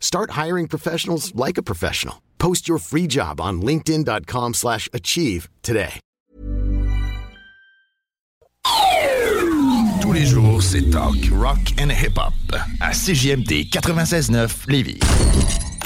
[0.00, 2.16] Start hiring professionals like a professional.
[2.38, 6.00] Post your free job on linkedin.com/achieve slash achieve today.
[10.00, 12.32] Tous les jours, c'est talk, rock and hip-hop
[12.80, 15.00] à CJMD 96.9 Lévis.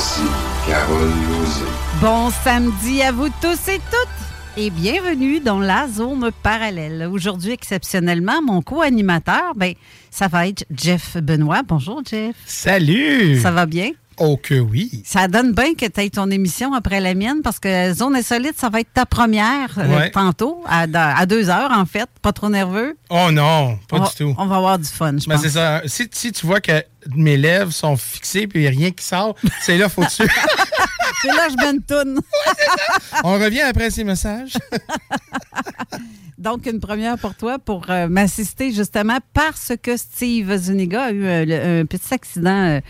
[0.00, 0.22] Voici
[0.66, 1.66] Carole Lozé.
[2.00, 7.06] Bon samedi à vous tous et toutes et bienvenue dans la zone parallèle.
[7.12, 9.74] Aujourd'hui, exceptionnellement, mon co-animateur, ben,
[10.10, 11.60] ça va être Jeff Benoît.
[11.68, 12.34] Bonjour, Jeff.
[12.46, 13.38] Salut!
[13.40, 13.90] Ça va bien?
[14.22, 15.02] Oh que oui!
[15.06, 18.58] Ça donne bien que tu aies ton émission après la mienne parce que Zone Insolite,
[18.58, 20.10] ça va être ta première euh, Ouais.
[20.10, 20.82] tantôt, à,
[21.18, 22.06] à deux heures en fait.
[22.20, 22.98] Pas trop nerveux?
[23.08, 24.34] Oh non, pas on, du tout.
[24.36, 25.42] On va avoir du fun, je Mais pense.
[25.44, 25.80] c'est ça.
[25.86, 26.84] Si, si tu vois que
[27.16, 30.22] mes lèvres sont fixées puis rien qui sort, c'est là faut tu.
[31.22, 32.20] C'est là je mets une toune.
[33.24, 34.52] On revient après ces messages.
[36.38, 41.24] Donc, une première pour toi pour euh, m'assister justement parce que Steve Zuniga a eu
[41.26, 42.80] euh, le- un petit accident euh,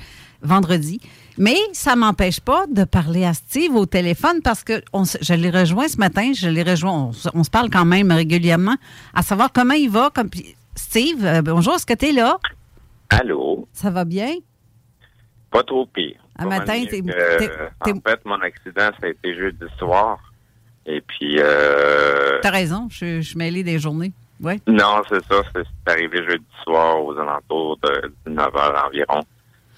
[0.42, 1.00] vendredi.
[1.38, 5.34] Mais ça ne m'empêche pas de parler à Steve au téléphone parce que on je
[5.34, 8.76] l'ai rejoint ce matin, je l'ai rejoint, on, se parle quand même régulièrement
[9.14, 10.10] à savoir comment il va.
[10.14, 10.30] Comme,
[10.74, 12.38] Steve, euh, bonjour, est-ce que tu es là?
[13.10, 13.68] Allô?
[13.72, 14.34] Ça va bien?
[15.50, 16.20] Pas trop pire.
[16.38, 20.18] Un matin, t'es- En fait, mon accident, ça a été jeudi soir.
[20.86, 21.36] Et puis...
[21.38, 22.40] Euh...
[22.40, 24.12] Tu as raison, je, suis mêlée des journées.
[24.40, 24.60] Oui.
[24.66, 25.42] Non, c'est ça.
[25.52, 29.22] C'est arrivé jeudi soir aux alentours de 19 heures environ.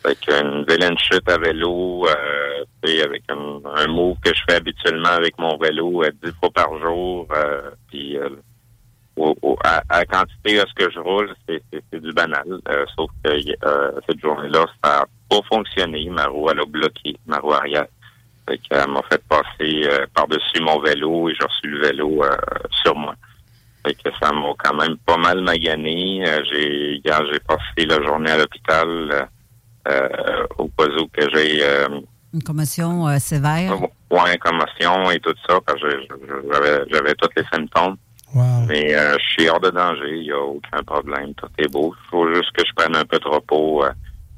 [0.03, 2.65] Fait qu'une vilaine chute à vélo, euh,
[3.05, 7.27] avec un, un que je fais habituellement avec mon vélo euh, 10 fois par jour.
[7.37, 8.29] euh, puis euh,
[9.17, 12.45] au- au- à, à quantité de ce que je roule, c'est du banal.
[12.69, 16.09] Euh, sauf que euh, cette journée-là, ça n'a pas fonctionné.
[16.11, 17.87] Ma roue, elle a bloqué, ma roue arrière.
[18.49, 22.25] Fait qu'elle m'a fait passer par-dessus mon vélo et j'ai reçu le vélo
[22.83, 23.15] sur moi.
[23.87, 26.25] Fait que ça m'a quand même pas mal magané.
[26.51, 29.29] J'ai j'ai passé la journée à l'hôpital
[30.59, 31.89] au cas où que j'ai euh,
[32.33, 33.73] Une commotion euh, sévère?
[34.11, 35.89] ouais, commotion et tout ça, parce que
[36.53, 37.97] j'avais j'avais tous les symptômes.
[38.67, 41.95] Mais euh, je suis hors de danger, il n'y a aucun problème, tout est beau.
[42.07, 43.91] Il faut juste que je prenne un peu de repos euh,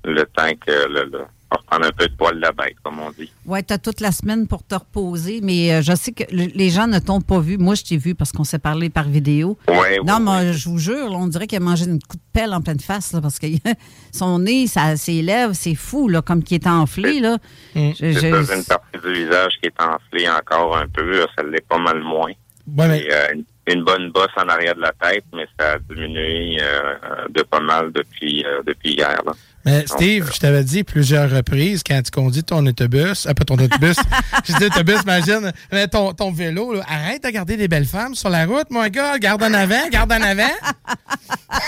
[0.04, 3.10] le temps que le, le reprendre un peu de poil de la bête, comme on
[3.10, 3.30] dit.
[3.46, 6.50] Oui, tu as toute la semaine pour te reposer, mais euh, je sais que le-
[6.54, 7.58] les gens ne t'ont pas vu.
[7.58, 9.56] Moi, je t'ai vu parce qu'on s'est parlé par vidéo.
[9.68, 12.22] Ouais, non, moi, je vous jure, là, on dirait qu'il a mangé une coup de
[12.32, 13.46] pelle en pleine face là, parce que
[14.12, 17.20] son nez, ça, ses lèvres, c'est fou, là, comme qui est enflé.
[17.20, 17.38] Là.
[17.74, 21.18] Je- C'est je- ça, j'ai une partie du visage qui est enflée encore un peu,
[21.20, 22.32] là, ça l'est pas mal moins.
[22.66, 25.78] mais- Et, euh, une- une bonne bosse en arrière de la tête, mais ça a
[25.78, 29.20] diminué euh, euh, de pas mal depuis euh, depuis hier.
[29.24, 29.32] Là.
[29.64, 33.54] Mais Steve, je t'avais dit plusieurs reprises quand tu conduis ton autobus, ah, pas ton
[33.54, 33.96] autobus,
[34.46, 38.14] je dis autobus, imagine, mais ton, ton vélo, là, arrête de regarder des belles femmes
[38.14, 40.42] sur la route, mon gars, garde en avant, garde en avant.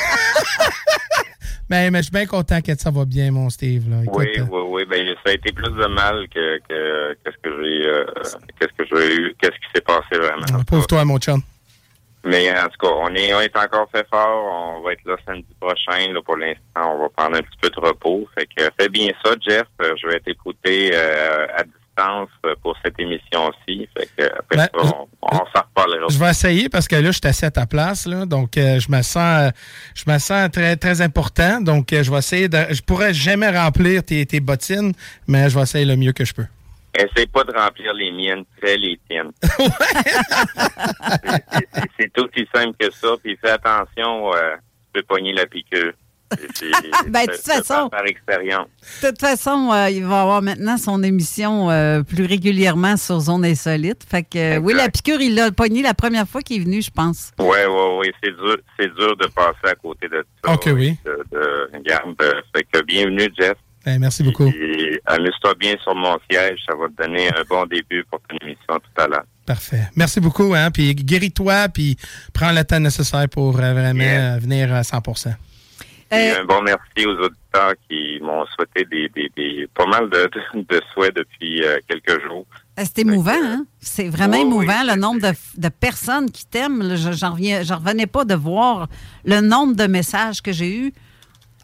[1.70, 3.88] mais, mais je suis bien content que ça va bien, mon Steve.
[3.88, 4.02] Là.
[4.02, 4.82] Écoute, Oui, oui, oui.
[4.90, 8.04] Ben, ça a été plus de mal que, que, que ce que j'ai, euh,
[8.60, 10.64] qu'est-ce que j'ai eu, qu'est-ce qui s'est passé vraiment.
[10.64, 11.40] pauvre toi, mon chum.
[12.26, 14.76] Mais en tout cas, on est, on est encore fait fort.
[14.78, 16.12] On va être là samedi prochain.
[16.12, 18.28] Là, pour l'instant, on va prendre un petit peu de repos.
[18.36, 19.66] Fait que fais bien ça, Jeff.
[19.82, 23.88] Euh, Je vais t'écouter euh, à distance euh, pour cette émission-ci.
[23.96, 26.06] Fait que après Ben, ça, on, on s'en reparlera.
[26.08, 28.80] Je vais essayer parce que là, je suis assis à ta place, là, donc euh,
[28.80, 29.50] je me sens, euh,
[29.94, 31.60] je me sens très très important.
[31.60, 34.92] Donc, euh, je vais essayer de, je pourrais jamais remplir tes, tes bottines,
[35.26, 36.46] mais je vais essayer le mieux que je peux.
[36.98, 39.32] Essaye pas de remplir les miennes, fais les tiennes.
[41.98, 43.08] C'est- aussi simple que ça.
[43.22, 44.54] Puis fais attention, euh,
[44.94, 45.92] tu peux pogner la piqûre.
[47.08, 48.66] Ben, de toute façon- Par expérience.
[49.02, 53.44] De toute façon, euh, il va avoir maintenant son émission euh, plus régulièrement sur Zone
[53.44, 54.02] Insolite.
[54.08, 56.82] Fait que, euh, oui, la piqûre, il l'a pogné la première fois qu'il est venu,
[56.82, 57.30] je pense.
[57.38, 58.12] Oui, oui, oui.
[58.22, 60.52] C'est dur, c'est dur de passer à côté de ça.
[60.54, 60.96] OK, oui.
[61.04, 62.16] De, de, regarde,
[62.54, 63.56] fait que bienvenue, Jeff.
[63.86, 64.48] Ben, merci beaucoup.
[64.48, 66.58] Et amuse-toi bien sur mon siège.
[66.68, 69.24] Ça va te donner un bon début pour ton émission tout à l'heure.
[69.46, 69.82] Parfait.
[69.94, 71.96] Merci beaucoup, hein, puis guéris-toi, puis
[72.34, 74.98] prends le temps nécessaire pour euh, vraiment euh, venir à 100
[76.10, 80.28] Et un bon merci aux auditeurs qui m'ont souhaité des, des, des, pas mal de,
[80.34, 82.44] de, de souhaits depuis euh, quelques jours.
[82.76, 83.66] C'est émouvant, hein?
[83.78, 86.96] C'est vraiment Oui, émouvant, le nombre de, de personnes qui t'aiment.
[86.96, 88.88] j'en revenais pas de voir
[89.24, 90.92] le nombre de messages que j'ai eus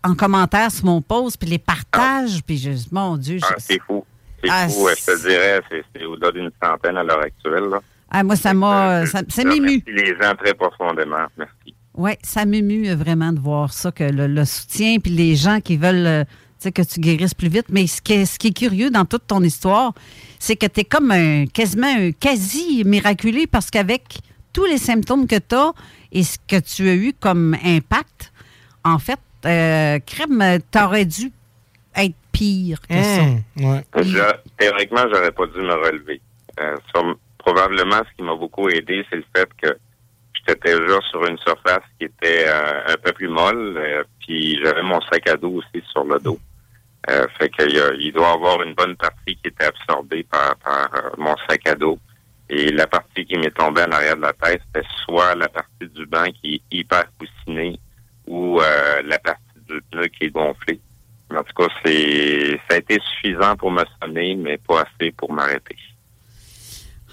[0.05, 3.81] en commentaire sur mon post, puis les partages, puis je, mon Dieu, je- Ah, c'est
[3.87, 4.05] fou.
[4.43, 4.89] C'est Ah, fou.
[4.89, 5.61] euh, Je te dirais,
[5.95, 7.65] c'est, au-delà d'une centaine à l'heure actuelle.
[7.71, 7.81] Là.
[8.11, 9.07] ah, moi, ça m'a...
[9.07, 9.83] Ça, ça m'émue.
[9.85, 11.27] remercie les gens très profondément.
[11.39, 11.75] Merci.
[11.95, 15.61] Oui, ça m'émue euh, vraiment de voir ça, que le, le soutien, puis les gens
[15.61, 16.25] qui veulent euh,
[16.75, 17.67] que tu guérisses plus vite.
[17.69, 19.93] Mais ce qui est, ce qui est curieux dans toute ton histoire,
[20.39, 24.19] c'est que tu es comme un, quasiment un quasi miraculé parce qu'avec
[24.53, 25.73] tous les symptômes que tu as
[26.11, 28.33] et ce que tu as eu comme impact,
[28.85, 31.31] en fait, euh, crème, t'aurais dû
[31.97, 33.23] être pire que ça.
[33.57, 33.85] ouais.
[33.97, 36.21] Je- théoriquement, j'aurais pas dû me relever.
[36.61, 39.77] Euh, sur- probablement, ce qui m'a beaucoup aidé, c'est le fait que
[40.47, 44.83] j'étais déjà sur une surface qui était euh, un peu plus molle, euh, puis j'avais
[44.83, 46.39] mon sac à dos aussi sur le dos.
[47.11, 51.35] Euh, fait qu'il doit y avoir une bonne partie qui était absorbée par, par mon
[51.49, 51.99] sac à dos.
[52.49, 55.89] Et la partie qui m'est tombée en arrière de la tête, c'était soit la partie
[55.95, 57.79] du banc qui est hyper coussinée
[58.27, 60.81] ou euh, la partie du pneu qui est gonflée.
[61.31, 65.11] Mais En tout cas, c'est ça a été suffisant pour me sonner, mais pas assez
[65.13, 65.77] pour m'arrêter.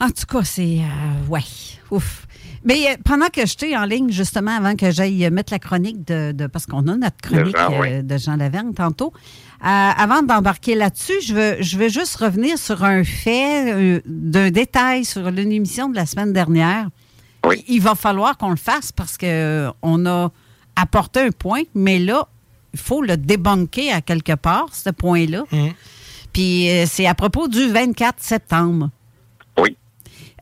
[0.01, 0.79] En tout cas, c'est.
[0.79, 1.41] euh, ouais.
[1.91, 2.25] Ouf.
[2.63, 6.31] Mais euh, pendant que j'étais en ligne, justement, avant que j'aille mettre la chronique de.
[6.31, 8.01] de- parce qu'on a notre chronique Jean, oui.
[8.03, 9.11] de Jean Lavergne tantôt.
[9.15, 14.51] euh, avant d'embarquer là-dessus, je veux, je veux juste revenir sur un fait, euh, d'un
[14.51, 16.87] détail sur une émission de la semaine dernière.
[17.45, 17.63] Oui.
[17.67, 20.31] Il va falloir qu'on le fasse parce que on a
[20.81, 22.27] apporté un point, mais là,
[22.73, 25.43] il faut le débunker à quelque part, ce point-là.
[26.33, 28.89] Puis euh, c'est à propos du 24 septembre.
[29.57, 29.75] Oui.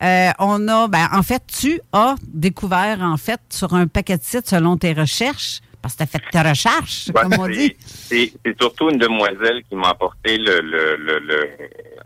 [0.04, 4.24] Euh, on a, ben, en fait, tu as découvert, en fait, sur un paquet de
[4.24, 7.54] sites selon tes recherches, parce que tu as fait tes recherches, Ouais, comme on c'est-
[7.54, 7.76] dit.
[7.80, 11.50] C'est c'est surtout une demoiselle qui m'a apporté le, le, le, le-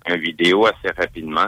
[0.08, 1.48] un vidéo assez rapidement.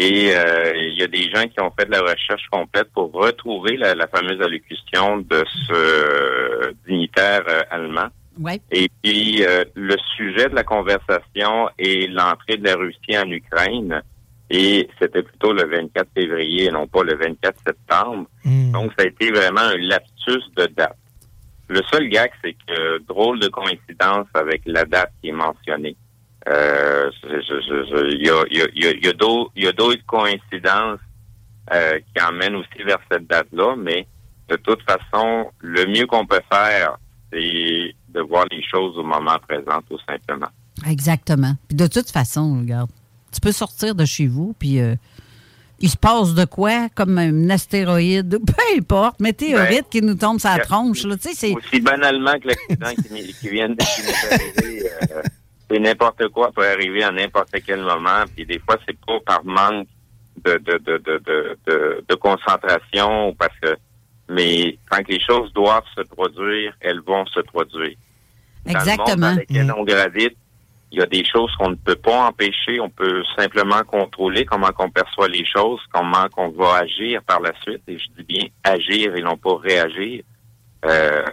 [0.00, 3.10] Et euh, il y a des gens qui ont fait de la recherche complète pour
[3.10, 8.06] retrouver la, la fameuse allocution de ce dignitaire euh, allemand.
[8.38, 8.60] Ouais.
[8.70, 14.00] Et puis, euh, le sujet de la conversation est l'entrée de la Russie en Ukraine.
[14.50, 18.28] Et c'était plutôt le 24 février et non pas le 24 septembre.
[18.44, 20.96] Donc, ça a été vraiment un lapsus de date.
[21.68, 25.96] Le seul gag, c'est que drôle de coïncidence avec la date qui est mentionnée.
[26.50, 28.90] Il y a, il y a- il y a-
[29.56, 31.00] il y a d'autres coïncidences
[31.72, 34.06] euh, qui emmènent aussi vers cette date-là, mais
[34.48, 36.96] de toute façon, le mieux qu'on peut faire,
[37.30, 40.48] c'est de voir les choses au moment présent, tout simplement.
[40.88, 41.54] Exactement.
[41.68, 42.88] Puis de toute façon, regarde,
[43.32, 44.94] tu peux sortir de chez vous, puis euh,
[45.80, 50.40] il se passe de quoi, comme un astéroïde, peu importe, météorite Ben, qui nous tombe
[50.40, 51.04] sur la tronche.
[51.04, 51.16] Là.
[51.54, 54.02] Aussi banalement que l'accident qui, qui vient de qui
[55.70, 58.24] c'est n'importe quoi peut arriver à n'importe quel moment.
[58.34, 59.86] Puis des fois, c'est pas par manque
[60.44, 63.76] de, de, de, de, de, concentration ou parce que
[64.30, 67.96] mais quand les choses doivent se produire, elles vont se produire.
[68.66, 69.32] Dans le monde Exactement.
[69.32, 70.36] dans lequel on gravite,
[70.90, 74.68] il y a des choses qu'on ne peut pas empêcher, on peut simplement contrôler comment
[74.78, 78.44] on perçoit les choses, comment on va agir par la suite, et je dis bien
[78.64, 80.22] agir et non pas réagir.
[80.84, 81.24] Euh,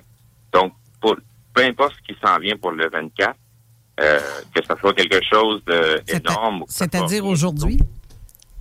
[0.51, 1.15] donc, pour,
[1.53, 3.35] peu importe ce qui s'en vient pour le 24,
[3.99, 4.19] euh,
[4.53, 6.63] que ce soit quelque chose d'énorme.
[6.67, 7.77] C'est-à-dire aujourd'hui?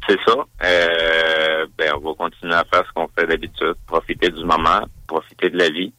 [0.09, 0.35] C'est ça.
[0.63, 5.49] Euh, ben, on va continuer à faire ce qu'on fait d'habitude, profiter du moment, profiter
[5.51, 5.93] de la vie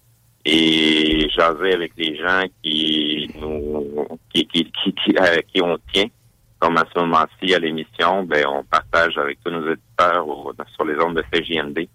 [0.46, 6.06] et jaser avec les gens qui nous qui qui qui, qui, euh, qui on tient.
[6.60, 10.86] Comme à ce moment-ci à l'émission, ben on partage avec tous nos éditeurs au- sur
[10.86, 11.88] les ondes de CJMD.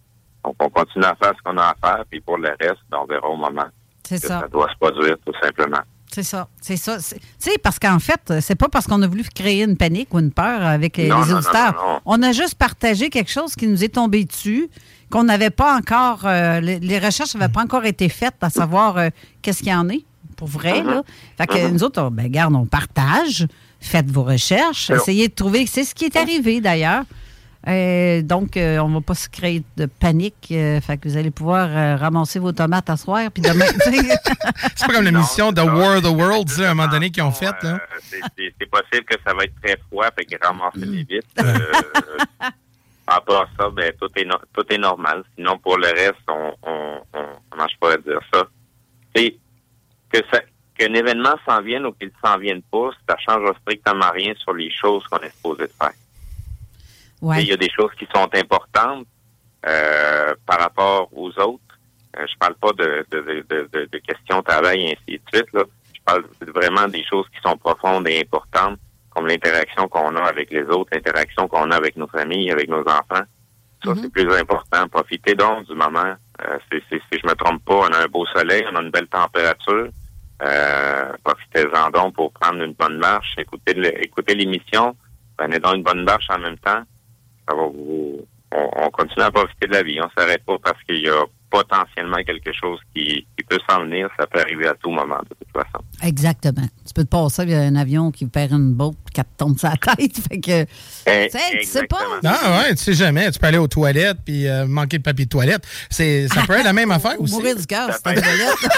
[0.45, 2.99] Donc on continue à faire ce qu'on a à faire, puis pour le reste, ben,
[3.03, 3.67] on verra au moment
[4.05, 4.41] C'est que ça.
[4.41, 5.81] ça doit se produire tout simplement.
[6.12, 6.99] C'est ça, c'est ça.
[6.99, 10.19] Tu sais, parce qu'en fait, c'est pas parce qu'on a voulu créer une panique ou
[10.19, 11.75] une peur avec les, Non, les non, auditeurs.
[11.75, 12.00] non.
[12.05, 14.69] On a juste partagé quelque chose qui nous est tombé dessus,
[15.11, 16.23] qu'on n'avait pas encore.
[16.25, 19.09] euh, les, les recherches n'avaient pas encore été faites à savoir euh,
[19.43, 20.05] qu'est-ce qu'il y en est,
[20.37, 20.83] pour vrai.
[20.83, 20.88] Mhm.
[20.90, 21.02] Là.
[21.38, 23.47] Fait que nous autres, on, ben, garde, on partage,
[23.81, 25.67] faites vos recherches, Alors- essayez de trouver.
[25.67, 27.05] C'est ce qui est arrivé d'ailleurs.
[27.69, 30.49] Euh, donc, euh, on va pas se créer de panique.
[30.50, 33.67] euh, fait que vous allez pouvoir euh, ramasser vos tomates à soir, puis demain.
[34.76, 37.33] C'est pas comme l'émission The War of the Worlds, à un moment donné, qu'ils ont
[37.33, 37.55] fait.
[37.62, 37.75] Là.
[37.75, 41.25] Euh, c'est- possible que ça va être très froid, fait que ramasser vite.
[41.38, 42.49] Euh,
[43.07, 45.25] à part ça, ben tout est no- tout est normal.
[45.37, 48.45] Sinon, pour le reste, on, on, on comment je pourrais dire ça?
[49.14, 49.35] C'est
[50.12, 50.40] que ça
[50.79, 54.71] qu'un événement s'en vienne ou qu'il s'en vienne pas, ça change strictement rien sur les
[54.71, 55.90] choses qu'on est supposé de faire.
[57.23, 57.43] Ouais.
[57.43, 59.07] Il y a des choses qui sont importantes
[59.67, 61.61] euh, par rapport aux autres.
[62.17, 65.53] Euh, je parle pas de, de, de, de, questions de travail et ainsi de suite.
[65.53, 65.65] Là.
[65.95, 66.25] Je parle
[66.55, 68.79] vraiment des choses qui sont profondes et importantes,
[69.11, 72.81] comme l'interaction qu'on a avec les autres, l'interaction qu'on a avec nos familles, avec nos
[72.81, 73.25] enfants.
[73.85, 74.89] Ça, c'est plus important.
[74.89, 76.15] Profitez donc du moment.
[76.43, 78.91] Euh, c'est- si je me trompe pas, on a un beau soleil, on a une
[78.91, 79.89] belle température.
[80.43, 84.97] Euh, profitez-en donc pour prendre une bonne marche, écoutez l'émission,
[85.37, 86.83] prenez donc une bonne marche en même temps
[87.57, 90.00] on, on continue à profiter de la vie.
[90.00, 94.09] On s'arrête pas parce qu'il y a potentiellement quelque chose qui, peut s'en venir.
[94.19, 95.85] Ça peut arriver à tout moment, de toute façon.
[96.02, 96.66] Exactement.
[96.87, 99.26] Tu peux te passer, il y a un avion qui perd une botte qui te
[99.37, 100.17] tombe sur la tête.
[100.29, 100.67] Fait que,
[101.07, 101.99] Eh, tu sais, tu sais pas.
[102.23, 103.31] Non, ouais, tu sais jamais.
[103.31, 105.67] Tu peux aller aux toilettes puis euh, manquer de papier de toilette.
[105.90, 107.35] C'est, ça peut être la même affaire Ou aussi.
[107.35, 108.57] mourir du cœur, c'est peut un être- toilette.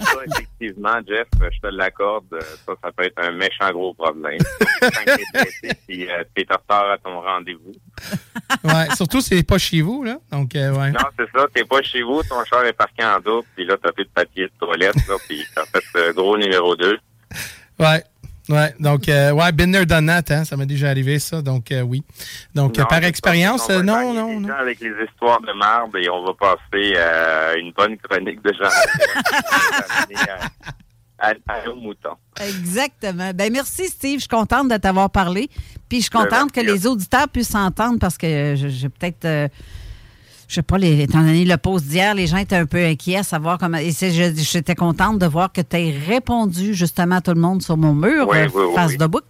[0.00, 2.24] Ça, effectivement, Jeff, je te l'accorde.
[2.32, 4.38] euh, Ça, ça peut être un méchant gros problème.
[5.86, 7.72] Puis euh, t'es en retard à ton rendez-vous.
[8.64, 10.18] Ouais, surtout si c'est pas chez vous, là.
[10.30, 10.90] Donc, euh, ouais.
[10.92, 11.46] Non, c'est ça.
[11.52, 14.10] T'es pas chez vous, ton char est parqué en double, puis là, t'as plus de
[14.10, 16.98] papier de toilette, là, puis t'as fait le gros numéro 2.
[17.80, 18.02] Ouais.
[18.48, 21.70] Ouais, donc, euh, ouais, been there, done that, hein, ça m'est déjà arrivé, ça, donc
[21.70, 22.02] euh, oui.
[22.54, 24.48] Donc, euh, par expérience, euh, non, non, non.
[24.54, 28.68] Avec les histoires de marde, et on va passer à une bonne chronique de Jean.
[31.18, 32.16] à, à nos moutons.
[32.40, 33.32] Exactement.
[33.34, 34.14] Ben merci, Steve.
[34.14, 35.48] Je suis contente de t'avoir parlé.
[35.88, 39.50] Puis je suis contente que les auditeurs puissent s'entendre parce que je- j'ai peut-être.
[40.48, 43.18] Je sais pas, les, étant donné le post d'hier, les gens étaient un peu inquiets
[43.18, 43.78] à savoir comment.
[43.78, 47.40] Et c'est- je- j'étais contente de voir que tu as répondu justement à tout le
[47.40, 48.96] monde sur mon mur, Oui, euh, oui, face oui.
[48.98, 49.24] de bouc.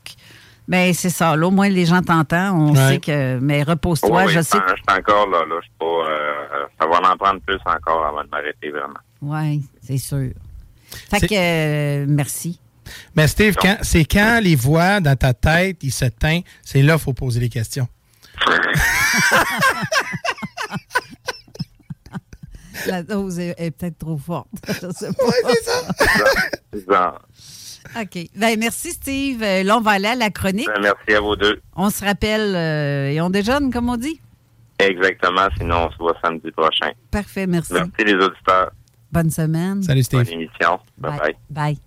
[0.70, 1.34] Mais c'est ça.
[1.34, 2.70] Là, au moins, les gens t'entendent.
[2.70, 3.38] On sait que.
[3.40, 4.10] Mais repose-toi.
[4.10, 4.58] Oui, oui, je je sais.
[4.58, 5.38] suis encore là.
[5.48, 5.56] là.
[5.60, 9.00] Je suis pas, euh, ça va en prendre plus encore avant de m'arrêter vraiment.
[9.22, 10.30] Oui, c'est sûr.
[11.10, 11.34] Fait que.
[11.34, 12.60] euh, merci.
[13.16, 17.02] Mais Steve, c'est quand les voix dans ta tête, ils se teignent, c'est là qu'il
[17.02, 17.88] faut poser les questions.
[22.86, 24.48] La dose est, est peut-être trop forte.
[24.68, 25.24] Je sais pas.
[26.72, 27.18] C'est ça.
[28.00, 28.18] OK.
[28.36, 29.42] Ben, merci, Steve.
[29.42, 30.66] Euh, Là, on va aller à la chronique.
[30.66, 31.60] Ben, merci à vous deux.
[31.76, 34.20] On se rappelle euh, et on déjeune, comme on dit?
[34.78, 35.48] Exactement.
[35.58, 36.90] Sinon, on se voit samedi prochain.
[37.10, 37.72] Parfait, merci.
[37.72, 38.70] Merci les auditeurs.
[39.10, 39.82] Bonne semaine.
[39.82, 40.34] Salut, Bonne Steve.
[40.40, 40.78] émission.
[40.98, 41.36] Bye bye.
[41.50, 41.78] Bye.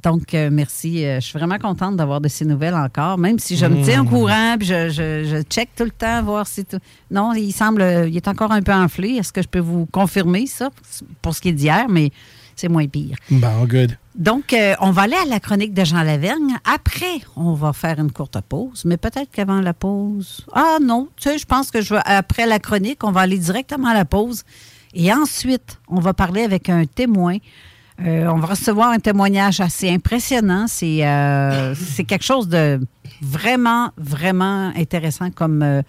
[0.00, 1.04] Donc, euh, merci.
[1.04, 4.02] Euh, je suis vraiment contente d'avoir de ces nouvelles encore, même si je me tiens
[4.02, 6.78] au courant, puis je, je, je check tout le temps, voir si tout...
[7.10, 9.16] Non, il semble, euh, il est encore un peu enflé.
[9.16, 10.70] Est-ce que je peux vous confirmer ça?
[11.20, 12.10] Pour ce qui est d'hier, mais
[12.56, 13.16] c'est moins pire.
[13.30, 13.96] Bon, good.
[14.14, 16.56] Donc, euh, on va aller à la chronique de Jean Lavergne.
[16.64, 20.46] Après, on va faire une courte pause, mais peut-être qu'avant la pause.
[20.52, 23.38] Ah non, tu sais, je pense que je vais, après la chronique, on va aller
[23.38, 24.42] directement à la pause.
[24.94, 27.38] Et ensuite, on va parler avec un témoin.
[28.04, 30.66] Euh, on va recevoir un témoignage assez impressionnant.
[30.66, 32.80] C'est euh, c'est quelque chose de
[33.20, 35.82] vraiment, vraiment intéressant comme euh,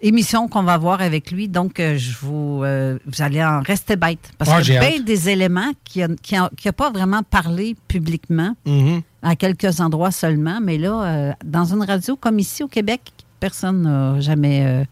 [0.00, 1.48] émission qu'on va voir avec lui.
[1.48, 4.30] Donc, je vous, vous allez en rester bête.
[4.38, 6.90] Parce Ah, qu'il y a bien des éléments qui n'a qui a- qui a pas
[6.90, 9.00] vraiment parlé publiquement, Mhm.
[9.22, 10.58] à quelques endroits seulement.
[10.60, 13.00] Mais là, dans une radio comme ici au Québec,
[13.40, 14.84] personne n'a jamais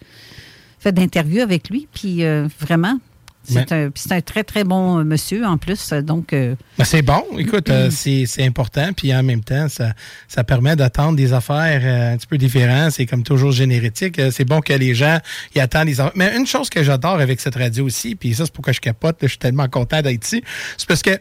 [0.79, 1.89] fait d'interview avec lui.
[1.93, 2.23] Puis
[2.61, 2.99] vraiment,
[3.45, 5.93] C'est un, un, très, très bon euh, monsieur en plus.
[5.93, 7.25] Donc, euh, ben, c'est bon.
[7.39, 8.93] Écoute, euh, c'est important.
[8.97, 9.93] Puis en même temps, ça,
[10.29, 12.93] ça permet d'attendre des affaires un petit peu différentes.
[12.93, 14.21] C'est comme toujours génétique.
[14.31, 15.19] C'est bon que les gens
[15.55, 16.13] y attendent des affaires.
[16.15, 19.17] Mais une chose que j'adore avec cette radio aussi, puis ça, c'est pourquoi je capote,
[19.23, 20.43] je suis tellement content d'être ici,
[20.77, 21.19] c'est parce que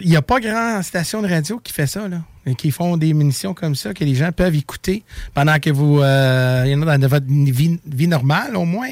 [0.00, 2.18] il n'y a pas grand station de radio qui fait ça, là.
[2.56, 5.96] Qui font des munitions comme ça, que les gens peuvent écouter pendant que vous.
[5.96, 8.90] il y en a dans votre vie, vie normale, au moins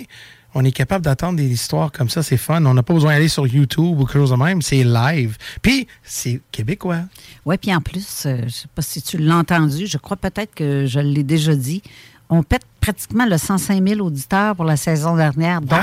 [0.54, 2.22] on est capable d'attendre des histoires comme ça.
[2.22, 2.64] C'est fun.
[2.64, 4.62] On n'a pas besoin d'aller sur YouTube ou quelque chose de même.
[4.62, 5.36] C'est live.
[5.62, 7.02] Puis, c'est québécois.
[7.44, 10.16] Oui, puis en plus, euh, je ne sais pas si tu l'as entendu, je crois
[10.16, 11.82] peut-être que je l'ai déjà dit.
[12.28, 15.60] On pète pratiquement le 105 000 auditeurs pour la saison dernière.
[15.60, 15.80] Donc,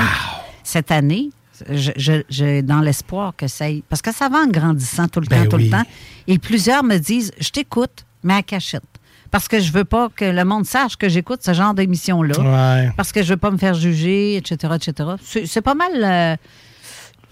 [0.63, 1.29] cette année,
[1.69, 3.83] j'ai dans l'espoir que ça aille.
[3.87, 5.83] Parce que ça va en grandissant tout le ben temps, tout le temps.
[6.27, 8.83] Et plusieurs me disent Je t'écoute, mais à cachette
[9.31, 12.91] parce que je veux pas que le monde sache que j'écoute ce genre d'émission-là.
[12.97, 15.09] Parce que je veux pas me faire juger, etc., etc.
[15.45, 16.35] C'est pas mal euh,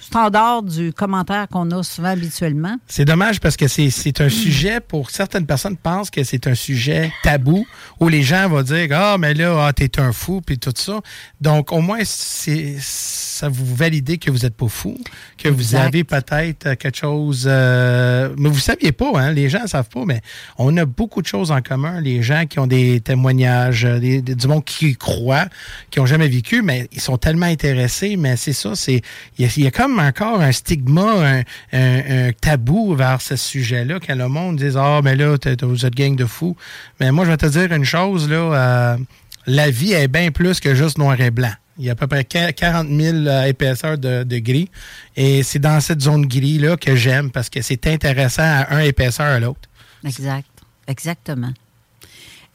[0.08, 2.78] standard du commentaire qu'on a souvent habituellement.
[2.88, 7.12] C'est dommage parce que c'est un sujet, pour certaines personnes pensent que c'est un sujet
[7.24, 7.66] tabou
[8.00, 11.02] où les gens vont dire Ah, mais là, ah, t'es un fou, puis tout ça.
[11.42, 14.98] Donc, au moins, c'est ça vous valide que vous n'êtes pas fou,
[15.38, 17.46] que vous avez peut-être quelque chose.
[17.48, 19.32] Euh, mais vous ne saviez pas, hein?
[19.32, 20.22] Les gens ne savent pas, mais
[20.58, 22.02] on a beaucoup de choses en commun.
[22.02, 25.48] Les gens qui ont des témoignages, euh, du monde qui croient,
[25.92, 28.16] qui n'ont jamais vécu, mais ils sont tellement intéressés.
[28.18, 29.02] Mais c'est ça, c'est
[29.38, 34.58] il y, a comme encore un stigma, un, tabou vers ce sujet-là, quand le monde
[34.58, 36.56] dit Ah, mais là, vous êtes gang de fous.
[37.00, 38.27] Mais moi, je vais te dire une chose.
[38.32, 38.98] Euh,
[39.46, 41.54] la vie est bien plus que juste noir et blanc.
[41.80, 44.70] Il y a à peu près 40 000 euh, épaisseurs de, gris.
[45.16, 49.27] Et c'est dans cette zone gris-là que j'aime parce que c'est intéressant à un épaisseur
[49.27, 49.70] à l'autre.
[50.04, 50.48] Exact.
[50.88, 51.51] Exactement.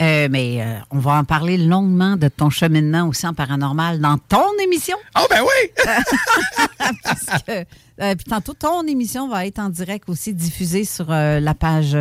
[0.01, 4.19] Euh, mais euh, on va en parler longuement de ton cheminement aussi en paranormal dans
[4.19, 4.97] ton émission.
[5.17, 5.85] Oh, ben oui!
[7.05, 7.65] Parce que,
[8.15, 11.97] puis tantôt, ton émission va être en direct aussi diffusée sur la page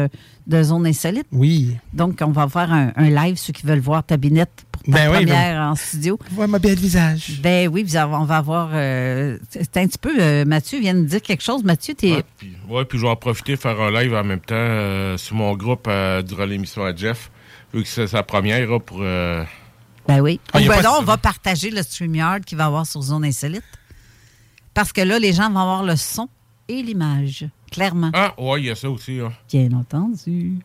[0.48, 1.27] de Zone Insolite.
[1.31, 1.77] Oui.
[1.93, 5.62] Donc, on va faire un, un live, ceux qui veulent voir ta binette ben première
[5.62, 6.19] en studio.
[6.31, 7.39] Voir ma belle visage.
[7.41, 8.69] Ben oui, on va avoir.
[8.74, 10.13] Euh, c'est un petit peu.
[10.19, 11.63] Euh, Mathieu vient de dire quelque chose.
[11.63, 12.24] Mathieu, tu es.
[12.69, 15.55] Oui, puis, je vais en profiter faire un live en même temps euh, sur mon
[15.55, 15.89] groupe
[16.25, 17.31] durant l'émission à Jeff,
[17.74, 19.00] vu que c'est sa première pour.
[19.00, 20.40] Ben oui.
[20.54, 23.63] Ah, ben on va partager le StreamYard qu'il va avoir sur Zone Insolite.
[24.74, 26.30] Parce que là, les gens vont avoir le son
[26.68, 28.12] et l'image, clairement.
[28.13, 29.20] Ah, oui, il y a ça aussi.
[29.20, 29.34] Hein.
[29.51, 30.60] Bien entendu.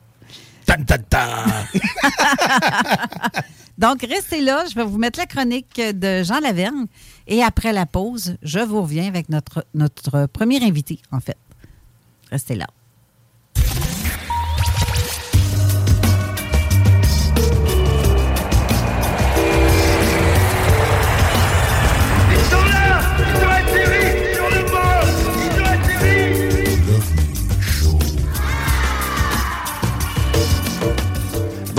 [0.64, 1.44] Tan, tan, tan.
[3.78, 4.64] Donc, restez là.
[4.68, 6.86] Je vais vous mettre la chronique de Jean Lavergne.
[7.26, 11.36] Et après la pause, je vous reviens avec notre, notre premier invité, en fait.
[12.30, 12.66] Restez là.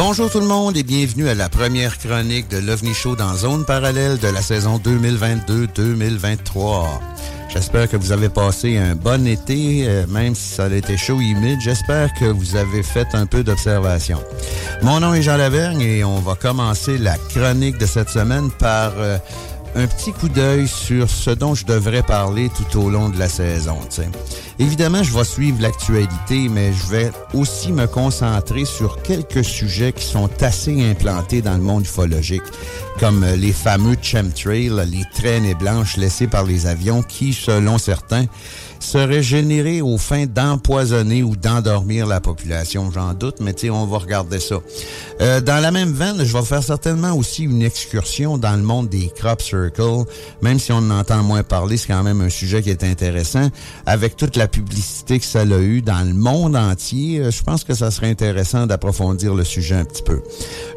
[0.10, 3.66] Bonjour tout le monde et bienvenue à la première chronique de l'OVNI Show dans Zone
[3.66, 6.86] Parallèle de la saison 2022-2023.
[7.50, 11.20] J'espère que vous avez passé un bon été, euh, même si ça a été chaud
[11.20, 11.60] et humide.
[11.60, 14.24] J'espère que vous avez fait un peu d'observation.
[14.82, 18.94] Mon nom est Jean Lavergne et on va commencer la chronique de cette semaine par...
[18.98, 19.18] Euh,
[19.78, 23.30] un petit coup d'œil sur ce dont je devrais parler tout au long de la
[23.30, 23.78] saison.
[24.58, 30.04] Évidemment, je vais suivre l'actualité, mais je vais aussi me concentrer sur quelques sujets qui
[30.04, 32.42] sont assez implantés dans le monde ufologique,
[33.00, 38.26] comme les fameux chemtrails, les traînées blanches laissées par les avions qui, selon certains,
[38.80, 44.40] serait généré aux fins d'empoisonner ou d'endormir la population, j'en doute, mais on va regarder
[44.40, 44.60] ça.
[45.22, 48.90] Euh, dans la même veine, je vais faire certainement aussi une excursion dans le monde
[48.90, 50.06] des crop circles,
[50.42, 53.50] même si on en entend moins parler, c'est quand même un sujet qui est intéressant.
[53.86, 57.64] Avec toute la publicité que ça a eu dans le monde entier, euh, je pense
[57.64, 60.22] que ça serait intéressant d'approfondir le sujet un petit peu.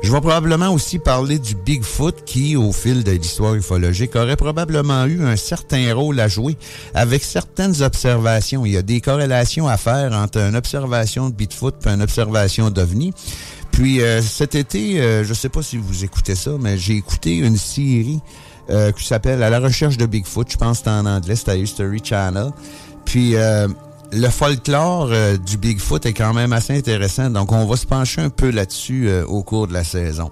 [0.02, 5.04] Je vais probablement aussi parler du Bigfoot qui, au fil de l'histoire ufologique, aurait probablement
[5.06, 6.56] eu un certain rôle à jouer
[6.94, 7.82] avec certaines
[8.64, 12.70] Il y a des corrélations à faire entre une observation de Bigfoot et une observation
[12.70, 13.12] d'OVNI.
[13.72, 17.36] Puis euh, cet été, euh, je sais pas si vous écoutez ça, mais j'ai écouté
[17.36, 18.20] une série
[18.68, 20.50] euh, qui s'appelle À la recherche de Bigfoot.
[20.50, 22.50] Je pense que c'est en anglais, c'est à History Channel.
[23.04, 23.34] Puis
[24.12, 25.10] le folklore
[25.44, 29.10] du Bigfoot est quand même assez intéressant, donc on va se pencher un peu là-dessus
[29.26, 30.30] au cours de la saison.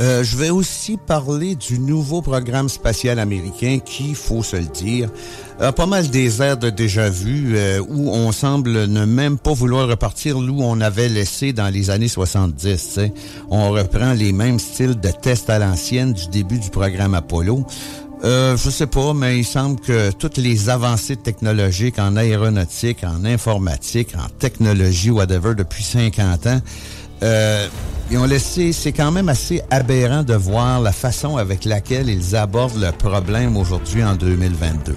[0.00, 5.10] Euh, je vais aussi parler du nouveau programme spatial américain qui, faut se le dire,
[5.58, 9.52] a pas mal des airs de déjà vu euh, où on semble ne même pas
[9.52, 13.00] vouloir repartir où on avait laissé dans les années 70.
[13.50, 17.66] On reprend les mêmes styles de tests à l'ancienne du début du programme Apollo.
[18.24, 23.24] Euh, je sais pas, mais il semble que toutes les avancées technologiques en aéronautique, en
[23.24, 26.60] informatique, en technologie, whatever, depuis 50 ans,
[27.22, 27.68] euh,
[28.10, 32.34] ils ont laissé, c'est quand même assez aberrant de voir la façon avec laquelle ils
[32.34, 34.92] abordent le problème aujourd'hui en 2022.
[34.92, 34.96] Tu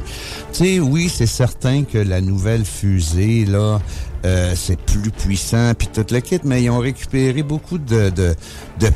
[0.53, 3.81] sais, oui, c'est certain que la nouvelle fusée, là,
[4.23, 8.11] euh, c'est plus puissant, puis toute le kit, mais ils ont récupéré beaucoup de,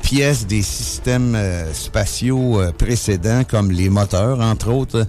[0.01, 5.07] pièces des systèmes euh, spatiaux euh, précédents, comme les moteurs, entre autres,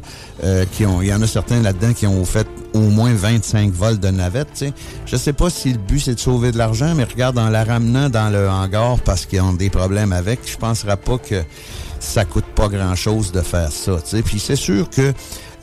[0.72, 4.08] qui il y en a certains là-dedans qui ont fait au moins 25 vols de
[4.08, 4.48] navette.
[4.54, 4.72] sais.
[5.06, 7.64] Je sais pas si le but c'est de sauver de l'argent, mais regarde, en la
[7.64, 11.42] ramenant dans le hangar parce qu'ils ont des problèmes avec, je penserais pas que
[12.00, 13.98] ça coûte pas grand-chose de faire ça.
[14.04, 14.22] sais.
[14.22, 15.12] Puis c'est sûr que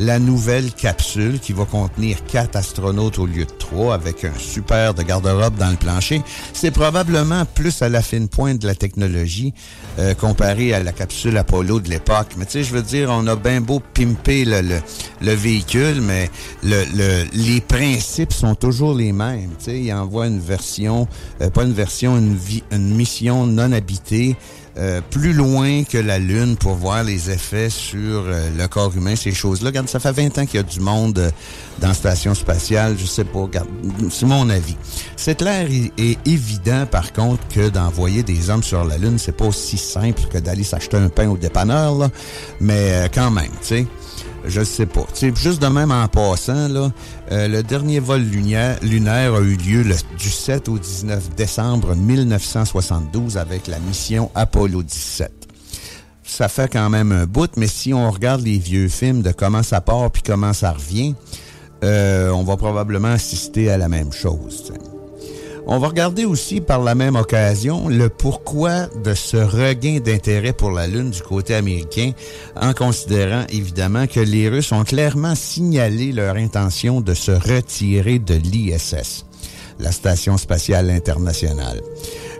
[0.06, 4.94] la nouvelle capsule qui va contenir quatre astronautes au lieu de trois avec un super
[4.94, 6.22] de garde-robe dans le plancher.
[6.52, 9.54] C'est probablement plus à la fine pointe de la technologie
[10.00, 12.34] euh, comparé à la capsule Apollo de l'époque.
[12.38, 14.80] Mais tu sais, je veux dire, on a bien beau pimper le,
[15.22, 16.30] le, véhicule, mais
[16.64, 19.52] le, le, les principes sont toujours les mêmes.
[19.60, 21.08] Tu sais, il envoie une version,
[21.42, 22.38] euh, pas une version, une,
[22.72, 24.36] une mission non habitée
[24.76, 29.16] euh, plus loin que la Lune pour voir les effets sur euh, le corps humain,
[29.16, 29.70] ces choses-là.
[29.86, 31.30] Ça fait 20 ans qu'il y a du monde euh,
[31.80, 33.46] dans la station spatiale, je sais pas,
[34.10, 34.76] c'est mon avis.
[35.16, 39.46] C'est clair et, évident, par contre, que d'envoyer des hommes sur la Lune, c'est pas
[39.46, 42.10] aussi simple que d'aller s'acheter un pain au dépanneur, là,
[42.60, 43.88] mais quand même, tu sais.
[44.46, 45.06] Je sais pas.
[45.14, 46.92] sais, juste de même en passant, là,
[47.32, 53.38] euh, le dernier vol lunaire, a eu lieu le, du 7 au 19 décembre 1972
[53.38, 55.32] avec la mission Apollo 17.
[56.24, 59.64] Ça fait quand même un bout, mais si on regarde les vieux films de comment
[59.64, 61.16] ça part puis comment ça revient,
[61.84, 64.72] euh, on va probablement assister à la même chose.
[65.66, 70.72] On va regarder aussi par la même occasion le pourquoi de ce regain d'intérêt pour
[70.72, 72.12] la Lune du côté américain,
[72.60, 78.36] en considérant évidemment que les Russes ont clairement signalé leur intention de se retirer de
[78.36, 79.26] l'ISS,
[79.80, 81.82] la Station spatiale internationale.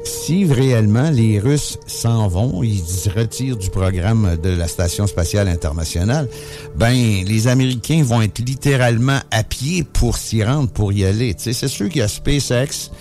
[0.04, 5.48] Si réellement les Russes s'en vont, ils se retirent du programme de la Station spatiale
[5.48, 6.28] internationale,
[6.76, 11.34] ben les Américains vont être littéralement à pied pour s'y rendre, pour y aller.
[11.38, 12.92] C'est sûr qu'il y a SpaceX,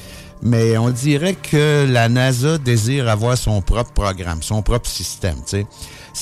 [0.42, 5.66] mais on dirait que la NASA désire avoir son propre programme, son propre système, sais.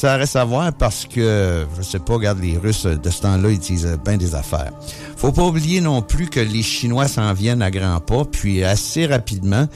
[0.00, 3.50] Ça reste à voir parce que, je sais pas, regarde, les Russes de ce temps-là,
[3.50, 4.72] ils utilisent bien des affaires.
[5.14, 9.04] Faut pas oublier non plus que les Chinois s'en viennent à grands pas, puis assez
[9.04, 9.68] rapidement,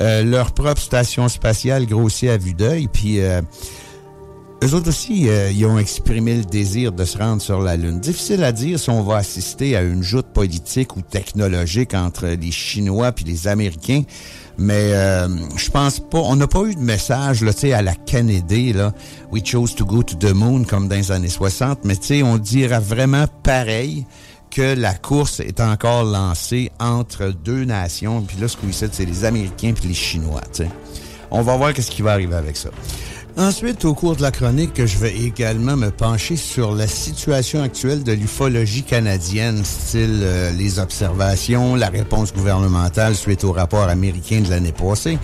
[0.00, 3.20] euh, leur propre station spatiale grossit à vue d'œil, puis...
[3.22, 3.42] Euh,
[4.62, 7.98] eux autres aussi, euh, ils ont exprimé le désir de se rendre sur la Lune.
[7.98, 12.52] Difficile à dire si on va assister à une joute politique ou technologique entre les
[12.52, 14.02] Chinois puis les Américains,
[14.58, 16.18] mais euh, je pense pas.
[16.18, 18.92] On n'a pas eu de message là, à la Kennedy, là,
[19.32, 22.80] We chose to go to the moon comme dans les années 60, mais on dirait
[22.80, 24.06] vraiment pareil
[24.50, 28.22] que la course est encore lancée entre deux nations.
[28.22, 30.42] Puis là, ce qu'on c'est les Américains puis les Chinois.
[31.30, 32.68] On va voir qu'est-ce qui va arriver avec ça.
[33.38, 38.02] Ensuite, au cours de la chronique, je vais également me pencher sur la situation actuelle
[38.02, 44.50] de l'ufologie canadienne, style euh, les observations, la réponse gouvernementale suite au rapport américain de
[44.50, 45.18] l'année passée.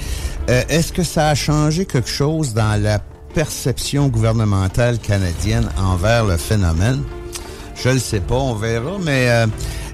[0.48, 2.98] Euh, est-ce que ça a changé quelque chose dans la
[3.34, 7.02] perception gouvernementale canadienne envers le phénomène?
[7.82, 9.46] Je le sais pas, on verra, mais euh,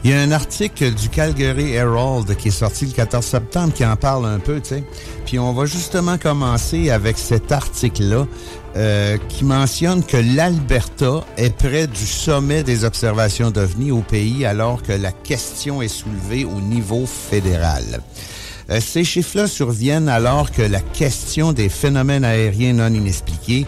[0.05, 3.85] il y a un article du Calgary Herald qui est sorti le 14 septembre qui
[3.85, 4.85] en parle un peu, tu sais.
[5.27, 8.27] Puis on va justement commencer avec cet article-là
[8.77, 14.83] euh, qui mentionne que l'Alberta est près du sommet des observations d'OVNI au pays alors
[14.83, 17.85] que la question est soulevée au niveau fédéral.
[18.71, 23.67] Euh, ces chiffres-là surviennent alors que la question des phénomènes aériens non inexpliqués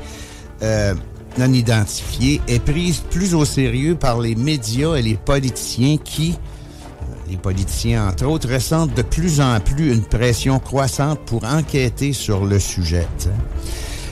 [0.63, 0.95] euh,
[1.39, 7.31] non identifiée est prise plus au sérieux par les médias et les politiciens qui, euh,
[7.31, 12.45] les politiciens entre autres, ressentent de plus en plus une pression croissante pour enquêter sur
[12.45, 13.07] le sujet.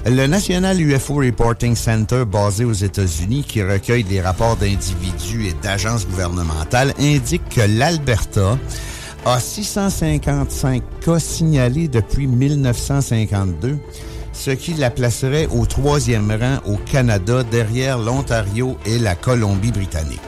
[0.06, 6.06] Le National UFO Reporting Center, basé aux États-Unis, qui recueille des rapports d'individus et d'agences
[6.06, 8.58] gouvernementales, indique que l'Alberta
[9.24, 13.78] a 655 cas signalés depuis 1952
[14.34, 20.20] ce qui la placerait au troisième rang au Canada derrière l'Ontario et la Colombie-Britannique.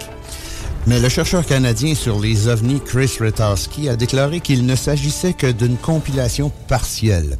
[0.86, 5.50] Mais le chercheur canadien sur les ovnis Chris Retowski a déclaré qu'il ne s'agissait que
[5.50, 7.38] d'une compilation partielle.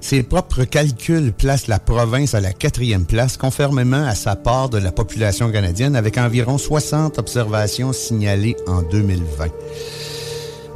[0.00, 4.78] Ses propres calculs placent la province à la quatrième place, conformément à sa part de
[4.78, 9.46] la population canadienne, avec environ 60 observations signalées en 2020.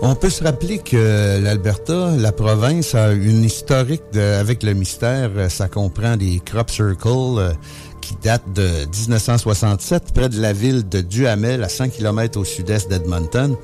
[0.00, 5.30] On peut se rappeler que l'Alberta, la province, a une historique avec le mystère.
[5.50, 7.52] Ça comprend des crop circles euh,
[8.00, 12.88] qui date de 1967, près de la ville de Duhamel, à 100 km au sud-est
[12.88, 13.56] d'Edmonton.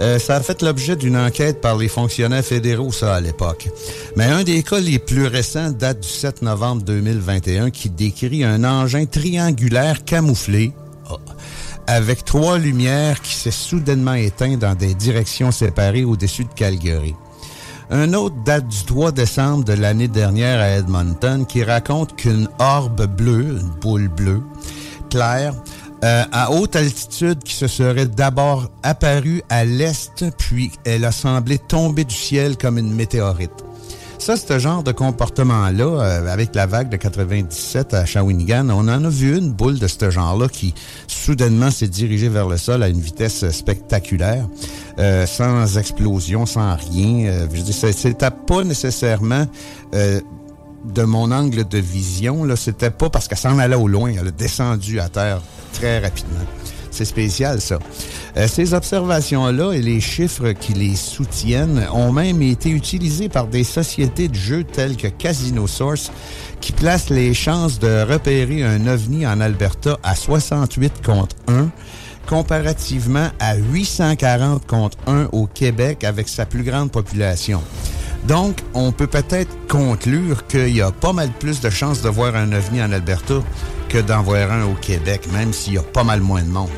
[0.00, 3.68] Euh, ça a fait l'objet d'une enquête par les fonctionnaires fédéraux, ça, à l'époque.
[4.16, 8.64] Mais un des cas les plus récents date du 7 novembre 2021, qui décrit un
[8.64, 10.72] engin triangulaire camouflé,
[11.10, 11.16] oh,
[11.86, 17.14] avec trois lumières qui s'est soudainement éteint dans des directions séparées au-dessus de Calgary.
[17.90, 23.06] Un autre date du 3 décembre de l'année dernière à Edmonton qui raconte qu'une orbe
[23.06, 24.42] bleue, une boule bleue,
[25.08, 25.54] claire,
[26.04, 31.58] euh, à haute altitude qui se serait d'abord apparue à l'est, puis elle a semblé
[31.58, 33.65] tomber du ciel comme une météorite.
[34.18, 39.04] Ça, ce genre de comportement-là, euh, avec la vague de 97 à Shawinigan, on en
[39.04, 40.74] a vu une boule de ce genre-là qui
[41.06, 44.46] soudainement s'est dirigée vers le sol à une vitesse spectaculaire,
[44.98, 47.26] euh, sans explosion, sans rien.
[47.26, 49.46] Euh, je dis, c'était pas nécessairement
[49.94, 50.20] euh,
[50.84, 54.28] de mon angle de vision, là, c'était pas parce qu'elle s'en allait au loin, elle
[54.28, 55.40] a descendu à terre
[55.72, 56.44] très rapidement.
[56.96, 57.78] C'est spécial, ça.
[58.38, 63.64] Euh, ces observations-là et les chiffres qui les soutiennent ont même été utilisés par des
[63.64, 66.10] sociétés de jeux telles que Casino Source,
[66.62, 71.68] qui placent les chances de repérer un ovni en Alberta à 68 contre 1,
[72.26, 77.62] comparativement à 840 contre 1 au Québec avec sa plus grande population.
[78.26, 82.34] Donc, on peut peut-être conclure qu'il y a pas mal plus de chances de voir
[82.34, 83.36] un ovni en Alberta
[83.88, 86.68] que d'en voir un au Québec, même s'il y a pas mal moins de monde.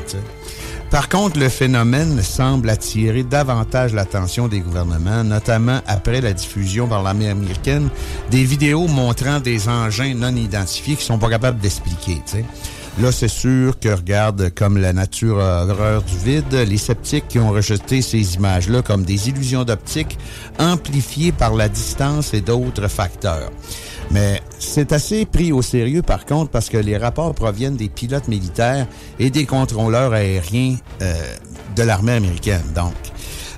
[0.91, 7.03] Par contre, le phénomène semble attirer davantage l'attention des gouvernements, notamment après la diffusion par
[7.03, 7.89] l'armée américaine
[8.31, 12.23] des vidéos montrant des engins non identifiés qui sont pas capables d'expliquer.
[13.01, 17.51] Là, c'est sûr que regarde comme la nature horreur du vide, les sceptiques qui ont
[17.51, 20.17] rejeté ces images-là comme des illusions d'optique
[20.59, 23.51] amplifiées par la distance et d'autres facteurs.
[24.11, 28.27] Mais c'est assez pris au sérieux par contre parce que les rapports proviennent des pilotes
[28.27, 28.85] militaires
[29.17, 31.13] et des contrôleurs aériens euh,
[31.77, 32.65] de l'armée américaine.
[32.75, 32.95] Donc,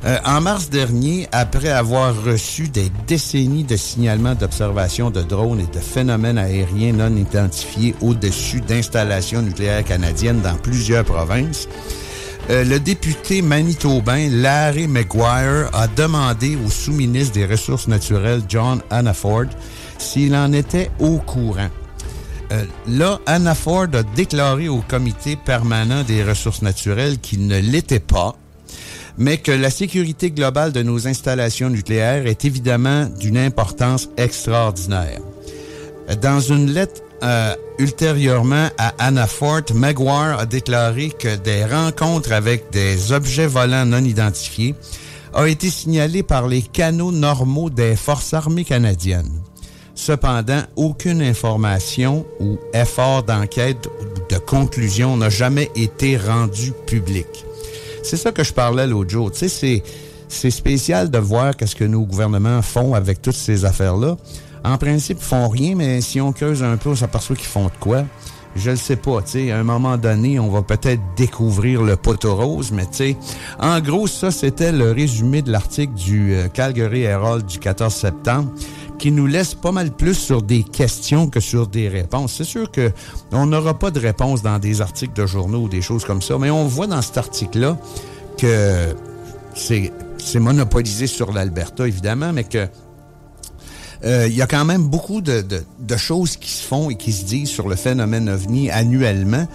[0.03, 5.75] euh, en mars dernier, après avoir reçu des décennies de signalements d'observation de drones et
[5.75, 11.67] de phénomènes aériens non identifiés au-dessus d'installations nucléaires canadiennes dans plusieurs provinces,
[12.49, 19.45] euh, le député manitobain Larry McGuire a demandé au sous-ministre des Ressources naturelles John Hannaford
[19.99, 21.69] s'il en était au courant.
[22.51, 27.99] Euh, là, Anna Ford a déclaré au comité permanent des ressources naturelles qu'il ne l'était
[27.99, 28.35] pas,
[29.17, 35.19] mais que la sécurité globale de nos installations nucléaires est évidemment d'une importance extraordinaire.
[36.21, 42.71] Dans une lettre euh, ultérieurement à Anna Ford, Maguire a déclaré que des rencontres avec
[42.71, 44.75] des objets volants non identifiés
[45.33, 49.31] ont été signalées par les canaux normaux des forces armées canadiennes.
[49.93, 57.45] Cependant, aucune information ou effort d'enquête ou de conclusion n'a jamais été rendu public.
[58.03, 59.31] C'est ça que je parlais l'autre jour.
[59.31, 59.83] Tu sais, c'est,
[60.27, 64.17] c'est spécial de voir qu'est-ce que nos gouvernements font avec toutes ces affaires-là.
[64.63, 67.65] En principe, ils font rien, mais si on creuse un peu, on s'aperçoit qu'ils font
[67.65, 68.03] de quoi.
[68.55, 71.95] Je le sais pas, tu sais, à un moment donné, on va peut-être découvrir le
[71.95, 73.17] poteau rose, mais tu sais,
[73.59, 78.51] en gros, ça, c'était le résumé de l'article du euh, Calgary Herald du 14 septembre
[79.01, 82.35] qui nous laisse pas mal plus sur des questions que sur des réponses.
[82.37, 82.91] C'est sûr que
[83.31, 86.37] on n'aura pas de réponse dans des articles de journaux ou des choses comme ça,
[86.37, 87.79] mais on voit dans cet article-là
[88.37, 88.95] que
[89.55, 92.67] c'est monopolisé sur l'Alberta, évidemment, mais que
[94.03, 95.43] euh, il y a quand même beaucoup de,
[95.79, 99.47] de, choses qui se font et qui se disent sur le phénomène ovni annuellement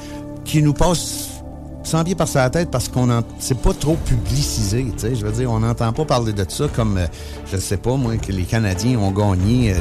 [0.45, 1.36] qui nous passent
[1.87, 5.33] sans pied par sa tête parce qu'on c'est pas trop publicisé, tu sais, je veux
[5.33, 7.07] dire, on n'entend pas parler de ça comme, euh,
[7.51, 9.77] je sais pas moi, que les Canadiens ont gagné euh,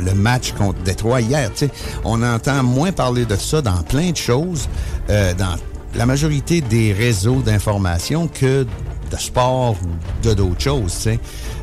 [0.00, 1.70] le match contre Détroit hier, tu sais,
[2.04, 4.68] on entend moins parler de ça dans plein de choses,
[5.10, 5.56] euh, dans
[5.94, 8.66] la majorité des réseaux d'information que
[9.10, 11.20] de sport ou de d'autres choses, tu sais.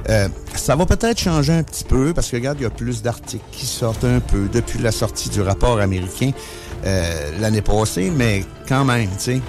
[0.10, 3.02] Euh, ça va peut-être changer un petit peu parce que regarde, il y a plus
[3.02, 6.32] d'articles qui sortent un peu depuis la sortie du rapport américain
[6.86, 9.42] euh, l'année passée, mais quand même, tu sais.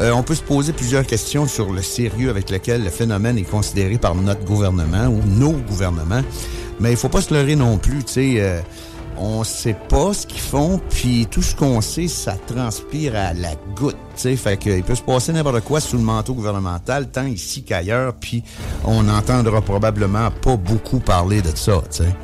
[0.00, 3.48] Euh, on peut se poser plusieurs questions sur le sérieux avec lequel le phénomène est
[3.50, 6.22] considéré par notre gouvernement ou nos gouvernements.
[6.80, 8.34] Mais il faut pas se leurrer non plus, tu sais.
[8.38, 8.60] Euh,
[9.18, 13.54] on sait pas ce qu'ils font, puis tout ce qu'on sait, ça transpire à la
[13.76, 14.36] goutte, tu sais.
[14.36, 18.42] Fait qu'il peut se passer n'importe quoi sous le manteau gouvernemental, tant ici qu'ailleurs, puis
[18.84, 22.14] on n'entendra probablement pas beaucoup parler de ça, tu sais.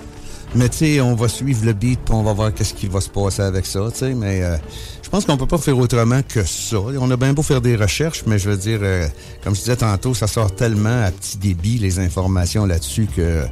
[0.56, 3.02] Mais tu sais, on va suivre le beat, puis on va voir qu'est-ce qui va
[3.02, 4.14] se passer avec ça, tu sais.
[4.14, 4.56] Mais euh,
[5.02, 6.78] je pense qu'on peut pas faire autrement que ça.
[6.78, 9.06] On a bien beau faire des recherches, mais je veux dire, euh,
[9.44, 13.44] comme je disais tantôt, ça sort tellement à petit débit les informations là-dessus que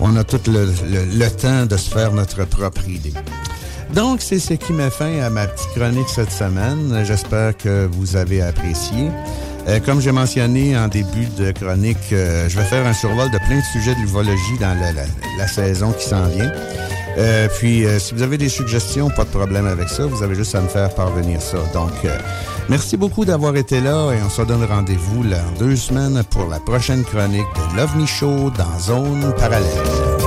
[0.00, 3.12] on a tout le, temps de se faire notre propre idée.
[3.94, 7.04] Donc, c'est ce qui met fin à ma petite chronique cette semaine.
[7.04, 9.10] J'espère que vous avez apprécié.
[9.68, 13.38] Euh, comme j'ai mentionné en début de chronique, euh, je vais faire un survol de
[13.38, 14.76] plein de sujets de l'uvologie dans
[15.38, 16.50] la, saison qui s'en vient.
[17.18, 20.06] Euh, puis, si vous avez des suggestions, pas de problème avec ça.
[20.06, 21.58] Vous avez juste à me faire parvenir ça.
[21.74, 21.92] Donc,
[22.68, 26.60] merci beaucoup d'avoir été là et on se donne rendez-vous en deux semaines pour la
[26.60, 30.19] prochaine chronique de l'OVNI Show dans Zone Parallèle.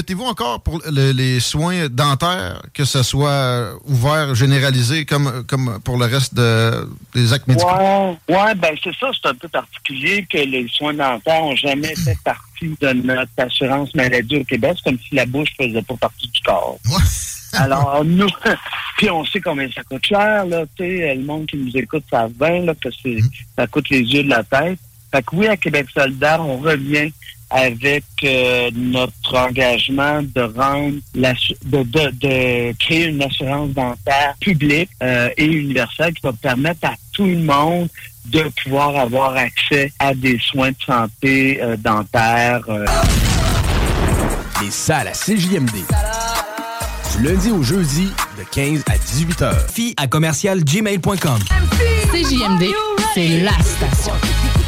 [0.00, 0.16] Nouvelles.
[0.16, 5.96] Promettez-vous encore pour le- les soins dentaires que ce soit ouvert, généralisé, comme, comme pour
[5.98, 7.68] le reste de- des actes médicaux?
[7.70, 11.94] Ouais, ouais, ben c'est ça, c'est un peu particulier que les soins dentaires n'ont jamais
[11.94, 14.72] fait partie de notre assurance maladie au Québec.
[14.76, 16.78] C'est comme si la bouche faisait pas partie du corps.
[17.54, 18.28] Alors, nous,
[18.96, 22.04] puis on sait combien ça coûte cher, là, tu sais, le monde qui nous écoute
[22.08, 23.18] savent bien, là, que c'est,
[23.56, 24.78] ça coûte les yeux de la tête.
[25.12, 27.12] Fait que oui, à Québec solidaire, on revient
[27.52, 31.32] avec euh, notre engagement de rendre la,
[31.64, 36.94] de, de, de créer une assurance dentaire publique euh, et universelle qui va permettre à
[37.12, 37.88] tout le monde
[38.26, 42.62] de pouvoir avoir accès à des soins de santé euh, dentaires.
[42.68, 42.84] euh.
[44.62, 45.72] Les salles à CJMD.
[47.16, 49.66] Du lundi au jeudi, de 15 à 18 heures.
[49.72, 51.38] Fille à commercial gmail.com.
[52.12, 52.66] CJMD,
[53.14, 54.12] c'est la station.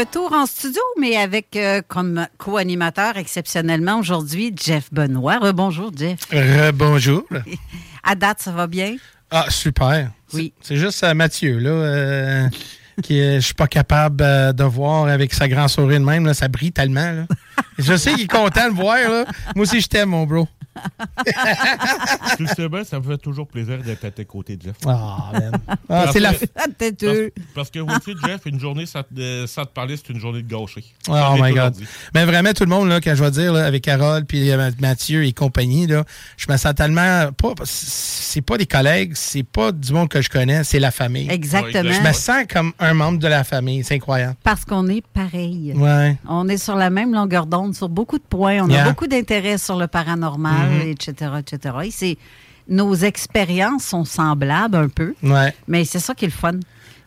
[0.00, 5.38] Retour en studio, mais avec euh, comme co-animateur exceptionnellement aujourd'hui Jeff Benoît.
[5.38, 6.20] Rebonjour, Jeff.
[6.74, 7.24] bonjour.
[8.02, 8.96] À date, ça va bien?
[9.30, 10.10] Ah, super.
[10.32, 10.52] Oui.
[10.60, 12.48] C'est juste euh, Mathieu, là, euh,
[13.02, 16.32] qui je suis pas capable euh, de voir avec sa grand sourire de même, là,
[16.34, 17.10] ça brille tellement.
[17.10, 17.26] Là.
[17.78, 19.24] Je sais qu'il est content de voir, là.
[19.56, 20.46] Moi aussi, je t'aime, mon bro.
[22.38, 24.76] Justement, ça me fait toujours plaisir d'être à tes côtés, Jeff.
[24.86, 25.52] Ah, man.
[25.68, 27.32] Ah, Parce c'est la que- f- têteux.
[27.34, 30.12] Parce, parce que vous aussi, Jeff, une journée sans, te- euh, sans te parler, c'est
[30.12, 30.84] une journée de gâchée.
[31.08, 31.74] Oh my God.
[32.14, 34.70] Mais vraiment, tout le monde, là, quand je vais dire, là, avec Carole, puis euh,
[34.80, 36.04] Mathieu et compagnie, là,
[36.36, 37.30] je me sens tellement.
[37.32, 41.30] Pas, c'est pas des collègues, c'est pas du monde que je connais, c'est la famille.
[41.30, 41.92] Exactement.
[41.92, 43.84] Je me sens comme un membre de la famille.
[43.84, 44.36] C'est incroyable.
[44.42, 45.72] Parce qu'on est pareil.
[45.74, 46.16] Ouais.
[46.28, 48.58] On est sur la même longueur d'onde sur beaucoup de points.
[48.62, 51.76] On a beaucoup d'intérêt sur le paranormal, Etc., etc.
[51.84, 52.18] Et c'est-
[52.68, 55.14] nos expériences sont semblables un peu.
[55.22, 55.54] Ouais.
[55.68, 56.52] Mais c'est ça qui est le fun.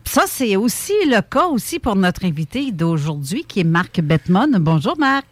[0.02, 4.56] Puis Ça, c'est aussi le cas aussi pour notre invité d'aujourd'hui, qui est Marc Bettman.
[4.58, 5.26] Bonjour, Marc.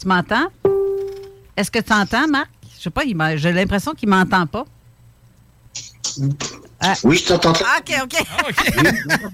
[0.00, 0.46] Tu m'entends?
[1.56, 2.48] Est-ce que tu entends, Marc?
[2.78, 3.02] Je sais pas,
[3.36, 4.64] j'ai l'impression qu'il m'entend pas.
[6.80, 6.94] Ah.
[7.04, 7.52] Oui, je t'entends.
[7.64, 8.24] Ah, OK, OK.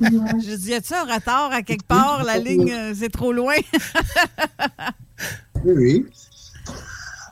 [0.45, 2.23] je dis, y a-tu un retard à quelque part?
[2.25, 3.55] La ligne, euh, c'est trop loin.
[5.65, 6.07] Oui, oui.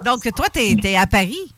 [0.04, 1.54] Donc, toi, tu es, à Paris?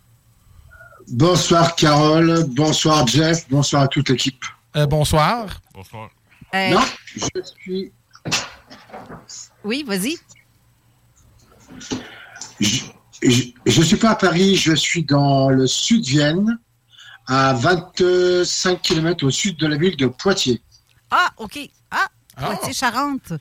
[1.08, 4.44] Bonsoir Carole, bonsoir Jeff, bonsoir à toute l'équipe.
[4.76, 5.60] Euh, bonsoir.
[5.72, 6.10] Bonsoir.
[6.54, 6.80] Euh, Non,
[7.16, 7.92] je suis,
[9.64, 10.16] Oui, vas-y.
[12.60, 12.80] je,
[13.22, 16.58] je, je suis pas à Paris, je suis dans le sud de Vienne,
[17.26, 20.60] à 25 km au sud de la ville de Poitiers.
[21.10, 21.58] Ah, OK.
[21.90, 23.32] Ah, Poitiers-Charentes.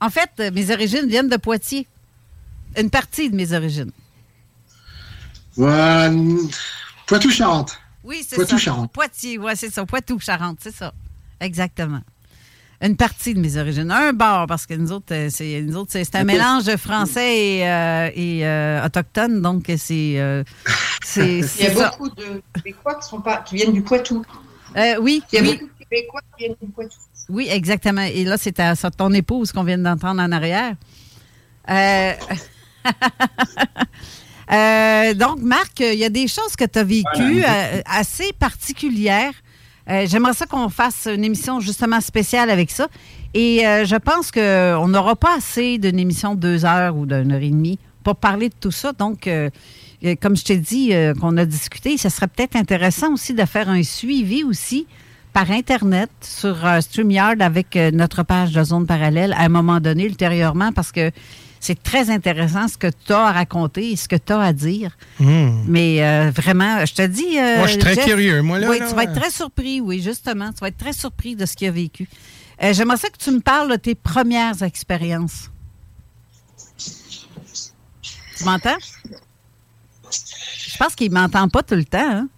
[0.00, 1.86] En fait, euh, mes origines viennent de Poitiers.
[2.76, 3.92] Une partie de mes origines.
[7.06, 7.78] Poitou-Charentes.
[8.04, 8.36] Oui, c'est ça.
[8.36, 8.92] Poitou-Charentes.
[8.92, 9.84] Poitiers, oui, c'est ça.
[9.84, 10.92] Poitou-Charentes, c'est ça.
[11.40, 12.00] Exactement.
[12.80, 13.90] Une partie de mes origines.
[13.90, 16.76] Un bar, parce que nous autres, euh, c'est, nous autres, c'est, c'est un mélange de
[16.76, 20.44] français et, euh, et euh, autochtone, donc c'est, euh,
[21.02, 21.90] c'est, Il y a ça.
[21.90, 24.24] beaucoup de Québécois qui, sont pas, qui viennent du Poitou.
[24.76, 25.52] Euh, oui, Il y a oui.
[25.58, 26.96] beaucoup de Québécois qui viennent du Poitou.
[27.30, 28.02] Oui, exactement.
[28.02, 30.74] Et là, c'est à, ça, ton épouse qu'on vient d'entendre en arrière.
[31.68, 32.12] Euh,
[34.52, 39.34] euh, donc, Marc, il y a des choses que tu as vécues euh, assez particulières
[39.90, 42.88] Euh, J'aimerais ça qu'on fasse une émission justement spéciale avec ça.
[43.32, 47.42] Et je pense qu'on n'aura pas assez d'une émission de deux heures ou d'une heure
[47.42, 48.92] et demie pour parler de tout ça.
[48.92, 49.28] Donc,
[50.20, 53.82] comme je t'ai dit, qu'on a discuté, ça serait peut-être intéressant aussi de faire un
[53.82, 54.86] suivi aussi
[55.32, 60.72] par Internet sur StreamYard avec notre page de Zone Parallèle à un moment donné, ultérieurement,
[60.72, 61.10] parce que
[61.60, 64.52] c'est très intéressant ce que tu as à raconter et ce que tu as à
[64.52, 64.96] dire.
[65.20, 65.62] Hmm.
[65.66, 67.38] Mais euh, vraiment, je te dis.
[67.38, 69.30] euh, Moi, je suis très Jeff, curieux, moi, là, Oui, là, tu vas être très
[69.30, 70.52] surpris, oui, justement.
[70.52, 72.08] Tu vas être très surpris de ce qu'il a vécu.
[72.62, 75.50] Euh, J'aimerais ça que tu me parles de tes premières expériences.
[78.36, 78.76] Tu m'entends?
[80.10, 81.98] Je pense qu'il ne m'entend pas tout le temps.
[82.00, 82.28] Hein?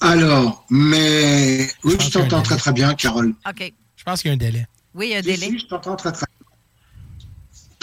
[0.00, 3.34] Alors, mais oui, je t'entends très très bien, Carole.
[3.48, 3.72] OK.
[3.96, 4.66] Je pense qu'il y a un délai.
[4.94, 5.46] Oui, il y a un délai.
[5.48, 6.43] si, je t'entends très très bien.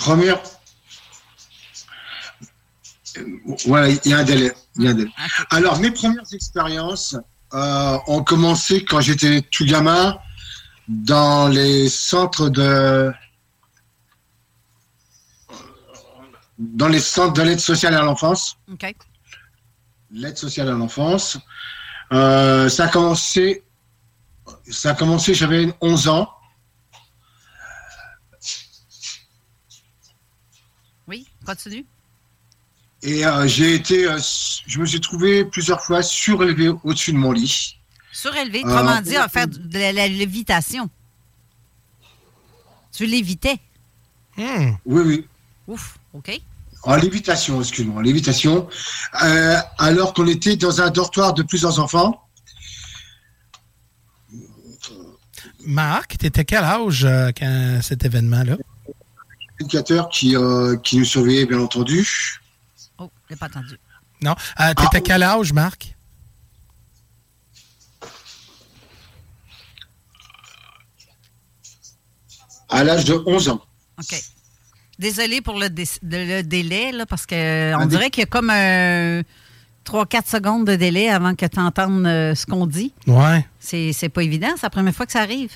[0.02, 0.42] Première.
[3.68, 4.52] Voilà, il y a un délai.
[4.78, 5.12] il y a un délai.
[5.52, 7.16] Alors, mes premières expériences
[7.54, 10.18] euh, ont commencé quand j'étais tout gamin
[10.88, 13.14] dans les centres de.
[16.58, 18.58] Dans les centres de l'aide sociale à l'enfance.
[18.72, 18.96] OK.
[20.10, 21.38] L'aide sociale à l'enfance.
[22.12, 23.64] Euh, ça a commencé.
[24.68, 26.28] Ça a commencé, j'avais 11 ans.
[33.04, 34.20] Et euh, j'ai été, euh,
[34.68, 37.78] je me suis trouvé plusieurs fois surélevé au-dessus de mon lit.
[38.12, 40.90] Surélevé, Euh, comment dire, faire de la, la lévitation?
[42.92, 43.58] Tu lévitais?
[44.38, 45.28] Oui, oui.
[45.68, 46.40] Ouf, OK.
[46.84, 48.68] En lévitation, excuse-moi, en lévitation.
[49.24, 52.22] Euh, alors qu'on était dans un dortoir de plusieurs enfants.
[55.66, 58.58] Marc, tu étais quel âge euh, quand cet événement-là?
[59.62, 62.08] Éducateur qui, euh, qui nous surveillait, bien entendu.
[62.98, 63.78] Oh, je pas entendu.
[64.22, 64.36] Non.
[64.60, 65.96] Euh, tu étais quel âge, Marc?
[72.70, 73.62] À l'âge de 11 ans.
[74.00, 74.22] OK.
[75.00, 78.24] Désolée pour le, dé- de- le délai, là, parce que on dé- dirait qu'il y
[78.24, 79.22] a comme un
[79.84, 82.94] 3-4 secondes de délai avant que tu entendes euh, ce qu'on dit.
[83.08, 83.46] Ouais.
[83.60, 85.52] C'est c'est pas évident, c'est la première fois que ça arrive.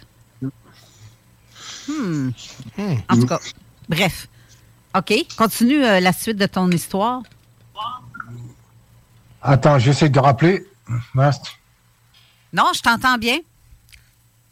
[1.87, 2.31] Hmm.
[3.09, 3.39] En tout cas,
[3.89, 4.27] bref.
[4.95, 7.21] OK, continue euh, la suite de ton histoire.
[9.41, 10.65] Attends, j'essaie de rappeler.
[12.53, 13.37] Non, je t'entends bien.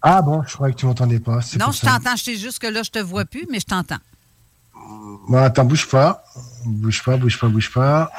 [0.02, 1.40] Ah bon, je croyais que tu m'entendais pas.
[1.58, 2.16] Non, je t'entends.
[2.18, 4.00] Je sais juste que là, je te vois plus, mais je t'entends.
[5.30, 6.24] Bon, attends, bouge pas.
[6.66, 8.12] Bouge pas, bouge pas, bouge pas.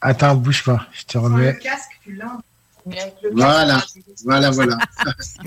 [0.00, 0.86] Attends, bouge pas.
[0.92, 1.56] Je te remets.
[1.58, 2.20] casque, tu
[3.32, 3.82] Voilà,
[4.24, 4.76] voilà, voilà.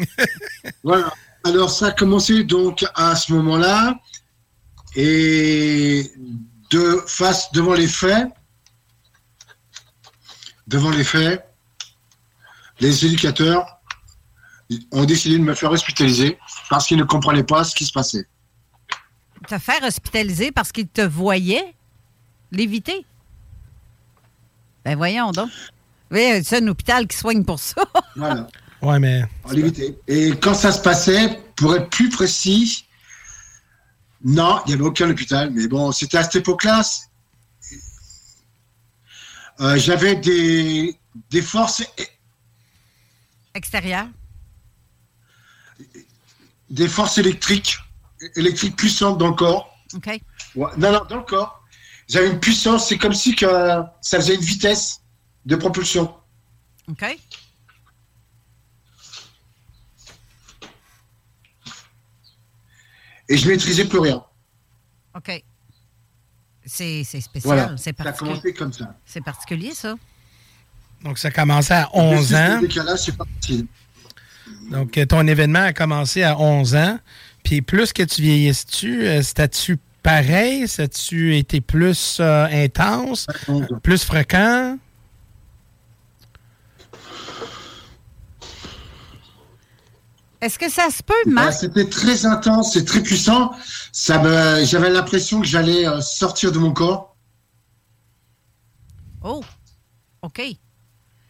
[0.84, 1.14] voilà.
[1.44, 3.96] Alors, ça a commencé donc à ce moment-là.
[4.96, 6.12] Et
[6.70, 8.28] de face devant les faits,
[10.68, 11.46] devant les faits,
[12.80, 13.80] les éducateurs
[14.92, 16.38] ont décidé de me faire hospitaliser
[16.70, 18.28] parce qu'ils ne comprenaient pas ce qui se passait.
[19.48, 21.76] Te faire hospitaliser parce qu'il te voyait
[22.52, 23.06] léviter?
[24.84, 25.50] Ben voyons donc.
[26.12, 27.84] Oui, c'est un hôpital qui soigne pour ça.
[28.16, 28.48] Voilà.
[28.82, 29.24] Ouais, mais.
[30.08, 32.86] Et quand ça se passait, pour être plus précis,
[34.24, 35.52] non, il n'y avait aucun hôpital.
[35.52, 36.82] Mais bon, c'était à cette époque-là.
[39.62, 40.98] euh, J'avais des,
[41.30, 41.84] des forces,
[43.54, 44.08] Extérieur.
[46.70, 47.78] des forces électriques,
[48.36, 49.70] électriques puissantes dans le corps.
[49.94, 50.08] OK.
[50.56, 51.64] Ouais, non, non, dans le corps.
[52.08, 53.46] J'avais une puissance, c'est comme si que
[54.02, 55.02] ça faisait une vitesse
[55.46, 56.14] de propulsion.
[56.88, 57.18] OK.
[63.30, 64.24] Et je maîtrisais plus rien.
[65.16, 65.44] OK.
[66.66, 67.42] C'est spécial.
[67.44, 67.78] Voilà.
[67.78, 68.30] C'est Ça a particulier.
[68.32, 68.96] commencé comme ça.
[69.06, 69.96] C'est particulier, ça.
[71.04, 72.60] Donc, ça a commencé à 11 ans.
[72.62, 73.66] Décalage, c'est.
[74.72, 77.00] Donc, euh, ton événement a commencé à 11 ans.
[77.44, 80.68] Puis, plus que tu vieillisses-tu, euh, c'était-tu pareil?
[80.68, 83.28] C'était-tu été plus euh, intense,
[83.84, 84.78] plus fréquent?
[90.46, 91.54] Est-ce que ça se peut, Bah, Marc?
[91.54, 93.52] C'était très intense, c'est très puissant.
[93.92, 97.16] Ça me, j'avais l'impression que j'allais euh, sortir de mon corps.
[99.24, 99.44] Oh,
[100.22, 100.42] OK.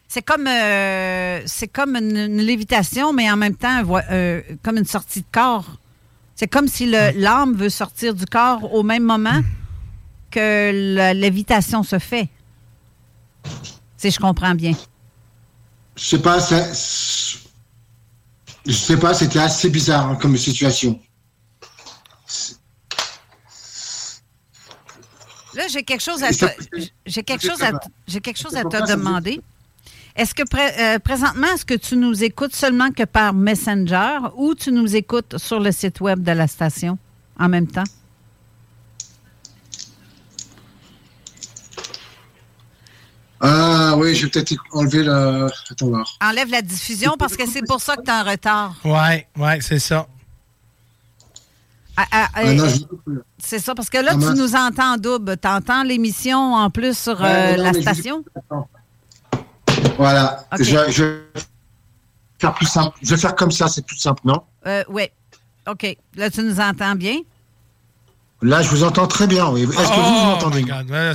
[0.09, 4.86] C'est comme, euh, c'est comme une, une lévitation, mais en même temps, euh, comme une
[4.86, 5.78] sortie de corps.
[6.36, 9.39] C'est comme si le- l'âme veut sortir du corps au même moment
[10.30, 12.28] que la lévitation se fait.
[13.95, 14.74] Si je comprends bien.
[15.95, 16.74] Je sais pas, ça-
[18.66, 20.99] je sais pas, c'était assez bizarre hein, comme situation.
[25.53, 26.45] Là, j'ai quelque chose à te,
[27.05, 27.72] j'ai quelque chose à,
[28.07, 29.41] j'ai quelque chose à te demander.
[30.16, 34.53] Est-ce que pré- euh, présentement, est-ce que tu nous écoutes seulement que par Messenger ou
[34.55, 36.97] tu nous écoutes sur le site web de la station
[37.39, 37.84] en même temps?
[43.41, 45.47] Ah oui, je vais peut-être enlever le.
[45.69, 46.17] Attends voir.
[46.21, 48.75] Enlève la diffusion parce que c'est pour ça que tu es en retard.
[48.86, 50.07] Ouais, ouais, c'est ça.
[51.97, 52.67] Ah, ah, Ah euh,
[53.07, 55.38] je- c'est ça, parce que là, Ah, tu nous entends en double.
[55.38, 58.25] Tu entends l'émission en plus sur euh, non, la je- station?
[59.97, 60.45] Voilà.
[60.59, 61.21] Je, je vais
[62.39, 62.97] faire plus simple.
[63.01, 64.41] Je vais faire comme ça, c'est plus simple, non?
[64.65, 65.03] Euh, oui.
[65.67, 65.97] OK.
[66.15, 67.19] Là, tu nous entends bien?
[68.46, 69.50] Là, je vous entends très bien.
[69.50, 69.64] Oui.
[69.64, 70.64] Est-ce que vous, vous m'entendez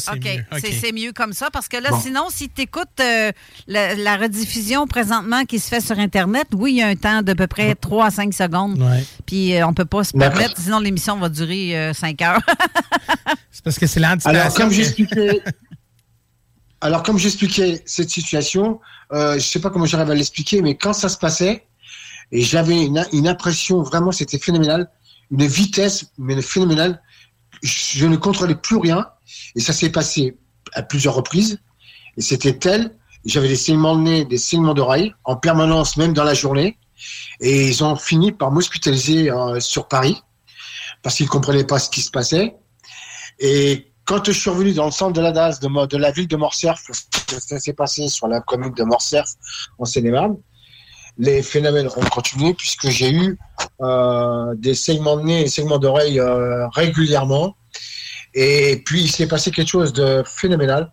[0.01, 0.25] c'est OK.
[0.25, 0.61] mieux.
[0.61, 2.01] C'est- C'est mieux comme ça parce que là, Bon.
[2.01, 2.89] sinon, si tu écoutes
[3.69, 7.23] la, la rediffusion présentement qui se fait sur Internet, oui, il y a un temps
[7.23, 8.81] d'à peu près 3 à 5 secondes.
[8.83, 9.05] Ouais.
[9.27, 12.41] Puis euh, on peut pas se permettre, sinon l'émission va durer 5 heures.
[13.53, 14.41] C'est parce que c'est l'anticipation.
[14.41, 15.43] Alors, comme j'expliquais,
[16.81, 18.81] alors comme j'expliquais cette situation,
[19.13, 21.67] euh, je sais pas comment j'arrive à l'expliquer, mais quand ça se passait,
[22.33, 24.89] et j'avais une, une impression vraiment, c'était phénoménal,
[25.31, 27.03] une vitesse, mais phénoménale.
[27.63, 29.07] Je ne contrôlais plus rien,
[29.55, 30.37] et ça s'est passé
[30.73, 31.59] à plusieurs reprises,
[32.17, 36.25] et c'était tel, j'avais des saignements de nez, des saignements d'oreilles en permanence, même dans
[36.25, 36.79] la journée,
[37.41, 40.23] et ils ont fini par m'hospitaliser euh, sur Paris
[41.03, 42.55] parce qu'ils comprenaient pas ce qui se passait.
[43.39, 46.37] Et quand je suis revenu dans le centre de la DAS de la ville de
[46.37, 46.79] Morcerf,
[47.29, 49.29] ça s'est passé sur la commune de Morcerf
[49.79, 50.37] en Seine-et-Marne,
[51.21, 53.39] les phénomènes ont continué puisque j'ai eu
[53.83, 57.57] euh, des saignements de nez et saignements d'oreilles euh, régulièrement.
[58.33, 60.93] Et puis il s'est passé quelque chose de phénoménal,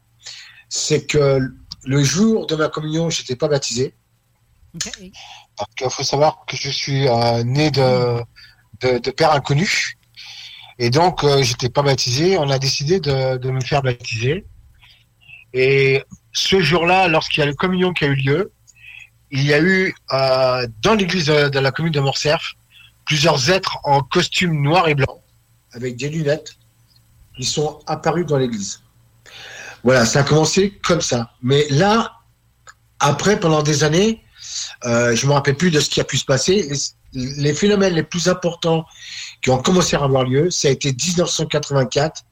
[0.67, 1.39] c'est que
[1.85, 3.95] le jour de ma communion, j'étais pas baptisé.
[5.55, 8.21] Parce qu'il faut savoir que je suis euh, né de,
[8.81, 9.97] de, de père inconnu.
[10.77, 12.37] Et donc, euh, j'étais pas baptisé.
[12.37, 14.45] On a décidé de, de me faire baptiser.
[15.53, 16.03] Et
[16.33, 18.51] ce jour-là, lorsqu'il y a le communion qui a eu lieu,
[19.31, 22.55] il y a eu euh, dans l'église de, de la commune de Morcerf
[23.05, 25.21] plusieurs êtres en costume noir et blanc
[25.71, 26.57] avec des lunettes
[27.35, 28.81] qui sont apparus dans l'église.
[29.83, 31.31] Voilà, ça a commencé comme ça.
[31.41, 32.13] Mais là,
[32.99, 34.23] après, pendant des années,
[34.85, 36.69] euh, je me rappelle plus de ce qui a pu se passer.
[37.13, 38.85] Les, phénomènes les plus importants
[39.41, 42.23] qui ont commencé à avoir lieu, ça a été 1984,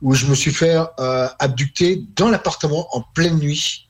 [0.00, 3.89] où je me suis fait euh, abducter dans l'appartement en pleine nuit,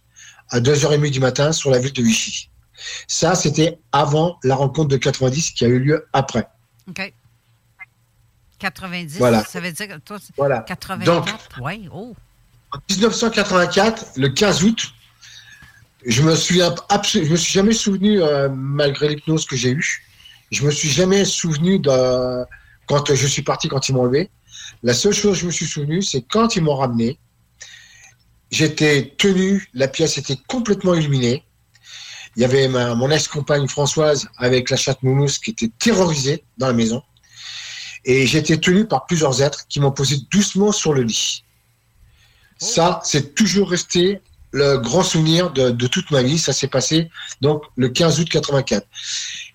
[0.50, 2.48] à 2h30 du matin, sur la ville de Vichy.
[3.06, 6.46] Ça, c'était avant la rencontre de 90 qui a eu lieu après.
[6.88, 7.12] OK.
[8.58, 9.44] 90, Voilà.
[9.44, 10.60] ça veut dire que toi, Voilà.
[10.60, 11.04] 84.
[11.04, 11.28] Donc-
[11.66, 12.14] oui, oh.
[12.72, 14.92] En 1984, le 15 août,
[16.04, 20.02] je me suis je me suis jamais souvenu, euh, malgré l'hypnose que j'ai eue,
[20.50, 22.44] je me suis jamais souvenu de
[22.86, 24.30] quand je suis parti, quand ils m'ont enlevé.
[24.82, 27.18] La seule chose que je me suis souvenu, c'est quand ils m'ont ramené,
[28.50, 31.44] j'étais tenu, la pièce était complètement illuminée.
[32.36, 36.66] Il y avait ma- mon ex-compagne Françoise avec la chatte Mounous qui était terrorisée dans
[36.68, 37.02] la maison.
[38.04, 41.44] Et j'étais tenu par plusieurs êtres qui m'ont posé doucement sur le lit.
[42.58, 44.20] Ça, c'est toujours resté
[44.52, 46.38] le grand souvenir de, de toute ma vie.
[46.38, 48.86] Ça s'est passé donc le 15 août 84.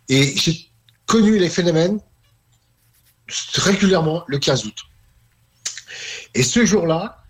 [0.09, 0.69] Et j'ai
[1.05, 1.99] connu les phénomènes
[3.55, 4.77] régulièrement le 15 août.
[6.33, 7.23] Et ce jour-là,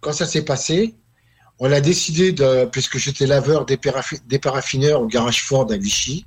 [0.00, 0.94] quand ça s'est passé,
[1.58, 5.76] on a décidé de, puisque j'étais laveur des, paraffi- des paraffineurs au garage Ford à
[5.76, 6.26] Vichy,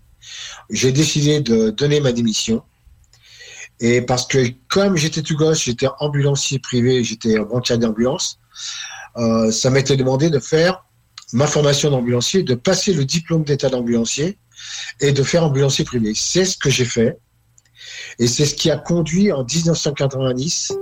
[0.69, 2.63] j'ai décidé de donner ma démission.
[3.79, 8.39] Et parce que comme j'étais tout gosse, j'étais ambulancier privé, j'étais banquier d'ambulance,
[9.17, 10.85] euh, ça m'était demandé de faire
[11.33, 14.37] ma formation d'ambulancier, de passer le diplôme d'état d'ambulancier
[14.99, 16.13] et de faire ambulancier privé.
[16.15, 17.17] C'est ce que j'ai fait.
[18.19, 20.73] Et c'est ce qui a conduit en 1990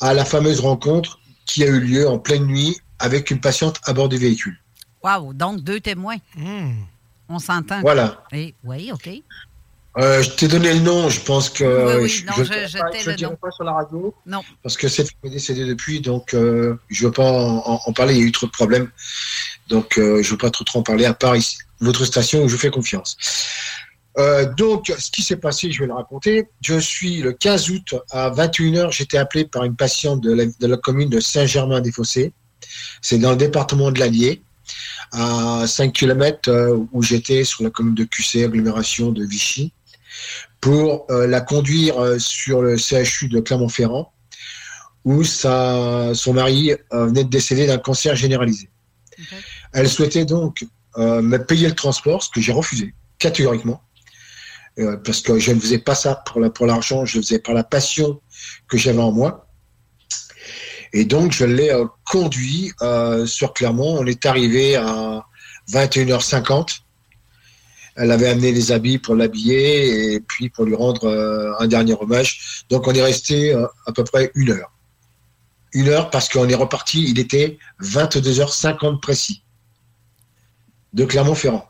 [0.00, 3.92] à la fameuse rencontre qui a eu lieu en pleine nuit avec une patiente à
[3.92, 4.58] bord du véhicule.
[5.02, 6.16] Wow, donc deux témoins.
[6.36, 6.72] Hmm.
[7.28, 7.80] On s'entend.
[7.80, 8.22] Voilà.
[8.32, 9.08] Et, oui, OK.
[9.98, 12.52] Euh, je t'ai donné le nom, je pense que Oui, oui, je, non, je, je-
[12.52, 13.36] le pas- je dirai nom.
[13.40, 14.42] pas sur la radio Non.
[14.62, 17.92] parce que cette femme est décédée depuis, donc euh, je veux pas en, en- en
[17.94, 18.14] parler.
[18.14, 18.90] Il y a eu trop de problèmes,
[19.68, 21.06] donc euh, je veux pas trop, trop en parler.
[21.06, 23.16] À part ici, votre station où je fais confiance.
[24.18, 26.46] Euh, donc, ce qui s'est passé, je vais le raconter.
[26.62, 30.66] Je suis le 15 août à 21h, j'étais appelé par une patiente de la, de
[30.66, 32.32] la commune de Saint-Germain-des-Fossés.
[33.02, 34.42] C'est dans le département de l'Allier,
[35.12, 36.50] à 5 km
[36.92, 39.72] où j'étais sur la commune de QC, agglomération de Vichy,
[40.60, 44.12] pour euh, la conduire euh, sur le CHU de Clermont-Ferrand,
[45.04, 48.68] où sa, son mari euh, venait de décéder d'un cancer généralisé.
[49.72, 50.64] Elle souhaitait donc
[50.98, 53.82] euh, me payer le transport, ce que j'ai refusé, catégoriquement.
[54.78, 57.38] Euh, parce que je ne faisais pas ça pour la- pour l'argent, je le faisais
[57.38, 58.20] par la passion
[58.68, 59.45] que j'avais en moi.
[60.92, 63.98] Et donc, je l'ai euh, conduit euh, sur Clermont.
[63.98, 65.24] On est arrivé à,
[65.70, 66.80] 21h50.
[67.96, 71.94] Elle avait amené les habits pour l'habiller et puis pour lui rendre euh, un dernier
[71.98, 72.64] hommage.
[72.68, 74.72] Donc on est resté euh, à peu près une heure.
[75.72, 79.42] Une heure parce qu'on est reparti, il était 22h50 précis
[80.92, 81.68] de Clermont-Ferrand.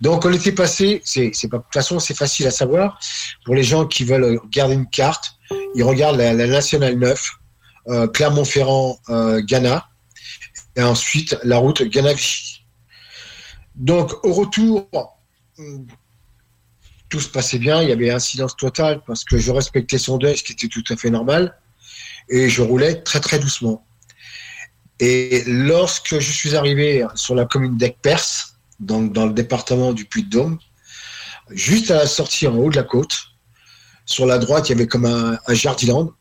[0.00, 2.98] Donc on était passé, c'est, pas, de toute façon c'est facile à savoir,
[3.44, 5.34] pour les gens qui veulent garder une carte,
[5.76, 7.41] ils regardent la, la Nationale 9, euh,
[7.86, 9.88] Clermont-Ferrand, euh, Ghana,
[10.76, 12.64] et ensuite la route Ghana-Vichy.
[13.74, 14.88] Donc au retour,
[15.58, 15.86] hum,
[17.08, 20.16] tout se passait bien, il y avait un silence total parce que je respectais son
[20.16, 21.58] deuil, ce qui était tout à fait normal,
[22.28, 23.84] et je roulais très très doucement.
[24.98, 30.58] Et lorsque je suis arrivé sur la commune d'Aix-Perse, donc dans le département du Puy-de-Dôme,
[31.50, 33.18] juste à la sortie en haut de la côte,
[34.06, 36.12] sur la droite, il y avait comme un, un jardiland.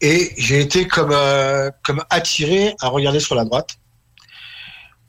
[0.00, 3.76] Et j'ai été comme, euh, comme attiré à regarder sur la droite,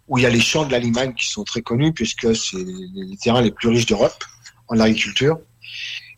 [0.07, 2.57] où il y a les champs de la Limagne qui sont très connus, puisque c'est
[2.57, 4.23] les, terrains les plus riches d'Europe
[4.67, 5.39] en agriculture.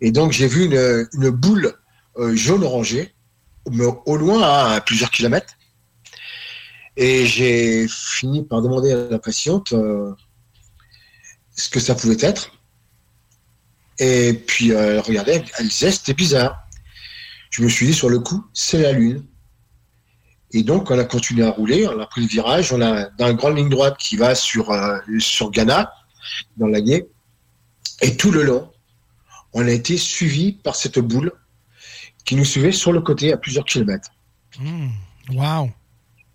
[0.02, 1.76] Et donc j'ai vu une, une boule
[2.18, 3.14] euh, jaune-orangée,
[3.72, 4.42] mais au loin,
[4.74, 5.54] à plusieurs kilomètres.
[6.98, 10.12] Et j'ai fini par demander à la patiente euh,
[11.56, 12.52] ce que ça pouvait être.
[14.00, 16.63] Et puis, elle elle disait, c'était bizarre.
[17.54, 19.24] Je me suis dit, sur le coup, c'est la Lune.
[20.54, 23.30] Et donc, on a continué à rouler, on a pris le virage, on a dans
[23.30, 25.94] une grande ligne droite qui va sur, euh, sur Ghana,
[26.58, 27.06] dans l'Agné.
[28.02, 28.72] Et tout le long,
[29.54, 31.32] on a été suivi par cette boule
[32.26, 34.10] qui nous suivait sur le côté à plusieurs kilomètres.
[34.60, 34.90] Hmm.
[35.30, 35.70] Wow.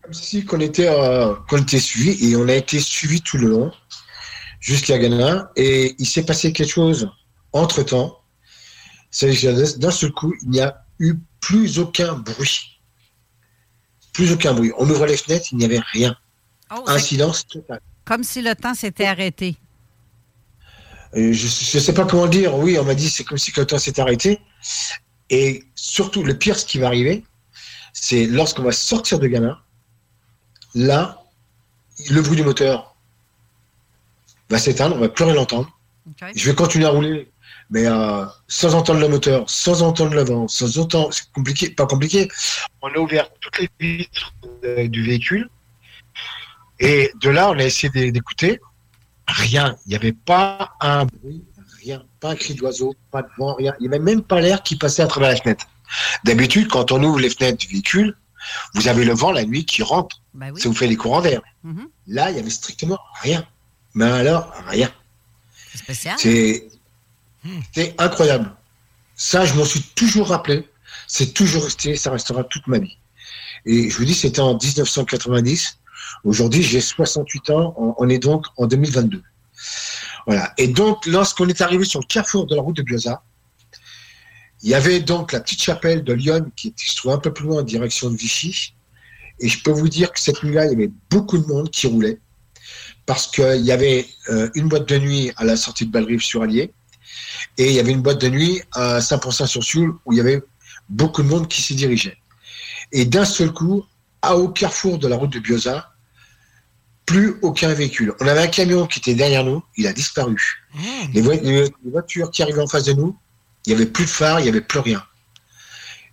[0.02, 3.48] Comme si qu'on était, euh, qu'on était suivi et on a été suivi tout le
[3.48, 3.72] long
[4.60, 5.50] jusqu'à Ghana.
[5.56, 7.10] Et il s'est passé quelque chose
[7.52, 8.20] entre temps.
[9.10, 12.80] C'est que d'un seul coup, il n'y a eu plus aucun bruit.
[14.12, 14.72] Plus aucun bruit.
[14.78, 16.16] On ouvre les fenêtres, il n'y avait rien.
[16.70, 17.80] Oh, Un silence total.
[18.04, 19.56] Comme si le temps s'était arrêté.
[21.16, 21.44] Euh, Je
[21.76, 22.54] ne sais pas comment dire.
[22.56, 24.40] Oui, on m'a dit c'est comme si le temps s'était arrêté.
[25.30, 27.24] Et surtout, le pire, ce qui va arriver,
[27.92, 29.62] c'est lorsqu'on va sortir de Ghana,
[30.74, 31.22] là,
[32.10, 32.96] le bruit du moteur
[34.50, 35.78] va s'éteindre, on va plus rien entendre.
[36.34, 37.30] Je vais continuer à rouler,
[37.70, 41.86] mais euh, sans entendre le moteur, sans entendre le vent, sans entendre, c'est compliqué, pas
[41.86, 42.28] compliqué.
[42.82, 44.32] On a ouvert toutes les vitres
[44.88, 45.48] du véhicule,
[46.80, 48.60] et de là, on a essayé d'é- d'écouter.
[49.26, 51.44] Rien, il n'y avait pas un bruit,
[51.82, 53.74] rien, pas un cri d'oiseau, pas de vent, rien.
[53.78, 55.66] Il n'y avait même pas l'air qui passait à travers la fenêtre.
[56.24, 58.16] D'habitude, quand on ouvre les fenêtres du véhicule,
[58.74, 60.22] vous avez le vent la nuit qui rentre.
[60.56, 61.42] Ça vous fait des courants d'air.
[61.64, 61.88] Mhm.
[62.06, 63.44] Là, il y avait strictement rien.
[63.94, 64.90] Mais alors, rien.
[65.72, 66.16] C'est spécial.
[67.74, 68.54] C'est incroyable.
[69.14, 70.68] Ça, je m'en suis toujours rappelé.
[71.06, 72.98] C'est toujours resté, ça restera toute ma vie.
[73.64, 75.78] Et je vous dis, c'était en 1990.
[76.24, 77.94] Aujourd'hui, j'ai 68 ans.
[77.98, 79.22] On, est donc en 2022.
[80.26, 80.52] Voilà.
[80.58, 83.22] Et donc, lorsqu'on est arrivé sur le carrefour de la route de Bioza,
[84.62, 87.46] il y avait donc la petite chapelle de Lyon qui se trouve un peu plus
[87.46, 88.74] loin en direction de Vichy.
[89.40, 91.86] Et je peux vous dire que cette nuit-là, il y avait beaucoup de monde qui
[91.86, 92.18] roulait
[93.06, 96.42] parce qu'il y avait euh, une boîte de nuit à la sortie de Bellerive sur
[96.42, 96.74] Allier
[97.56, 100.42] et il y avait une boîte de nuit à Saint-Pourçain-sur-Sioule où il y avait
[100.88, 102.16] beaucoup de monde qui s'y dirigeait.
[102.92, 103.84] Et d'un seul coup,
[104.22, 105.92] à au carrefour de la route de Bioza,
[107.06, 108.14] plus aucun véhicule.
[108.20, 110.36] On avait un camion qui était derrière nous, il a disparu.
[111.14, 113.16] Les, voi- les- voitures qui arrivaient en face de nous,
[113.66, 115.02] il n'y avait plus de phare, il n'y avait plus rien.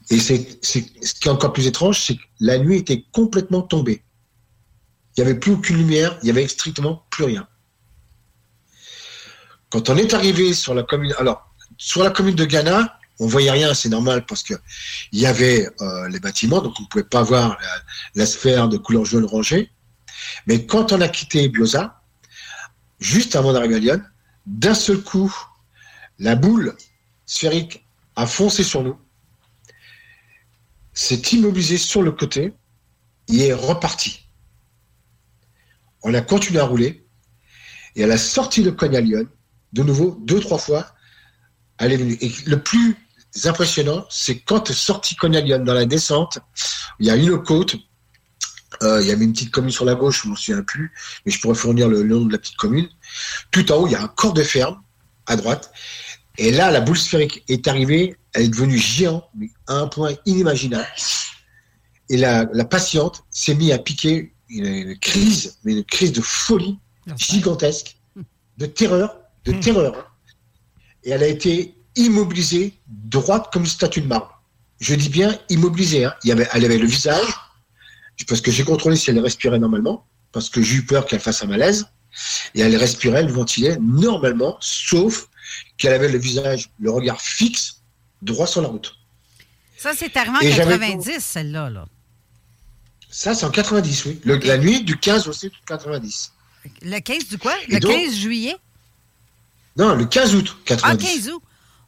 [0.10, 4.04] Et c'est- ce qui est encore plus étrange, c'est que la nuit était complètement tombée.
[5.18, 7.48] Il n'y avait plus aucune lumière, il n'y avait strictement plus rien.
[9.70, 13.52] Quand on est arrivé sur la commune, alors sur la commune de Ghana, on voyait
[13.52, 14.54] rien, c'est normal parce que
[15.12, 17.58] il y avait euh, les bâtiments, donc on ne pouvait pas voir
[18.16, 19.72] la, sphère de couleur jaune orangée.
[20.48, 22.02] Mais quand on a quitté Bioza,
[23.00, 24.02] juste avant d'arriver à Lyon,
[24.46, 25.34] d'un seul coup,
[26.20, 26.76] la boule
[27.26, 27.86] sphérique
[28.16, 28.98] a foncé sur nous,
[30.94, 32.54] s'est immobilisée sur le côté
[33.28, 34.30] et est reparti.
[36.04, 37.06] On a continué à rouler
[37.96, 39.28] et à la sortie de Cogna Lyon,
[39.76, 40.88] de nouveau, deux, trois fois,
[41.78, 42.18] elle est venue.
[42.22, 42.96] Et le plus
[43.44, 46.40] impressionnant, c'est quand est sorti Cogna Lyon dans la descente,
[47.00, 47.76] il y a une côte,
[48.84, 50.94] euh, il y avait une petite commune sur la gauche, je ne m'en souviens plus,
[51.26, 52.88] mais je pourrais fournir le nom de la petite commune.
[53.52, 54.82] Tout en haut, il y a un corps de ferme
[55.26, 55.74] à droite.
[56.38, 60.14] Et là, la boule sphérique est arrivée, elle est devenue géante, mais à un point
[60.26, 60.88] inimaginable.
[62.10, 66.22] Et la, la patiente s'est mise à piquer une, une crise, mais une crise de
[66.22, 66.80] folie
[67.18, 67.98] gigantesque,
[68.58, 70.12] de terreur, de terreur.
[71.04, 74.42] Et elle a été immobilisée, droite comme une statue de marbre.
[74.80, 76.06] Je dis bien immobilisée.
[76.06, 76.14] hein.
[76.24, 77.28] Il y avait, elle avait le visage,
[78.28, 80.06] parce que j'ai contrôlé si elle respirait normalement.
[80.32, 81.88] parce que j'ai eu peur qu'elle fasse un malaise.
[82.56, 85.30] Et elle respirait, elle ventilait normalement, sauf
[85.78, 87.82] qu'elle avait le visage, le regard fixe,
[88.22, 88.94] droit sur la route.
[89.78, 91.70] Ça, c'est arrivé en Et j'avais 90, celle-là.
[91.70, 91.86] Là.
[93.10, 94.20] Ça, c'est en 90, oui.
[94.26, 96.34] Le- La nuit du 15 au 7 août 90.
[96.82, 97.54] Le 15 du quoi?
[97.70, 98.58] Et Le donc- 15 juillet?
[99.78, 101.06] Non, le 15 août Ah, 90.
[101.06, 101.42] 15 août.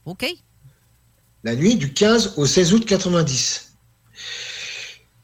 [0.05, 0.25] OK.
[1.43, 3.73] La nuit du 15 au 16 août 90.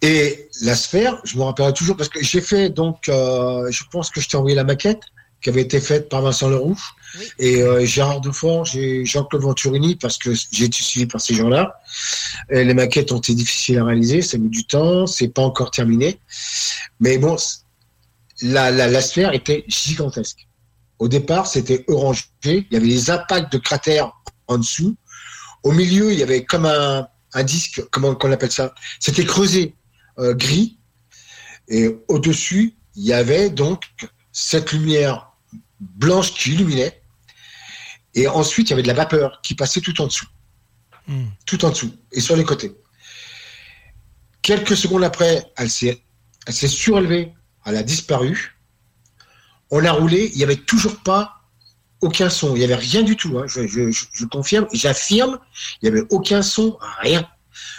[0.01, 4.09] Et la sphère, je me rappellerai toujours parce que j'ai fait donc, euh, je pense
[4.09, 5.01] que je t'ai envoyé la maquette
[5.41, 6.77] qui avait été faite par Vincent Leroux
[7.39, 11.81] et euh, Gérard Deforge et Jean-Claude Venturini parce que j'ai été suivi par ces gens-là.
[12.49, 16.19] Les maquettes ont été difficiles à réaliser, ça met du temps, c'est pas encore terminé.
[16.99, 17.59] Mais bon, c-
[18.41, 20.47] la, la, la sphère était gigantesque.
[20.99, 24.11] Au départ, c'était orangé, il y avait des impacts de cratères
[24.47, 24.95] en dessous.
[25.63, 28.73] Au milieu, il y avait comme un, un disque, comment on appelle ça?
[28.99, 29.75] C'était creusé
[30.19, 30.79] euh, gris.
[31.67, 33.85] Et au-dessus, il y avait donc
[34.31, 35.31] cette lumière
[35.79, 37.01] blanche qui illuminait.
[38.15, 40.27] Et ensuite, il y avait de la vapeur qui passait tout en dessous.
[41.45, 42.75] Tout en dessous et sur les côtés.
[44.41, 46.03] Quelques secondes après, elle s'est,
[46.45, 47.33] elle s'est surélevée,
[47.65, 48.55] elle a disparu.
[49.71, 51.41] On a roulé, il n'y avait toujours pas
[52.01, 53.39] aucun son, il n'y avait rien du tout.
[53.39, 53.45] hein.
[53.47, 55.39] Je, confirme, j'affirme,
[55.81, 57.27] il n'y avait aucun son, rien.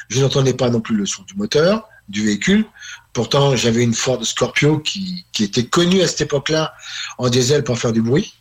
[0.09, 2.65] Je n'entendais pas non plus le son du moteur, du véhicule.
[3.13, 6.75] Pourtant, j'avais une Ford Scorpio qui, qui était connue à cette époque-là
[7.19, 8.35] en diesel pour faire du bruit.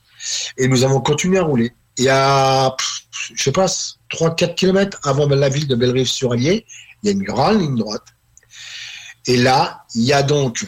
[0.57, 1.73] Et nous avons continué à rouler.
[1.97, 3.01] Et à, pff,
[3.35, 3.67] je sais pas,
[4.09, 6.65] 3-4 km avant la ville de Bellerive-sur-Allier,
[7.01, 8.05] il y a une grande ligne droite.
[9.27, 10.65] Et là, il y a donc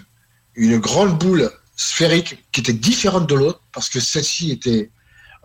[0.55, 4.89] une grande boule sphérique qui était différente de l'autre, parce que celle-ci était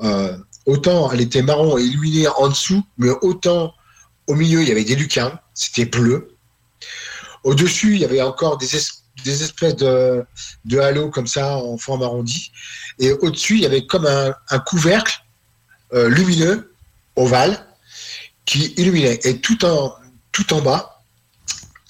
[0.02, 3.74] euh, autant elle était marron et illuminée en dessous, mais autant
[4.26, 6.34] au milieu il y avait des lucarnes, c'était bleu.
[7.42, 10.24] Au-dessus, il y avait encore des, es- des espèces de,
[10.66, 12.52] de halos comme ça en forme arrondie.
[12.98, 15.18] Et au-dessus, il y avait comme un, couvercle
[15.94, 16.74] euh, lumineux,
[17.16, 17.66] ovale,
[18.44, 19.18] qui illuminait.
[19.24, 20.89] Et tout en bas,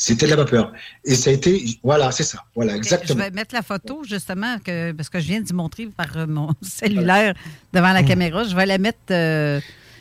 [0.02, 0.72] c'était de la vapeur.
[1.04, 3.22] Et ça a été, voilà, c'est ça, voilà, Je exactement.
[3.22, 6.48] vais mettre la photo, justement, que, parce que je viens d'y montrer par euh, mon
[6.62, 7.34] cellulaire
[7.74, 8.44] devant la caméra.
[8.44, 9.60] Je vais la mettre, euh,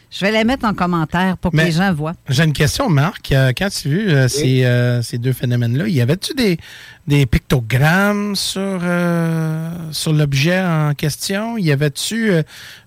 [0.09, 2.15] je vais la mettre en commentaire pour que Mais- les gens voient.
[2.29, 3.29] J'ai une question, Marc.
[3.33, 6.57] Euh, Quand tu as vu ces, euh, ces deux phénomènes-là, y avait-tu des,
[7.09, 11.57] des pictogrammes sur, euh, sur l'objet en question?
[11.57, 12.43] Y avait-tu, euh,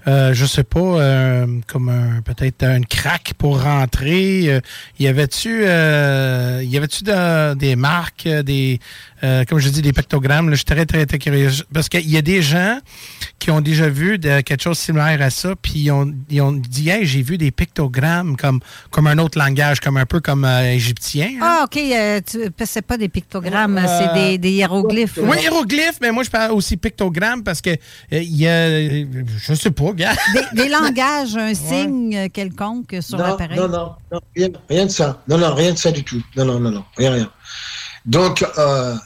[0.06, 4.44] euh, je sais pas, euh, comme un- peut-être une craque pour rentrer?
[4.48, 4.60] Euh,
[5.00, 8.78] y avait-tu euh, y avait-tu de- des marques, des
[9.24, 10.46] euh, comme je dis, des pictogrammes?
[10.48, 10.52] là?
[10.52, 11.50] je suis très, très, très curieux.
[11.74, 12.78] Parce qu'il y a des gens
[13.40, 16.40] qui ont déjà vu de- quelque chose de similaire à ça, puis ils ont, ils
[16.40, 18.60] ont dit Hey, j'ai vu des pictogrammes comme,
[18.90, 21.30] comme un autre langage, comme un peu comme égyptien.
[21.40, 21.58] hein?
[21.60, 21.78] Ah, OK.
[22.24, 23.78] tu- c'est pas des pictogrammes,
[24.12, 25.18] Euh, des, des hiéroglyphes.
[25.22, 27.76] Oui, hiéroglyphes, mais moi je parle aussi pictogramme parce que euh,
[28.12, 30.14] il y a, je sais pas, gars.
[30.34, 33.58] Des, des langages, un signe euh, quelconque sur non, l'appareil?
[33.58, 35.22] non, non, non, rien, rien de ça.
[35.28, 36.22] Non, non, rien de ça du tout.
[36.36, 37.32] Non, non, non, non, rien, rien.
[38.06, 38.96] Donc, euh,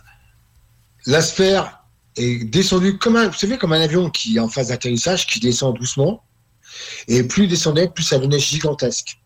[1.07, 1.81] la sphère
[2.17, 5.41] est descendue comme un, vous savez, comme un avion qui est en phase d'atterrissage, qui
[5.41, 6.23] descend doucement.
[7.09, 9.19] Et plus il descendait, plus ça venait gigantesque.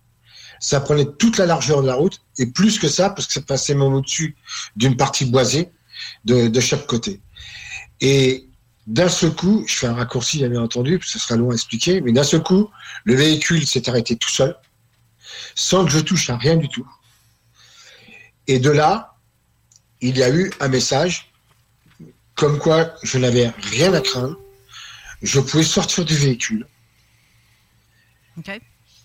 [0.60, 3.40] Ça prenait toute la largeur de la route, et plus que ça, parce que ça
[3.40, 4.36] passait même au-dessus
[4.76, 5.70] d'une partie boisée
[6.24, 7.20] de, chaque côté.
[8.00, 8.46] Et
[8.86, 11.54] d'un seul coup, je fais un raccourci, bien entendu, parce que ce sera long à
[11.54, 12.70] expliquer, mais d'un seul coup,
[13.04, 14.56] le véhicule s'est arrêté tout seul,
[15.54, 16.86] sans que je touche à rien du tout.
[18.46, 19.16] Et de là,
[20.00, 21.32] il y a eu un message
[22.34, 24.38] comme quoi je n'avais rien à craindre,
[25.22, 26.66] je pouvais sortir du véhicule,
[28.38, 28.60] OK.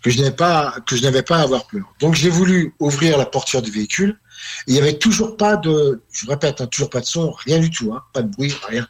[0.06, 1.82] Que je n'avais pas, que je n'avais pas à avoir peur.
[1.99, 4.20] Donc j'ai voulu ouvrir la portière du véhicule.
[4.68, 7.72] Il n'y avait toujours pas de, je répète, hein, toujours pas de son, rien du
[7.72, 8.88] tout, hein, pas de bruit, rien.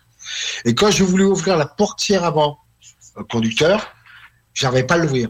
[0.66, 2.60] Et quand je voulais ouvrir la portière avant
[3.16, 3.96] euh, conducteur,
[4.54, 5.30] j'arrivais pas à l'ouvrir.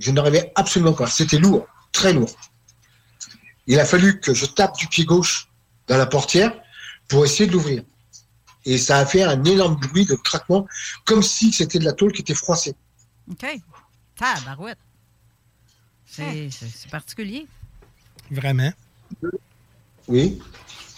[0.00, 1.06] Je n'arrivais absolument pas.
[1.06, 2.34] C'était lourd, très lourd.
[3.68, 5.46] Il a fallu que je tape du pied gauche
[5.86, 6.52] dans la portière
[7.08, 7.84] pour essayer de l'ouvrir.
[8.64, 10.66] Et ça a fait un énorme bruit de craquement,
[11.04, 12.74] comme si c'était de la tôle qui était froissée.
[13.30, 13.46] OK.
[14.16, 14.78] Tabarouette.
[16.16, 17.46] C'est c'est- particulier.
[18.30, 18.72] Vraiment.
[20.08, 20.38] Oui.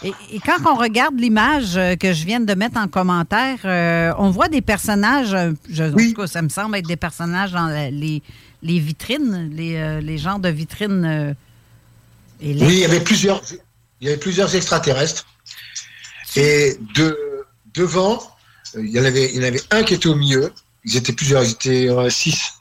[0.03, 4.13] Et, et quand on regarde l'image euh, que je viens de mettre en commentaire, euh,
[4.19, 7.53] on voit des personnages, euh, je, en tout cas, ça me semble être des personnages
[7.53, 8.23] dans la- les,
[8.63, 11.05] les vitrines, les, euh, les genres de vitrines.
[11.05, 11.33] euh,
[12.43, 13.41] Oui, il y avait plusieurs,
[14.01, 15.27] il y avait plusieurs extraterrestres.
[16.37, 17.17] Et de,
[17.75, 18.21] devant,
[18.77, 20.53] il y, en avait, il y en avait un qui était au milieu.
[20.85, 22.53] Ils étaient plusieurs, ils étaient euh, six.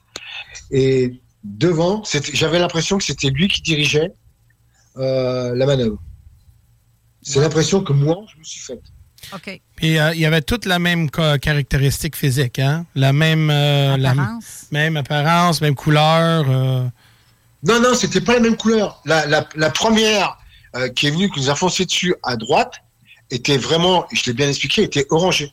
[0.72, 4.12] Et devant, c'était- j'avais l'impression que c'était lui qui dirigeait
[4.98, 5.98] euh, la manœuvre.
[7.22, 8.84] C'est l'impression que moi, je me suis faite.
[9.34, 9.62] OK.
[9.76, 12.86] Puis euh, il y avait toute la même ca- caractéristique physique, hein?
[12.94, 14.66] La même, euh, la Apparence.
[14.72, 16.46] même apparence, même couleur.
[16.50, 16.86] euh.
[17.64, 19.02] Non, non, c'était pas la même couleur.
[19.06, 20.38] La, la, la première
[20.76, 22.74] euh, qui est venue, qui nous a foncé dessus à droite,
[23.32, 25.52] était vraiment, je l'ai bien expliqué, était orangée.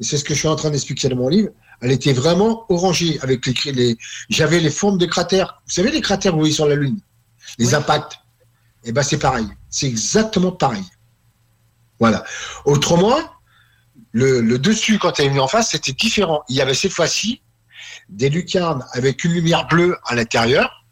[0.00, 1.50] Et c'est ce que je suis en train d'expliquer dans mon livre.
[1.82, 3.98] Elle était vraiment orangée avec les, les
[4.30, 5.60] j'avais les formes de cratères.
[5.66, 7.00] Vous savez les cratères vous voyez sur la Lune,
[7.58, 8.18] les impacts?
[8.84, 9.46] Et ben c'est pareil.
[9.68, 10.84] C'est exactement pareil.
[11.98, 12.24] Voilà.
[12.64, 13.18] Autrement,
[14.12, 16.42] le, le dessus quand elle est venue en face, c'était différent.
[16.48, 17.42] Il y avait cette fois-ci
[18.08, 20.84] des lucarnes avec une lumière bleue à l'intérieur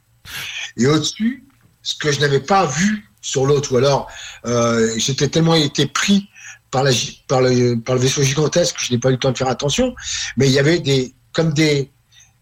[0.76, 1.44] et au-dessus,
[1.82, 4.08] ce que je n'avais pas vu sur l'autre, ou alors
[4.46, 6.29] euh, j'étais tellement été pris
[6.70, 9.94] par, le, vaisseau gigantesque que je n'ai pas eu le temps de faire attention,
[10.36, 11.90] mais il y avait des comme des,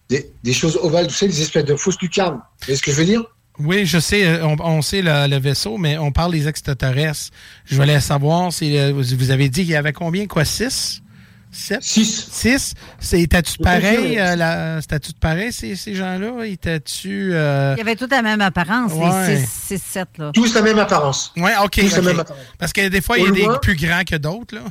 [0.08, 2.36] des, choses ovales, vous savez, des espèces de fausses lucarnes.
[2.36, 3.22] Vous voyez ce que je veux dire?
[3.58, 7.30] Oui, je sais, euh, on, sait le, le vaisseau, mais on parle des extraterrestres.
[7.64, 11.02] Je voulais savoir, c'est, euh, vous avez dit qu'il y avait combien, quoi, six?
[11.50, 11.82] Sept?
[11.82, 12.28] Six.
[12.30, 12.74] Six?
[13.00, 16.44] C'est, étais-tu Tout à fait, pareil, euh, la- c'était-tu pareil, ces, ces gens-là?
[16.46, 17.30] Étais-tu...
[17.32, 19.36] euh, Il y avait toute la même apparence, Ouais.
[19.36, 20.06] les 6-7.
[20.18, 20.30] là.
[20.34, 21.32] Tous la même apparence.
[21.36, 21.80] Oui, OK.
[21.80, 22.42] Tous la même apparence.
[22.58, 24.62] Parce que des fois, il y a des plus grands que d'autres, là.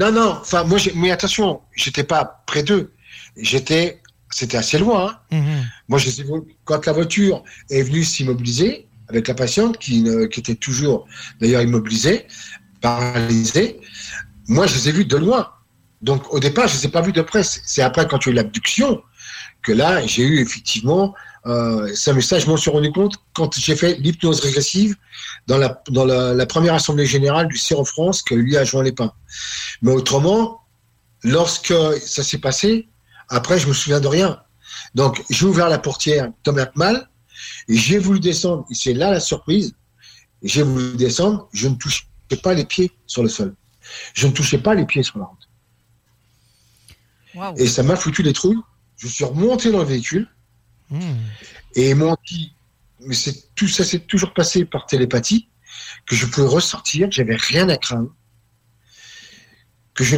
[0.00, 2.92] Non, non, enfin, moi, mais attention, j'étais pas près d'eux.
[3.36, 4.00] J'étais,
[4.30, 5.18] c'était assez loin.
[5.30, 5.38] hein.
[5.88, 6.10] Moi, je
[6.64, 11.06] quand la voiture est venue s'immobiliser avec la patiente qui, ne- qui était toujours
[11.40, 12.26] d'ailleurs immobilisée,
[12.80, 13.78] paralysée,
[14.48, 15.50] moi, je les ai vus de loin.
[16.02, 17.42] Donc, au départ, je ne les ai pas vus de près.
[17.42, 19.02] C'est après, quand tu as eu l'abduction,
[19.62, 21.14] que là, j'ai eu effectivement
[21.46, 24.96] euh, ça, mais ça, je m'en suis rendu compte quand j'ai fait l'hypnose régressive
[25.46, 28.92] dans la, dans la, première assemblée générale du CIR France que lui a joint les
[28.92, 29.12] pins.
[29.80, 30.60] Mais autrement,
[31.22, 32.88] lorsque ça s'est passé,
[33.28, 34.40] après, je me souviens de rien.
[34.94, 37.08] Donc, j'ai ouvert la portière que mal,
[37.68, 39.74] et j'ai voulu descendre, c'est là la surprise,
[40.42, 42.04] j'ai voulu descendre, je ne touchais
[42.42, 43.54] pas les pieds sur le sol.
[44.14, 45.26] Je ne touchais pas les pieds sur la
[47.56, 48.58] Et ça m'a foutu les trouilles.
[48.96, 50.28] Je suis remonté dans le véhicule,
[51.74, 52.54] et ils m'ont dit,
[53.00, 55.48] mais c'est tout ça s'est toujours passé par télépathie,
[56.06, 58.14] que je pouvais ressortir, que j'avais rien à craindre,
[59.94, 60.16] que je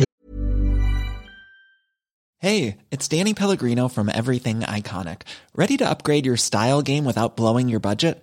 [2.41, 5.23] Hey, it's Danny Pellegrino from Everything Iconic.
[5.57, 8.23] Ready to upgrade your style game without blowing your budget?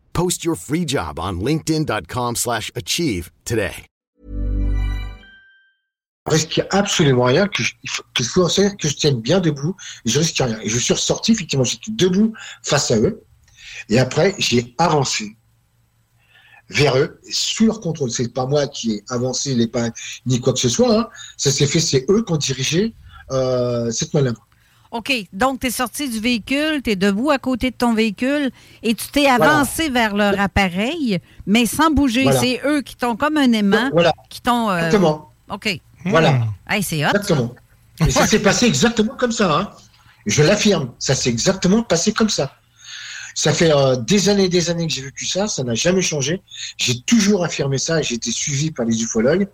[0.13, 3.85] Post your free job on linkedin.com slash achieve today.
[6.25, 7.73] risque absolument rien, que je,
[8.23, 10.59] faut aussi que je tienne bien debout, je risque rien.
[10.61, 12.33] Et je suis ressorti, effectivement, j'étais debout
[12.63, 13.23] face à eux,
[13.89, 15.35] et après, j'ai avancé
[16.69, 18.11] vers eux, sous leur contrôle.
[18.11, 19.89] C'est pas moi qui ai avancé les pas,
[20.25, 21.09] ni quoi que ce soit, hein.
[21.37, 22.95] ça s'est fait, c'est eux qui ont dirigé
[23.31, 24.47] euh, cette manœuvre.
[24.91, 25.11] OK.
[25.31, 28.51] Donc, tu es sorti du véhicule, tu es debout à côté de ton véhicule
[28.83, 29.55] et tu t'es Voilà.
[29.59, 32.23] avancé vers leur appareil, mais sans bouger.
[32.23, 32.39] Voilà.
[32.39, 33.89] C'est eux qui t'ont comme un aimant.
[33.93, 34.13] Voilà.
[34.29, 34.69] Qui t'ont.
[34.69, 35.31] euh, Exactement.
[35.49, 35.79] OK.
[36.05, 36.41] Voilà.
[36.69, 37.09] Hey, c'est hot.
[37.09, 37.55] Exactement.
[38.05, 39.55] Et ça s'est passé exactement comme ça.
[39.57, 39.69] Hein.
[40.25, 42.55] Je l'affirme, ça s'est exactement passé comme ça.
[43.33, 46.01] Ça fait euh, des années et des années que j'ai vécu ça, ça n'a jamais
[46.01, 46.41] changé.
[46.77, 49.47] J'ai toujours affirmé ça et j'ai été suivi par les ufologues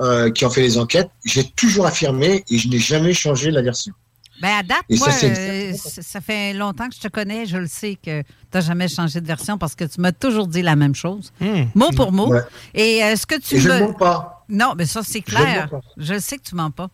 [0.00, 1.10] euh, qui ont fait les enquêtes.
[1.24, 3.92] J'ai toujours affirmé et je n'ai jamais changé la version.
[4.40, 7.44] Ben, à date, Et moi, ça, euh, ça, fait longtemps que je te connais.
[7.46, 10.46] Je le sais que tu n'as jamais changé de version parce que tu m'as toujours
[10.46, 11.32] dit la même chose,
[11.74, 12.28] mot pour mot.
[12.28, 12.40] Ouais.
[12.74, 14.36] Et euh, ce que tu Et je me- ne mens pas.
[14.48, 15.66] Non, mais ça, c'est Je clair.
[15.66, 15.80] ne mens pas.
[15.96, 16.88] Je le sais que tu mens pas.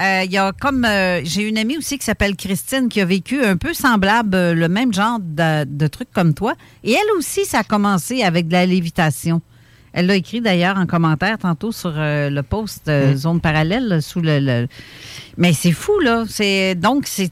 [0.00, 0.84] Euh, Il y a comme.
[0.84, 4.54] euh, J'ai une amie aussi qui s'appelle Christine qui a vécu un peu semblable, euh,
[4.54, 6.54] le même genre de, de truc comme toi.
[6.84, 9.42] Et elle aussi, ça a commencé avec de la lévitation.
[9.94, 13.16] Elle l'a écrit d'ailleurs en commentaire tantôt sur euh, le post de Mm.
[13.16, 14.38] Zone Parallèle, là, sous le.
[14.40, 14.68] le-
[15.36, 16.24] Mais c'est fou, là.
[16.28, 17.30] C'est Donc, c'est.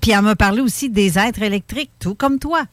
[0.00, 2.64] Puis elle m'a parlé aussi des êtres électriques, tout comme toi.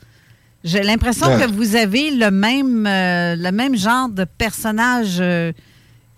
[0.63, 1.39] J'ai l'impression Ouais.
[1.45, 5.53] que vous avez le même, euh, le même genre de personnage euh,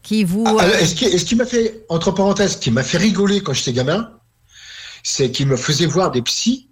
[0.02, 0.44] qui vous.
[0.48, 2.98] Ah, euh, alors, est-ce qui, est-ce qui m'a fait, entre parenthèses, ce qui m'a fait
[2.98, 4.10] rigoler quand j'étais gamin,
[5.04, 6.70] c'est qu'il me faisait voir des psys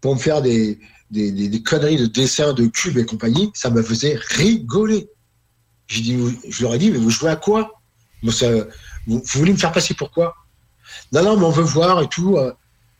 [0.00, 0.78] pour me faire des,
[1.10, 5.08] des, des- des conneries de dessins, de cubes et compagnie, ça me faisait rigoler.
[5.86, 6.18] J'ai dit,
[6.48, 7.80] je leur ai dit, mais vous jouez à quoi?
[8.30, 8.50] Ça-
[9.06, 10.34] vous, voulez me faire passer pour quoi?
[11.12, 12.36] Non, non, mais on veut voir et tout.
[12.36, 12.52] euh.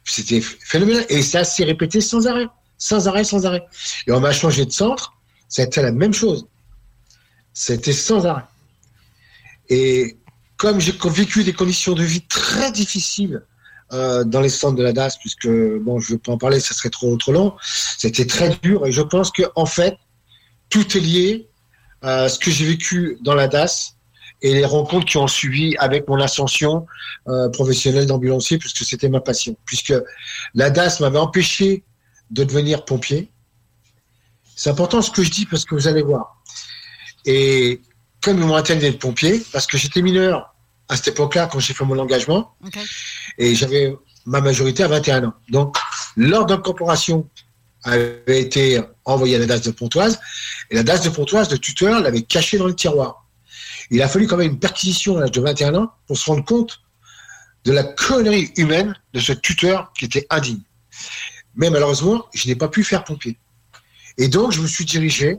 [0.05, 1.07] C'était phénoménal.
[1.09, 2.47] Et ça s'est répété sans arrêt.
[2.76, 3.64] Sans arrêt, sans arrêt.
[4.07, 5.14] Et on m'a changé de centre.
[5.49, 6.47] C'était la même chose.
[7.55, 8.45] C'était sans arrêt.
[9.70, 10.18] Et
[10.57, 13.43] comme j'ai vécu des conditions de vie très difficiles
[13.93, 16.61] euh, dans les centres de la DAS, puisque bon, je ne veux pas en parler,
[16.61, 17.55] ça serait trop trop long.
[17.99, 19.97] C'était très dur et je pense que en fait,
[20.68, 21.49] tout est lié
[22.05, 23.97] à ce que j'ai vécu dans la DAS
[24.43, 26.87] et les rencontres qui ont suivi avec mon ascension
[27.29, 29.57] euh, professionnelle d'ambulancier, puisque c'était ma passion.
[29.65, 29.95] Puisque
[30.55, 31.83] la DAS m'avait empêché
[32.31, 33.31] de devenir pompier.
[34.55, 36.43] C'est important ce que je dis parce que vous allez voir.
[37.25, 37.81] Et
[38.21, 40.55] comme ils m'ont interdit d'être pompier, parce que j'étais mineur
[40.91, 42.55] à cette époque-là quand j'ai fait mon engagement,
[43.39, 43.97] et j'avais
[44.27, 45.35] ma majorité à 21 ans.
[45.49, 45.77] Donc,
[46.19, 47.29] l'ordre d'incorporation
[47.85, 50.18] avait été envoyé à la DAS de Pontoise,
[50.70, 53.26] et la DAS de Pontoise, le tuteur, l'avait caché dans le tiroir.
[53.91, 56.45] Il a fallu quand même une perquisition à l'âge de 21 ans pour se rendre
[56.45, 56.80] compte
[57.64, 60.61] de la connerie humaine de ce tuteur qui était indigne.
[61.55, 63.39] Mais malheureusement, je n'ai pas pu faire pompier.
[64.18, 65.39] Et donc, je me suis dirigé,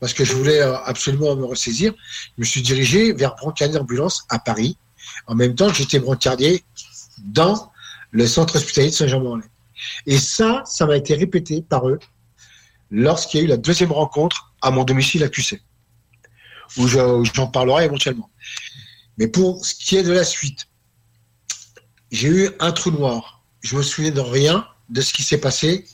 [0.00, 1.94] parce que je voulais euh, absolument me ressaisir,
[2.36, 4.76] je me suis dirigé vers brancardier d'ambulance à Paris.
[5.26, 6.64] En même temps, j'étais brancardier
[7.18, 7.70] dans
[8.10, 9.44] le centre hospitalier de Saint-Jean-Morlaix.
[10.06, 11.98] Et ça, ça m'a été répété par eux
[12.90, 15.60] lorsqu'il y a eu la deuxième rencontre à mon domicile à QC,
[16.76, 18.30] où je- où j'en parlerai éventuellement.
[19.18, 20.68] Mais pour ce qui est de la suite,
[22.10, 23.42] j'ai eu un trou noir.
[23.60, 25.86] Je me souviens de rien de ce qui s'est passé,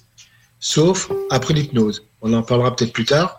[0.58, 2.06] sauf après l'hypnose.
[2.20, 3.38] On en parlera peut-être plus tard.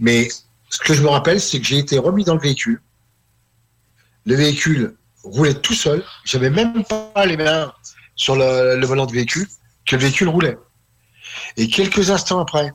[0.00, 0.28] Mais
[0.70, 2.82] ce que je me rappelle, c'est que j'ai été remis dans le véhicule.
[4.24, 6.04] Le véhicule roulait tout seul.
[6.24, 7.72] J'avais même pas les mains
[8.22, 9.48] sur le, le volant de véhicule,
[9.86, 10.56] que le véhicule roulait.
[11.56, 12.72] Et quelques instants après,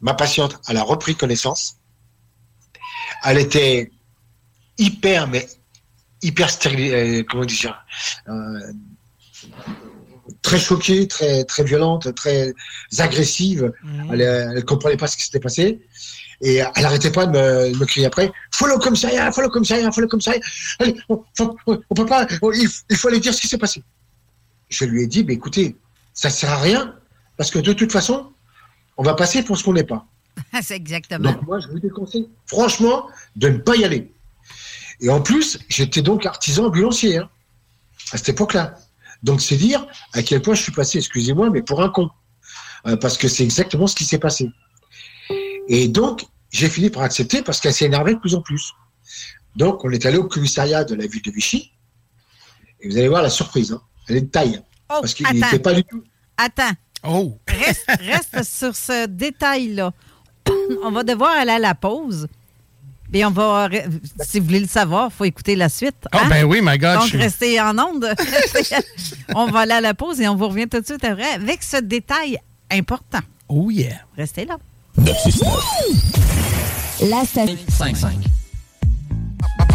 [0.00, 1.76] ma patiente, elle a repris connaissance.
[3.24, 3.90] Elle était
[4.78, 5.46] hyper, mais
[6.22, 7.84] hyper stérile, euh, comment dire,
[8.28, 8.72] euh,
[10.40, 12.54] très choquée, très, très violente, très
[12.98, 13.72] agressive.
[14.10, 15.82] Elle, ne comprenait pas ce qui s'était passé.
[16.40, 19.64] Et elle n'arrêtait pas de me, de me crier après Follow comme ça, follow comme
[19.64, 20.32] ça, follow comme ça.
[20.80, 21.22] Allez, on,
[21.66, 23.82] on peut pas, on- il, il faut aller dire ce qui s'est passé.
[24.72, 25.76] Je lui ai dit écoutez,
[26.14, 26.94] ça sert à rien,
[27.36, 28.32] parce que de toute façon,
[28.96, 30.06] on va passer pour ce qu'on n'est pas.
[30.62, 31.32] C'est exactement.
[31.32, 33.06] Donc moi, je vous déconseille, franchement,
[33.36, 34.12] de ne pas y aller.
[35.00, 37.28] Et en plus, j'étais donc artisan ambulancier hein,
[38.12, 38.76] à cette époque-là.
[39.22, 42.10] Donc c'est dire à quel point je suis passé, excusez-moi, mais pour un con.
[42.86, 44.50] Euh, parce que c'est exactement ce qui s'est passé.
[45.68, 48.72] Et donc, j'ai fini par accepter parce qu'elle s'est énervée de plus en plus.
[49.54, 51.72] Donc, on est allé au commissariat de la ville de Vichy.
[52.80, 53.72] Et vous allez voir la surprise.
[53.72, 53.82] hein.
[54.12, 54.60] Elle est de taille.
[54.88, 55.36] parce qu'il attends.
[55.36, 56.02] n'était pas du tout.
[56.36, 56.72] Attends.
[57.02, 57.38] Oh!
[57.48, 59.92] Reste, reste sur ce détail-là.
[60.84, 62.28] On va devoir aller à la pause.
[63.14, 63.68] Et on va,
[64.22, 65.96] si vous voulez le savoir, il faut écouter la suite.
[66.14, 66.28] Oh, hein?
[66.28, 68.06] ben oui, my God, Donc, je restez en onde.
[69.34, 71.62] on va aller à la pause et on vous revient tout de suite après avec
[71.62, 72.38] ce détail
[72.70, 73.20] important.
[73.48, 73.96] Oh yeah.
[74.16, 74.56] Restez là.
[77.00, 78.08] La station 5-5.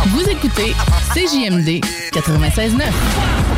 [0.07, 0.73] Vous écoutez
[1.13, 1.83] CJMD
[2.13, 3.46] 96.9.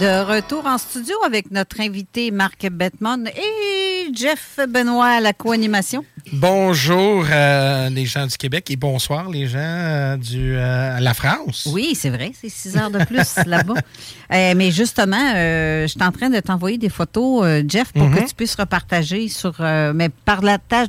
[0.00, 6.04] De retour en studio avec notre invité Marc Bettman et Jeff Benoît à la co-animation.
[6.32, 11.68] Bonjour euh, les gens du Québec et bonsoir les gens euh, du euh, la France.
[11.70, 13.74] Oui, c'est vrai, c'est six heures de plus là-bas.
[14.32, 18.20] Euh, mais justement, euh, je suis en train de t'envoyer des photos, Jeff, pour que
[18.20, 18.26] Mhm.
[18.26, 19.54] tu puisses repartager sur.
[19.60, 20.88] mais par la tâche.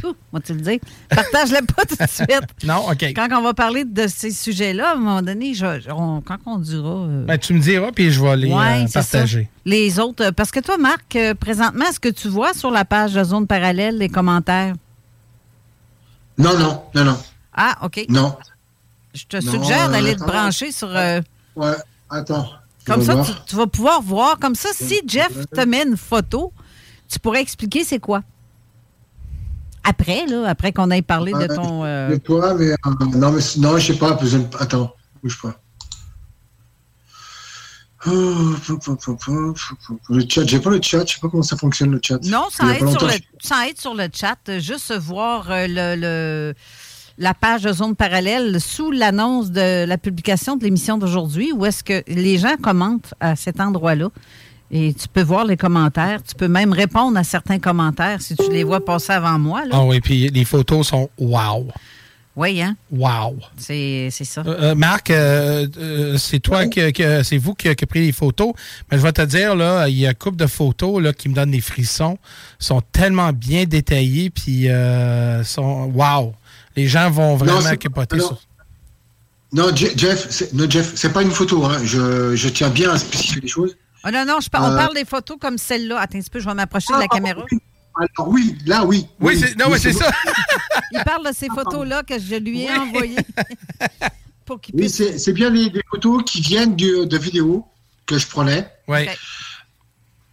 [0.00, 0.78] Tout, moi, tu le dire.
[1.08, 2.46] Partage-le pas tout de suite.
[2.64, 3.02] Non, OK.
[3.14, 6.58] Quand on va parler de ces sujets-là, à un moment donné, je- on- quand on
[6.58, 6.88] dira.
[6.88, 9.48] euh, Ben, tu me diras puis je vais les Ouais, euh, partager.
[9.66, 13.12] Les autres, euh, parce que toi, Marc, présentement, est-ce que tu vois sur la page
[13.14, 14.74] de Zone Parallèle les commentaires?
[16.38, 17.18] Non, non, non, non.
[17.54, 18.04] Ah, OK.
[18.08, 18.34] Non.
[19.12, 20.88] Je te Non, suggère euh, d'aller te brancher sur.
[20.94, 21.20] euh,
[21.56, 21.72] Ouais,
[22.08, 22.48] attends.
[22.86, 24.38] Comme ça, tu, tu vas pouvoir voir.
[24.38, 26.52] Comme ça, si Jeff te met une photo,
[27.08, 28.22] tu pourrais expliquer c'est quoi.
[29.84, 31.84] Après, là, après qu'on ait parlé de ton.
[31.84, 32.08] euh,
[32.58, 32.76] mais, euh,
[33.14, 34.18] non, mais non, je sais pas.
[34.58, 35.54] Attends, bouge pas.
[40.08, 42.18] Le chat, j'ai pas le chat, je sais pas comment ça fonctionne le chat.
[42.24, 43.12] Non, aide, pas sur le,
[43.68, 44.58] aide sur le chat.
[44.58, 46.54] Juste voir euh, le, le-
[47.18, 51.84] la page de Zone Parallèle sous l'annonce de la publication de l'émission d'aujourd'hui, où est-ce
[51.84, 54.08] que les gens commentent à cet endroit-là.
[54.70, 56.22] Et tu peux voir les commentaires.
[56.22, 59.64] Tu peux même répondre à certains commentaires si tu les vois passer avant moi.
[59.64, 59.70] Là.
[59.72, 61.66] Ah oui, puis les photos sont wow.
[62.36, 62.76] Oui, hein?
[62.92, 63.36] Wow.
[63.56, 64.42] C'est c'est ça.
[64.46, 68.06] Euh, euh, Marc, euh, euh, c'est toi que, que- c'est vous qui, qui a pris
[68.06, 68.52] les photos.
[68.90, 71.28] Mais je vais te dire, là, il y a une couple de photos là, qui
[71.28, 72.16] me donnent des frissons.
[72.60, 76.32] sont tellement bien détaillées, puis euh, sont wow.
[76.76, 78.26] Les gens vont vraiment c'est- capoter non.
[78.28, 78.40] sur
[79.52, 81.64] Non, Je- Jeff, c'est- non, Jeff, c'est pas une photo.
[81.64, 81.78] Hein.
[81.84, 83.76] Je, je tiens bien à spécifier les choses.
[84.04, 85.98] Oh non, non, je par- on Euh, parle des photos comme celle-là.
[86.00, 87.42] Attends un petit peu, je vais m'approcher de la caméra.
[88.16, 89.06] Alors oui, là, oui.
[89.20, 90.10] Oui, c'est- non, oui, c'est ça.
[90.92, 93.16] Il parle de ces photos-là que je lui ai envoyées.
[94.46, 94.96] Pour qu'il Oui, puisse.
[94.96, 97.66] c'est c'est bien les, des photos qui viennent du- de vidéos
[98.06, 98.68] que je prenais.
[98.88, 99.06] Oui.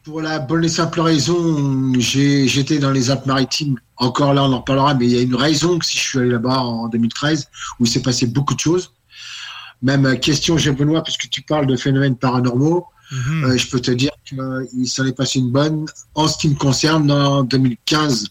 [0.04, 3.78] Pour la bonne et simple raison, j'ai- j'étais dans les Alpes-Maritimes.
[3.98, 6.20] Encore là, on en reparlera, mais il y a une raison que si je suis
[6.20, 7.50] allé là-bas en 2013,
[7.80, 8.94] où il s'est passé beaucoup de choses.
[9.82, 13.44] Même euh, question, Jean Benoît, puisque tu parles de phénomènes paranormaux, Mhm.
[13.46, 15.86] euh, je peux te dire qu'il s'en est passé une bonne.
[16.16, 18.28] En ce qui me concerne, en 2015,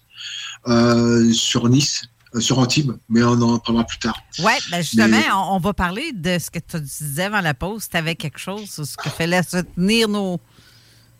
[0.68, 2.02] euh, sur Nice,
[2.34, 4.18] euh, sur Antibes, mais on en parlera plus tard.
[4.40, 7.54] Oui, ben justement, Mais- on, on va parler de ce que tu disais avant la
[7.54, 7.88] pause.
[7.88, 10.40] Tu avais quelque chose, ce que fallait soutenir nos.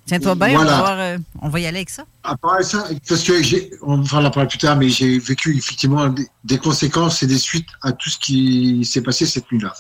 [0.06, 2.04] Tiens-toi bien, on, va voir, on va y aller avec ça.
[2.22, 5.56] À part ça, parce que j'ai, on va en parler plus tard, mais j'ai vécu
[5.56, 9.74] effectivement des conséquences et des suites à tout ce qui s'est passé cette nuit-là.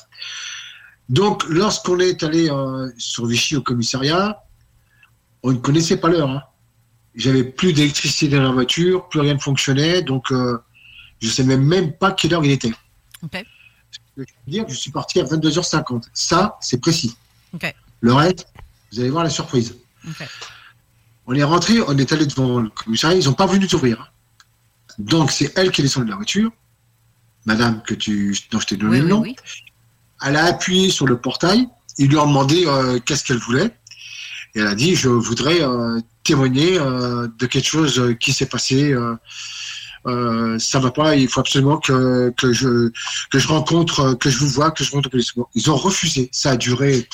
[1.08, 4.42] Donc, lorsqu'on est allé euh, sur Vichy au commissariat,
[5.42, 6.30] on ne connaissait pas l'heure.
[6.30, 6.42] Hein.
[7.14, 10.58] J'avais plus d'électricité dans la voiture, plus rien ne fonctionnait, donc euh,
[11.20, 12.72] je ne savais même pas quelle heure il était.
[13.22, 13.44] OK.
[14.16, 16.04] Je veux dire je suis parti à 22h50.
[16.12, 17.16] Ça, c'est précis.
[17.54, 17.72] OK.
[18.00, 18.48] Le reste,
[18.92, 19.76] vous allez voir la surprise.
[21.26, 24.12] On est rentré, on est allé devant le commissariat, ils n'ont pas voulu nous ouvrir.
[24.98, 26.50] Donc c'est elle qui est descendue de la voiture,
[27.44, 29.20] madame que tu, dont je t'ai donné Oui, le oui, nom.
[29.22, 29.36] oui.
[30.24, 33.70] Elle a appuyé sur le portail, ils lui ont demandé euh, qu'est-ce qu'elle voulait.
[34.54, 38.92] Et elle a dit, je voudrais euh, témoigner euh, de quelque chose qui s'est passé.
[38.92, 39.14] Euh,
[40.06, 42.90] euh, ça va pas, il faut absolument que, que, je,
[43.30, 45.34] que je rencontre, que je vous vois, que je rencontre la police.
[45.34, 46.28] Bon, ils ont refusé.
[46.32, 47.08] Ça a duré.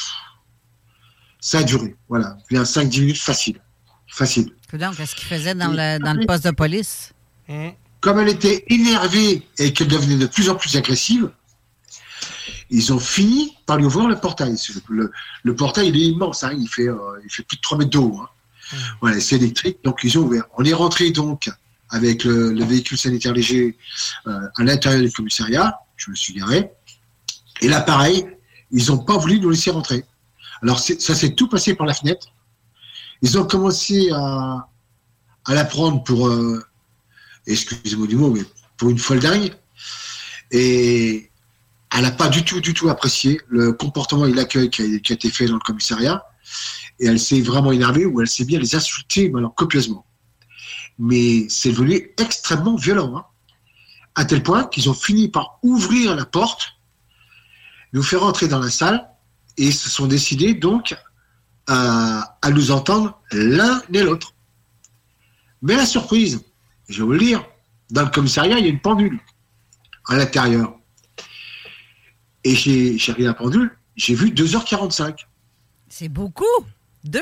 [1.41, 1.97] Ça a duré.
[2.09, 2.37] Voilà.
[2.51, 3.61] Bien 5-10 minutes facile.
[4.09, 4.51] Facile.
[4.73, 7.13] Donc, qu'est-ce qu'il faisait dans le, dans le poste de police?
[8.01, 11.31] Comme elle était énervée et qu'elle devenait de plus en plus agressive,
[12.73, 14.57] ils ont fini par lui ouvrir le portail.
[14.89, 15.13] Le,
[15.43, 17.91] le portail, il est immense, hein, il, fait, euh, il fait plus de 3 mètres
[17.91, 18.19] de haut.
[18.21, 18.29] hein.
[19.03, 20.45] Voilà, c'est électrique, donc ils ont ouvert.
[20.57, 21.51] On est rentré donc
[21.91, 23.77] avec le, le véhicule sanitaire léger
[24.27, 26.71] euh, à l'intérieur du commissariat, je me suis garé.
[27.61, 28.27] Et là, pareil,
[28.71, 30.05] ils n'ont pas voulu nous laisser rentrer.
[30.63, 32.29] Alors, ça s'est tout passé par la fenêtre.
[33.21, 34.67] Ils ont commencé à,
[35.45, 36.65] à la prendre pour, euh,
[37.47, 38.43] excusez-moi du mot, mais
[38.79, 39.53] pour une folle dingue.
[40.51, 41.31] Et
[41.95, 45.31] elle n'a pas du tout, du tout apprécié le comportement et l'accueil qui a, été
[45.31, 46.25] fait dans le commissariat.
[47.01, 50.07] Et elle s'est vraiment énervée ou elle s'est bien les insulter, mais copieusement.
[50.99, 53.25] Mais c'est devenu extrêmement violent, hein,
[54.15, 56.75] à tel point qu'ils ont fini par ouvrir la porte,
[57.93, 59.09] nous faire entrer dans la salle
[59.57, 60.95] et se sont décidés donc
[61.67, 64.35] à nous entendre l'un et l'autre.
[65.63, 66.43] Mais la surprise,
[66.89, 67.45] je vais vous le dire,
[67.91, 69.21] dans le commissariat, il y a une pendule
[70.09, 70.75] à l'intérieur.
[72.45, 75.27] Et j'ai j'ai regardé la pendule, j'ai vu 2h45.
[75.89, 76.45] C'est beaucoup.
[77.05, 77.21] Deux.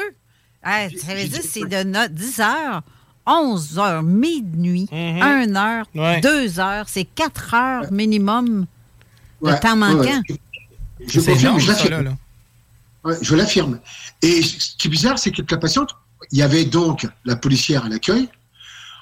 [0.64, 2.82] Hey, ça veut dire que c'est de no- 10 heures,
[3.26, 6.20] 11 heures, minuit, 1 heure, Ouais.
[6.20, 6.86] 2 heures.
[6.88, 8.66] C'est 4 heures minimum
[9.42, 10.00] de Ouais, temps ouais, manquant.
[10.28, 10.40] ouais.
[11.06, 11.90] Je C'est confirme, énorme, je ça, l'affirme.
[11.92, 12.16] là, là.
[13.04, 13.80] Ouais, je l'affirme.
[14.20, 15.96] Et ce qui est bizarre, c'est que la patiente,
[16.30, 18.28] il y avait donc la policière à l'accueil.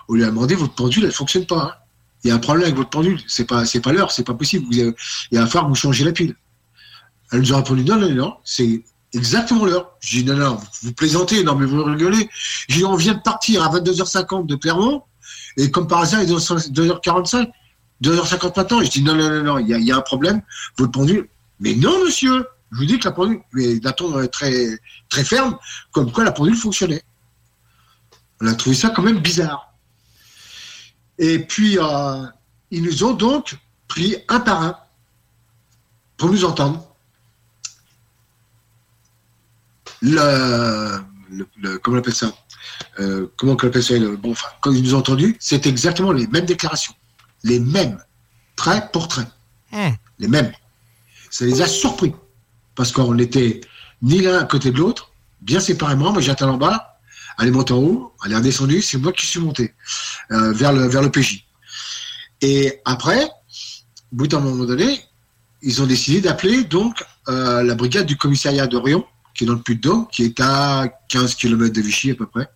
[0.08, 1.62] On lui a demandé votre pendule, elle fonctionne pas.
[1.62, 1.72] hein.
[2.24, 3.20] Il y a un problème avec votre pendule.
[3.26, 4.66] C'est pas, c'est pas l'heure, c'est pas possible.
[4.70, 4.94] Vous avez-
[5.30, 6.34] il va falloir vous changer la pile.
[7.30, 8.82] Elle nous a répondu non, non, non, c'est
[9.12, 9.92] exactement l'heure.
[10.00, 12.28] J'ai dit non, non, vous plaisantez, non, mais vous rigolez.
[12.68, 15.02] J'ai dit on vient de partir à 22h50 de Clermont
[15.56, 17.50] et comme par hasard, il est 2h45,
[18.02, 18.82] 2h50 maintenant.
[18.82, 20.42] Je dis non, non, non, non, il y a, il y a un problème.
[20.76, 21.28] Votre pendule.
[21.60, 22.46] Mais non, monsieur.
[22.72, 24.78] Je vous dis que la pendule, mais d'un ton très,
[25.08, 25.56] très ferme,
[25.90, 27.02] comme quoi la pendule fonctionnait.
[28.40, 29.67] On a trouvé ça quand même bizarre.
[31.18, 32.24] Et puis, euh,
[32.70, 33.56] ils nous ont donc
[33.88, 34.76] pris un par un
[36.16, 36.84] pour nous entendre.
[40.00, 40.98] le,
[41.30, 42.32] le- le- comment on appelle ça?
[43.00, 43.98] Euh, Comment on appelle ça?
[43.98, 46.94] Le- Bon, enfin, quand ils nous ont entendus, c'est exactement les mêmes déclarations,
[47.42, 48.00] les mêmes,
[48.54, 49.26] trait pour trait,
[50.18, 50.52] les mêmes.
[51.30, 52.14] Ça les a surpris.
[52.76, 53.60] Parce qu'on n'était
[54.02, 56.12] ni l'un à côté de l'autre, bien séparément.
[56.12, 56.87] Moi, j'étais en bas,
[57.38, 59.74] elle est montée en haut, elle est redescendue, c'est moi qui suis monté
[60.32, 61.44] euh, vers le vers le PJ.
[62.40, 65.00] Et après, au bout d'un moment donné,
[65.62, 69.04] ils ont décidé d'appeler donc euh, la brigade du commissariat d'Orion,
[69.34, 72.48] qui est dans le Puy-de-Dôme, qui est à 15 km de Vichy à peu près.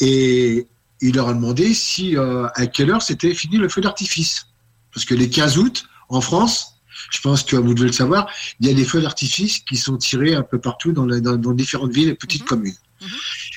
[0.00, 0.66] Et
[1.00, 4.46] il leur a demandé si euh, à quelle heure c'était fini le feu d'artifice.
[4.92, 6.74] Parce que les 15 août, en France,
[7.10, 8.28] je pense que vous devez le savoir,
[8.60, 11.36] il y a des feux d'artifice qui sont tirés un peu partout dans, la- dans-
[11.36, 12.74] dans différentes villes et petites communes.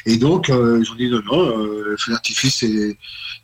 [0.09, 2.97] Et donc, euh, ils ont dit non, non, euh, le feu d'artifice est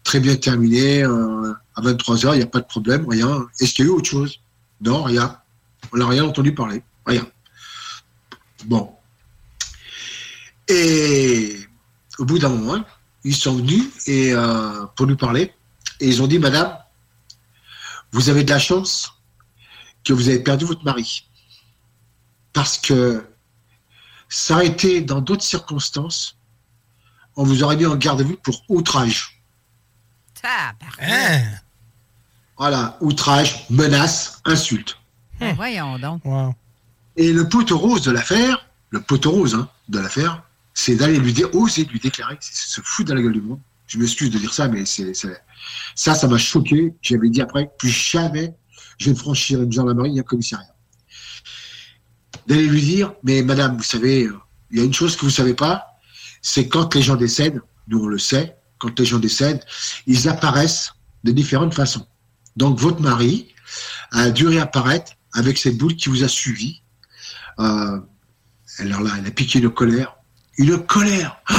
[0.04, 1.04] très bien terminé.
[1.04, 3.46] euh, à 23h, il n'y a pas de problème, rien.
[3.60, 4.40] Est-ce qu'il y a eu autre chose?
[4.82, 5.40] Non, rien.
[5.94, 6.82] On n'a rien entendu parler.
[7.06, 7.28] Rien.
[8.66, 8.96] Bon.
[10.68, 11.56] Et
[12.18, 12.84] au bout d'un moment,
[13.24, 15.54] ils sont venus et, euh, pour nous parler.
[16.00, 16.76] Et ils ont dit, Madame,
[18.12, 19.14] vous avez de la chance
[20.04, 21.30] que vous avez perdu votre mari.
[22.54, 23.24] Parce que
[24.30, 26.35] ça a été dans d'autres circonstances,
[27.36, 29.42] on vous aurait mis en garde à vue pour outrage.
[30.42, 31.46] Tabarouette.
[32.58, 34.98] Voilà, outrage, menace, insulte.
[35.40, 36.22] Ben, voyons donc.
[37.18, 40.44] Et le poteau rose de l'affaire, le poteau rose hein, de l'affaire,
[40.74, 43.60] c'est d'aller lui dire, oser lui déclarer, c'est se foutre dans la gueule du monde.
[43.88, 45.42] Je m'excuse de dire ça, mais c'est c'est-
[45.96, 46.94] ça, ça m'a choqué.
[47.02, 48.54] J'avais dit après, plus jamais
[48.98, 50.74] je ne franchirai une gendarmerie ni un commissariat.
[52.48, 54.38] D'aller lui dire, mais madame, vous savez, euh,
[54.72, 55.95] il y a une chose que vous savez pas,
[56.48, 59.64] c'est quand les gens décèdent, nous on le sait, quand les gens décèdent,
[60.06, 60.94] ils apparaissent
[61.24, 62.06] de différentes façons.
[62.56, 63.48] Donc votre mari
[64.12, 66.84] a dû réapparaître avec cette boule qui vous a suivi.
[67.58, 68.00] Euh,
[68.78, 70.18] alors là, elle a piqué une colère.
[70.60, 71.56] Une colère Oh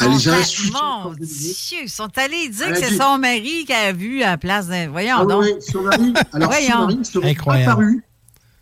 [0.00, 0.72] Elle les a insultés.
[0.72, 4.32] Mon Dieu, ils sont allés dire Elle que c'est son mari qui a vu à
[4.32, 4.90] la place d'un.
[4.90, 5.42] Voyons Ah donc.
[5.42, 8.04] oui, oui, son mari, alors son apparu.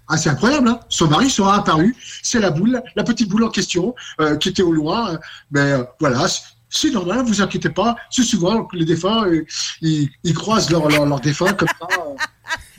[0.09, 1.94] Ah, c'est incroyable, hein Son mari sera apparu.
[2.22, 5.12] C'est la boule, la petite boule en question, euh, qui était au loin.
[5.14, 5.18] euh,
[5.51, 6.26] mais euh, voilà,
[6.70, 7.97] c'est- normal, vous inquiétez pas.
[8.10, 9.44] C'est souvent que les défunts, euh,
[9.82, 11.86] ils, ils croisent leurs leur, leurs défunts comme ça.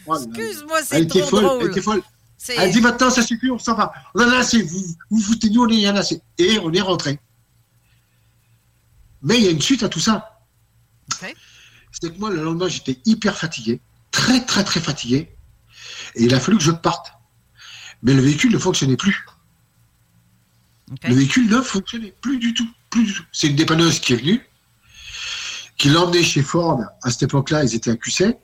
[0.05, 0.23] Voilà.
[0.25, 1.61] Excuse-moi, Elle c'est était trop folle, drôle.
[1.61, 2.01] elle était folle.
[2.57, 3.91] Elle dit maintenant, ça suffit, on s'en va.
[4.15, 6.21] On en a assez, vous vous foutez nous, on est en a assez.
[6.39, 7.19] Et on est rentré.
[9.21, 10.39] Mais il y a une suite à tout ça.
[11.91, 13.81] C'est que moi, le lendemain, j'étais hyper fatigué,
[14.11, 15.35] très, très, très fatigué.
[16.15, 17.11] Et il a fallu que je parte.
[18.03, 19.25] Mais le véhicule ne fonctionnait plus.
[21.03, 22.69] Le véhicule ne fonctionnait plus du tout.
[22.89, 23.23] Plus du tout.
[23.31, 24.41] C'est une dépanneuse qui est venue,
[25.77, 26.81] qui l'a emmené chez Ford.
[27.03, 28.37] À cette époque-là, ils étaient à QC.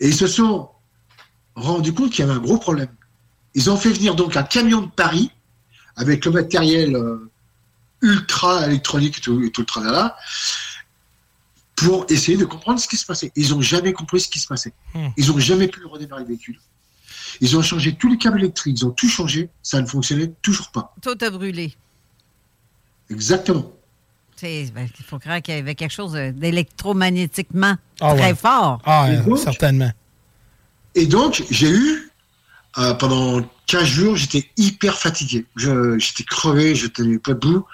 [0.00, 0.70] Et ils se sont
[1.54, 2.88] rendus compte qu'il y avait un gros problème.
[3.54, 5.30] Ils ont fait venir donc un camion de Paris
[5.96, 7.30] avec le matériel euh,
[8.00, 10.16] ultra électronique et tout, et tout le tralala
[11.76, 13.32] pour essayer de comprendre ce qui se passait.
[13.36, 14.72] Ils n'ont jamais compris ce qui se passait.
[15.16, 16.58] Ils n'ont jamais pu redémarrer le véhicule.
[17.40, 20.70] Ils ont changé tous les câbles électriques, ils ont tout changé, ça ne fonctionnait toujours
[20.70, 20.94] pas.
[21.02, 21.74] Tout a brûlé.
[23.10, 23.70] Exactement.
[24.36, 28.34] C'est- ben, Il faut croire qu'il y avait quelque chose euh, d'électromagnétiquement Ah très ouais.
[28.34, 28.80] fort.
[28.84, 29.92] Ah, Et donc- certainement.
[30.94, 32.10] Et donc, j'ai eu,
[32.78, 35.46] euh, pendant 15 jours, j'étais hyper fatigué.
[35.56, 37.64] J'étais crevé, je tenais pas debout.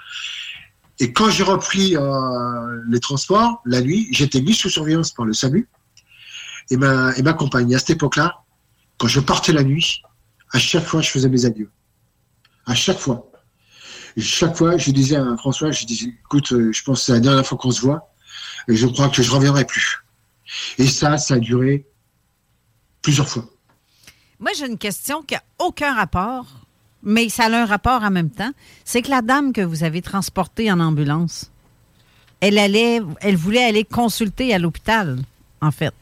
[1.01, 5.32] Et quand j'ai repris euh, les transports, la nuit, j'étais mis sous surveillance par le
[5.32, 5.68] SAMU
[6.70, 7.70] et ma, et ma compagne.
[7.70, 8.43] Et à cette époque-là,
[8.99, 10.03] quand je partais la nuit,
[10.53, 11.70] à chaque fois, je faisais mes adieux.
[12.66, 13.31] À chaque fois.
[14.16, 17.20] Chaque fois, je disais à François, je disais, écoute, euh, je pense que c'est la
[17.20, 18.12] dernière fois qu'on se voit,
[18.66, 20.03] et je crois que je reviendrai plus.
[20.79, 21.87] Et ça, ça a duré
[23.01, 23.45] plusieurs fois.
[24.41, 26.47] Moi, j'ai une question qui n'a aucun rapport,
[27.03, 28.51] mais ça a un rapport en même temps.
[28.85, 31.51] C'est que la dame que vous avez transportée en ambulance,
[32.41, 35.19] elle allait, elle voulait aller consulter à l'hôpital,
[35.61, 35.95] en fait.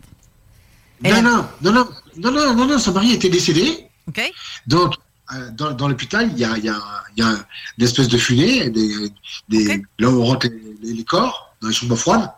[1.03, 3.89] Non, non, non, non, non, non, non, non, son mari était décédé.
[4.09, 4.21] OK.
[4.67, 4.95] Donc,
[5.35, 6.79] euh, dans, dans l'hôpital, il y a, il y, a,
[7.17, 7.31] il y a
[7.79, 9.11] une espèce de fumée, des,
[9.49, 10.47] des, là où on rentre
[10.83, 12.31] les, les corps, dans les chambres froides.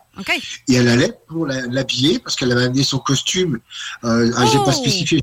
[0.69, 3.61] Et elle allait pour l'habiller, parce qu'elle avait amené son costume.
[4.05, 4.65] Euh, ah, J'ai Oh!
[4.65, 5.23] pas spécifié.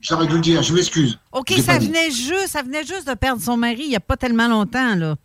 [0.00, 1.18] J'aurais dû le dire, je m'excuse.
[1.32, 1.86] OK, ça dit.
[1.86, 4.94] venait, juste, ça venait juste de perdre son mari il n'y a pas tellement longtemps,
[4.96, 5.16] là.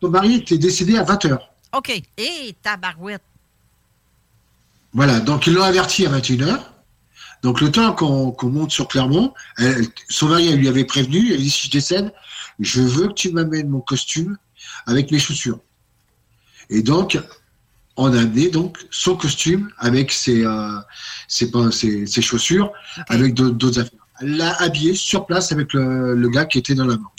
[0.00, 1.38] Ton mari était décédé à 20h.
[1.76, 2.02] OK.
[2.18, 3.22] Et tabarouette.
[4.92, 6.58] Voilà, donc ils l'ont averti à 21h.
[7.42, 11.38] Donc le temps qu'on monte sur Clermont, elle- son mari elle lui avait prévenu, elle
[11.40, 12.12] dit si je décède,
[12.60, 14.36] je veux que tu m'amènes mon costume
[14.86, 15.60] avec mes chaussures.
[16.70, 17.18] Et donc,
[17.96, 20.78] on a amené donc son costume avec ses, euh,
[21.28, 22.72] ses, pas- ses- ses chaussures,
[23.08, 23.92] avec d'autres- affaires.
[24.20, 27.12] Elle l'a habillé sur place avec le, le gars qui était dans la banque.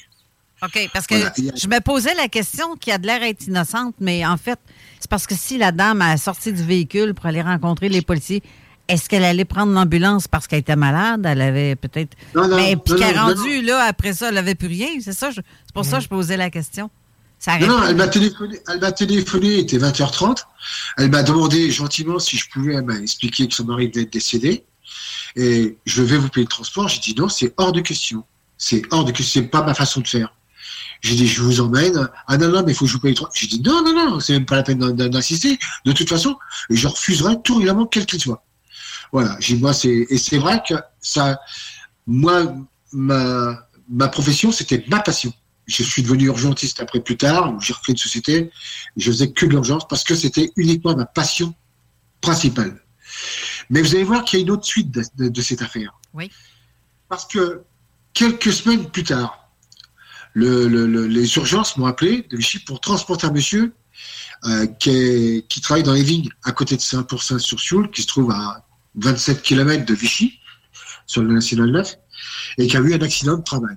[0.64, 1.34] OK, parce que Voilà.
[1.56, 4.58] Je me posais la question qui a de l'air être innocente, mais en fait,
[5.00, 8.42] c'est parce que si la dame a sorti du véhicule pour aller rencontrer les policiers,
[8.88, 11.26] est-ce qu'elle allait prendre l'ambulance parce qu'elle était malade?
[11.26, 12.16] Elle avait peut-être.
[12.36, 14.88] Non, non, mais puis qu'elle est rendue, là, après ça, elle n'avait plus rien.
[15.02, 16.90] C'est ça, je- c'est pour ça que je posais la question.
[17.40, 20.44] Ça Non, non, elle m'a téléphoné, elle m'a téléphoné, il était 20h30.
[20.98, 24.64] Elle m'a demandé gentiment si je pouvais, expliqué que son mari venait de décéder.
[25.36, 26.88] Et je vais vous payer le transport.
[26.88, 28.24] J'ai dit non, c'est hors de question.
[28.58, 30.34] C'est hors de question, c'est pas ma façon de faire.
[31.02, 32.10] J'ai dit, je vous emmène.
[32.28, 33.36] Ah non, non, mais il faut que je vous paye le transport.
[33.40, 35.60] J'ai dit, non, non, non, c'est même pas la peine d'in- d'in- d'insister.
[35.86, 36.36] De toute façon,
[36.72, 38.44] je refuserai tout régulièrement quel qu'il soit.
[39.12, 39.38] Voilà.
[39.60, 41.40] Moi, c'est, et c'est vrai que ça,
[42.06, 42.56] moi,
[42.92, 45.34] ma, ma profession, c'était ma passion.
[45.66, 48.52] Je suis devenu urgentiste après plus tard, j'ai refait une société,
[48.96, 51.54] je faisais que de l'urgence parce que c'était uniquement ma passion
[52.22, 52.82] principale.
[53.70, 56.00] Mais vous allez voir qu'il y a une autre suite de, de- de cette affaire.
[56.14, 56.32] Oui.
[57.10, 57.64] Parce que
[58.14, 59.50] quelques semaines plus tard,
[60.34, 63.74] le- le- le- les urgences m'ont appelé de Vichy pour transporter un monsieur
[64.46, 68.32] euh, qui, est- qui travaille dans les vignes à côté de Saint-Pourçain-sur-Sioule, qui se trouve
[68.32, 68.64] à
[68.96, 70.40] 27 km de Vichy,
[71.06, 71.96] sur le National 9,
[72.58, 73.76] et qui a eu un accident de travail.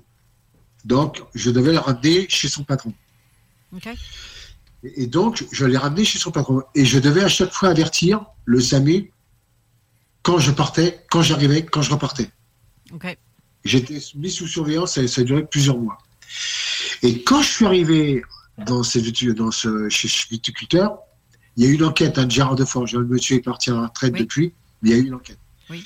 [0.85, 2.93] Donc, je devais le ramener chez son patron.
[4.83, 6.63] Et et donc, je l'ai ramené chez son patron.
[6.73, 9.11] Et je devais à chaque fois avertir le SAMU
[10.23, 12.31] quand je partais, quand j'arrivais, quand je repartais.
[13.63, 15.99] J'étais mis sous surveillance, ça, ça a duré plusieurs mois.
[17.03, 18.23] Et quand je suis arrivé
[18.65, 20.97] dans, ces, vitu- dans ce, chez ce viticulteur,
[21.57, 22.93] il y a eu une enquête à Gérard de Forge.
[22.95, 24.53] Le monsieur est parti à la retraite depuis,
[24.83, 25.39] il y a eu une enquête.
[25.69, 25.83] Oui.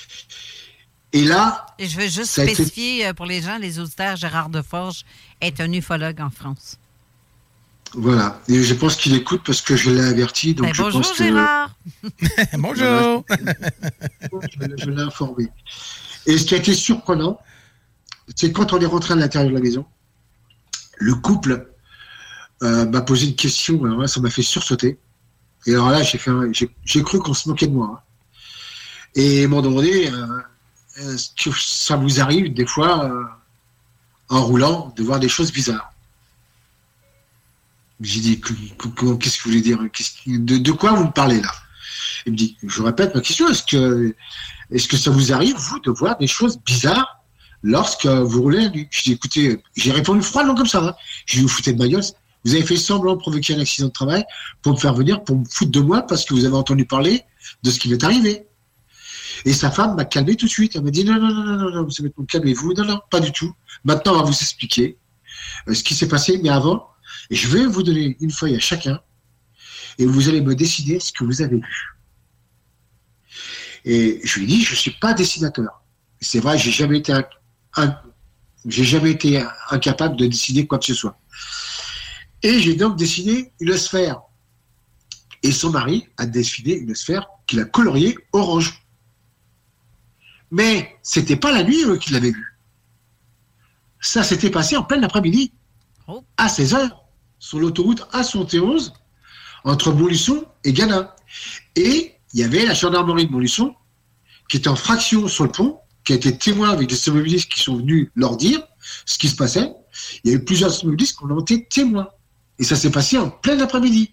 [1.14, 4.50] Et là, Et je veux juste été- spécifier euh, pour les gens, les auditeurs, Gérard
[4.50, 5.06] Deforge
[5.42, 6.78] est un ufologue en France.
[7.94, 8.42] voilà.
[8.50, 10.54] Et je pense qu'il écoute parce que je l'ai averti.
[10.54, 11.74] Donc Ben, je bonjour, pense que Gérard.
[12.58, 13.24] Bonjour.
[14.80, 15.48] je, l'ai- informé.
[16.26, 17.40] Et ce qui a été surprenant,
[18.36, 19.86] c'est quand on est rentré à l'intérieur de la maison,
[20.98, 21.72] le couple
[22.64, 24.98] euh, m'a posé une question, alors là, ça m'a fait sursauter.
[25.68, 27.90] Et alors là, j'ai fait un- j'ai j'ai cru qu'on se moquait de moi.
[27.94, 28.02] hein.
[29.16, 33.24] Et ils m'ont demandé, euh, est-ce que ça vous arrive des fois, euh,
[34.30, 35.92] en roulant, de voir des choses bizarres
[38.02, 39.80] J'ai dit, que- que- que- qu'est-ce que vous voulez dire
[40.28, 41.52] de, quoi vous me parlez là?
[42.26, 44.14] Il me dit, je répète ma question, est-ce que,
[44.72, 47.20] est-ce que ça vous arrive, vous, de voir des choses bizarres
[47.64, 50.84] lorsque vous roulez Je dis, écoutez, j'ai répondu froidement comme ça.
[50.84, 50.94] Hein.
[51.30, 52.04] Dit, vous foutez de ma gueule.
[52.44, 54.24] Vous avez fait semblant de provoquer un accident de travail
[54.62, 57.24] pour me faire venir, pour me foutre de moi parce que vous avez entendu parler
[57.64, 58.46] de ce qui m'est arrivé.
[59.46, 60.76] Et sa femme m'a calmé tout de suite.
[60.76, 62.74] Elle m'a dit, non, non, non, non, non, non, calmez-vous.
[62.74, 63.54] Non, non, pas du tout.
[63.84, 64.98] Maintenant, on va vous expliquer
[65.68, 66.88] euh, ce qui s'est passé, mais avant,
[67.30, 69.00] je vais vous donner une feuille à chacun
[69.98, 71.96] et vous allez me décider ce que vous avez vu.
[73.86, 75.84] Et je lui dis, je suis pas dessinateur.
[76.20, 77.14] C'est vrai, j'ai jamais été,
[78.68, 81.20] jamais été incapable de décider quoi que ce soit.
[82.42, 84.22] Et j'ai donc dessiné une sphère.
[85.44, 88.85] Et son mari a dessiné une sphère qu'il a coloriée orange.
[90.52, 92.58] Mais c'était pas la nuit euh, qu'il l'avait vue.
[94.02, 95.52] Ça s'était passé en plein après-midi,
[96.38, 96.92] à 16h,
[97.40, 98.94] sur l'autoroute A71,
[99.64, 101.16] entre Montluçon et Ghana.
[101.76, 103.76] Et il y avait la gendarmerie de Montluçon,
[104.48, 107.60] qui était en fraction sur le pont, qui a été témoin avec des automobilistes qui
[107.60, 108.62] sont venus leur dire
[109.06, 109.74] ce qui se passait.
[110.24, 112.08] Il y a eu plusieurs automobilistes qui ont été témoins.
[112.60, 114.12] Et ça s'est passé en plein après-midi.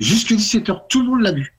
[0.00, 1.54] Jusque 17h, tout le monde l'a vu.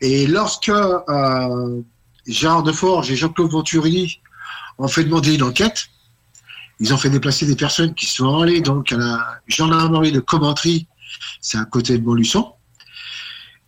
[0.00, 1.82] Et lorsque euh,
[2.26, 4.20] Gérard Deforge et Jean-Claude Venturini
[4.78, 5.88] ont fait demander une enquête,
[6.80, 10.86] ils ont fait déplacer des personnes qui sont allées donc à la gendarmerie de Commentry,
[11.40, 12.54] c'est à côté de Montluçon,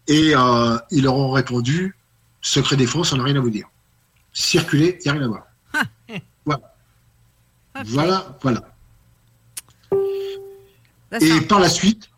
[0.06, 1.96] et euh, ils leur ont répondu
[2.40, 3.66] secret défense, on n'a rien à vous dire.
[4.32, 5.44] Circuler, il n'y a rien à voir.
[6.46, 6.74] Voilà.
[7.86, 8.60] Voilà, voilà.
[11.20, 12.10] Et par la suite,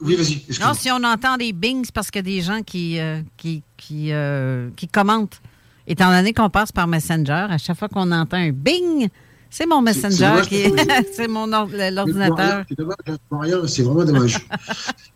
[0.00, 0.42] oui, vas-y.
[0.60, 3.20] Non, si on entend des bings, c'est parce qu'il y a des gens qui, euh,
[3.36, 5.40] qui, qui, euh, qui commentent.
[5.88, 9.08] Étant donné qu'on passe par Messenger, à chaque fois qu'on entend un bing,
[9.50, 10.76] c'est mon Messenger qui que-
[11.14, 12.64] c'est mon or- l'ordinateur.
[12.68, 12.96] C'est dommage,
[13.32, 14.36] rien, c'est vraiment dommage.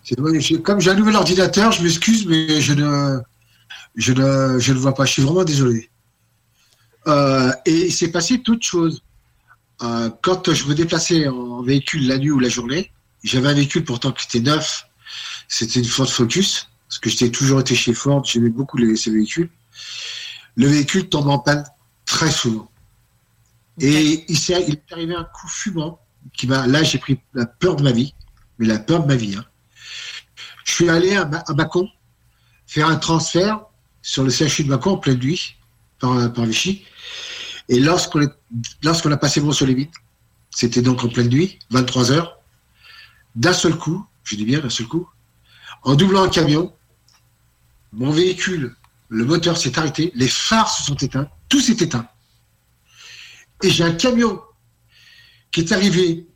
[0.02, 0.54] C'est dommage.
[0.62, 3.18] Comme j'ai un nouvel ordinateur, je m'excuse, mais je ne,
[3.96, 5.04] je ne, je ne vois pas.
[5.04, 5.90] Je suis vraiment désolé.
[7.06, 9.02] Euh, et il s'est passé toute chose.
[9.82, 12.92] Euh, quand je me déplaçais en véhicule la nuit ou la journée,
[13.24, 14.86] j'avais un véhicule pourtant qui était neuf.
[15.48, 18.24] C'était une Ford Focus, parce que j'étais toujours été chez Ford.
[18.24, 19.50] J'aimais beaucoup les, ces véhicules.
[20.56, 21.64] Le véhicule tombe en panne
[22.04, 22.70] très souvent.
[23.80, 25.98] Et il, s'est, il est arrivé un coup fumant
[26.34, 26.66] qui m'a.
[26.66, 28.14] Là, j'ai pris la peur de ma vie,
[28.58, 29.34] mais la peur de ma vie.
[29.36, 29.44] hein.
[30.64, 31.54] Je suis allé à, à
[32.66, 33.60] faire un transfert
[34.02, 35.56] sur le CHU de Mâcon en pleine nuit
[35.98, 36.84] par, par Vichy.
[37.68, 38.34] Et lorsqu'on, est-
[38.82, 39.90] lorsqu'on a passé Mont-sur-les-Mines,
[40.50, 42.38] C'était donc en pleine nuit, 23 heures.
[43.34, 45.08] D'un seul coup, je dis bien d'un seul coup,
[45.82, 46.74] en doublant un camion,
[47.92, 48.76] mon véhicule,
[49.12, 52.08] le moteur s'est arrêté, les phares se sont éteints, tout s'est éteint.
[53.62, 54.40] Et j'ai un camion
[55.50, 56.26] qui est arrivé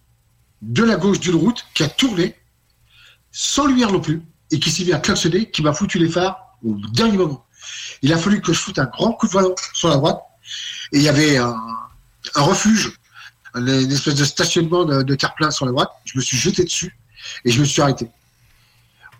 [0.61, 2.36] de la gauche d'une route, qui a tourné,
[3.32, 4.20] sans lumière non plus,
[4.51, 7.47] et qui s'est mis à klaxonner, qui m'a foutu les phares au dernier moment.
[8.03, 10.20] Il a fallu que je foute un grand coup de volant sur la droite,
[10.93, 11.57] et il y avait un,
[12.35, 12.93] refuge,
[13.55, 15.93] une espèce de stationnement de, de terre-plein sur la droite.
[16.05, 16.94] Je me suis jeté dessus
[17.47, 18.11] et je me suis arrêté.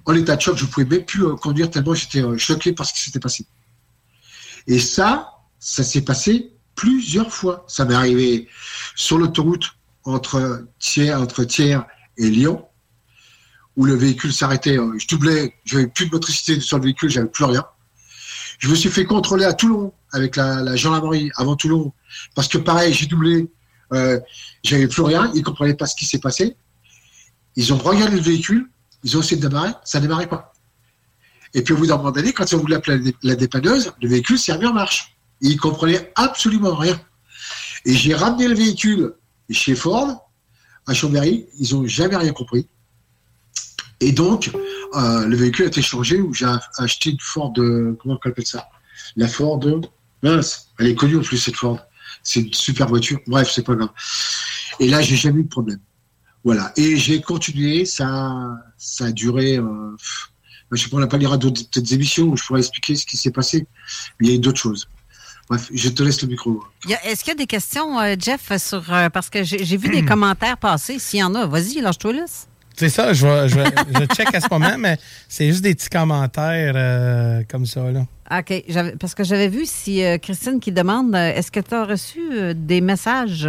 [0.07, 2.73] En état de choc, je ne pouvais même plus euh, conduire tellement j'étais euh, choqué
[2.73, 3.47] par ce qui s'était passé.
[4.66, 7.65] Et ça, ça s'est passé plusieurs fois.
[7.69, 8.49] Ça m'est arrivé
[8.95, 11.45] sur l'autoroute entre Thiers, entre
[12.19, 12.65] et Lyon,
[13.77, 14.78] où le véhicule s'arrêtait.
[14.78, 17.65] euh, Je doublais, j'avais plus de motricité sur le véhicule, j'avais plus rien.
[18.59, 21.93] Je me suis fait contrôler à Toulon avec la, la gendarmerie avant Toulon,
[22.35, 23.51] parce que pareil, j'ai doublé,
[23.93, 24.19] euh,
[24.62, 26.57] j'avais plus rien, ils comprenaient pas ce qui s'est passé.
[27.57, 28.70] Ils ont regardé le véhicule,
[29.07, 30.53] ils ont essayé de démarrer, ça démarrait pas.
[31.55, 33.37] Et puis au bout d'un moment donné, quand ils ont voulu appeler la, dé- la
[33.37, 35.16] dépanneuse, le véhicule s'est remis en marche.
[35.41, 37.01] Ils comprenaient absolument rien.
[37.85, 39.15] Et j'ai ramené le véhicule
[39.49, 40.28] chez Ford,
[40.89, 42.66] à Chambéry, ils ont jamais rien compris.
[44.01, 44.51] Et donc,
[44.95, 48.45] euh, le véhicule a été changé où j'ai acheté une Ford, euh, comment on appelle
[48.45, 48.69] ça?
[49.15, 49.61] La Ford,
[50.23, 51.78] mince, elle est connue en plus cette Ford.
[52.24, 53.20] C'est une super voiture.
[53.28, 53.91] Bref, c'est pas grave.
[54.81, 55.78] Et là, j'ai jamais eu de problème.
[56.47, 56.73] Voilà.
[56.77, 57.85] Et j'ai continué.
[57.85, 58.32] Ça,
[58.78, 59.56] ça a duré.
[59.59, 59.94] Euh,
[60.73, 63.05] je sais pas, on n'a pas lira d'autres d'autres émissions où je pourrais expliquer ce
[63.05, 63.66] qui s'est passé.
[64.20, 64.89] Mais il y a eu d'autres choses.
[65.51, 66.62] Bref, je te laisse le micro.
[67.05, 68.93] Est-ce qu'il y a des questions, euh, Jeff, sur.
[68.93, 70.98] euh, parce que j'ai vu des commentaires passer.
[70.98, 72.24] S'il y en a, vas-y, lâche-toi là.
[72.78, 73.64] C'est ça, je, vais, je, vais-
[74.01, 74.98] je check à ce moment, mais
[75.28, 77.90] c'est juste des petits commentaires euh, comme ça.
[77.90, 78.06] Là.
[78.39, 78.64] OK.
[78.68, 82.20] j'avais- Parce que j'avais vu si euh, Christine qui demande est-ce que tu as reçu
[82.32, 83.48] euh, des messages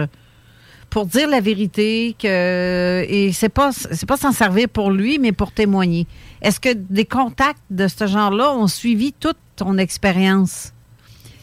[0.97, 5.31] pour dire la vérité que et c'est pas c'est pas s'en servir pour lui mais
[5.31, 6.07] pour témoigner.
[6.41, 10.73] Est-ce que des contacts de ce genre-là ont suivi toute ton expérience?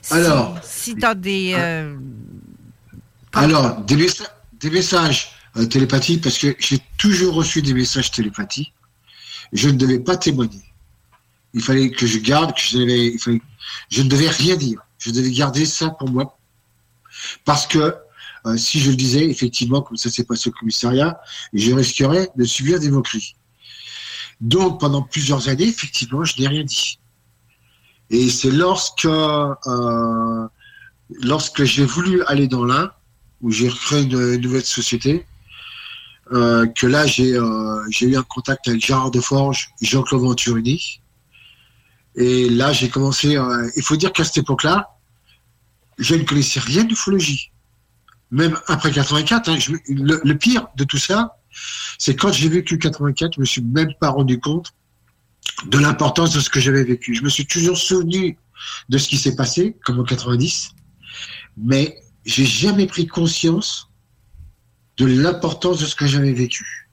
[0.02, 0.58] Si- Alors.
[0.64, 1.94] si tu as des euh,
[3.32, 4.28] Alors, des, messa-
[4.58, 8.74] des messages euh, télépathiques, parce que j'ai toujours reçu des messages télépathiques.
[9.52, 10.64] Je ne devais pas témoigner.
[11.52, 13.40] Il fallait que je garde, que je, devais, il fallait-
[13.88, 14.80] je ne devais rien dire.
[14.98, 16.36] Je devais garder ça pour moi.
[17.44, 17.94] Parce que
[18.46, 21.18] euh, si je le disais, effectivement, comme ça s'est passé au commissariat,
[21.54, 23.36] je risquerais de subir des moqueries.
[24.40, 26.98] Donc, pendant plusieurs années, effectivement, je n'ai rien dit.
[28.10, 30.48] Et c'est lorsque, euh,
[31.22, 32.90] lorsque j'ai voulu aller dans l'Ain,
[33.40, 35.26] où j'ai recréé une, nouvelle société,
[36.32, 41.00] euh, que là j'ai eu un contact avec Gérard Deforge, Jean-Claude Venturini.
[42.14, 43.36] Et là j'ai commencé.
[43.76, 44.96] il faut dire qu'à cette époque-là,
[45.98, 47.52] je ne connaissais rien d'ufologie.
[48.30, 51.36] Même après 84, hein, je- le, le pire de tout ça,
[51.98, 54.72] c'est quand j'ai vécu 84, je me suis même pas rendu compte
[55.66, 57.14] de l'importance de ce que j'avais vécu.
[57.14, 58.36] Je me suis toujours souvenu
[58.88, 60.70] de ce qui s'est passé, comme en 90,
[61.56, 63.88] mais j'ai jamais pris conscience
[64.96, 66.88] de l'importance de ce que j'avais vécu.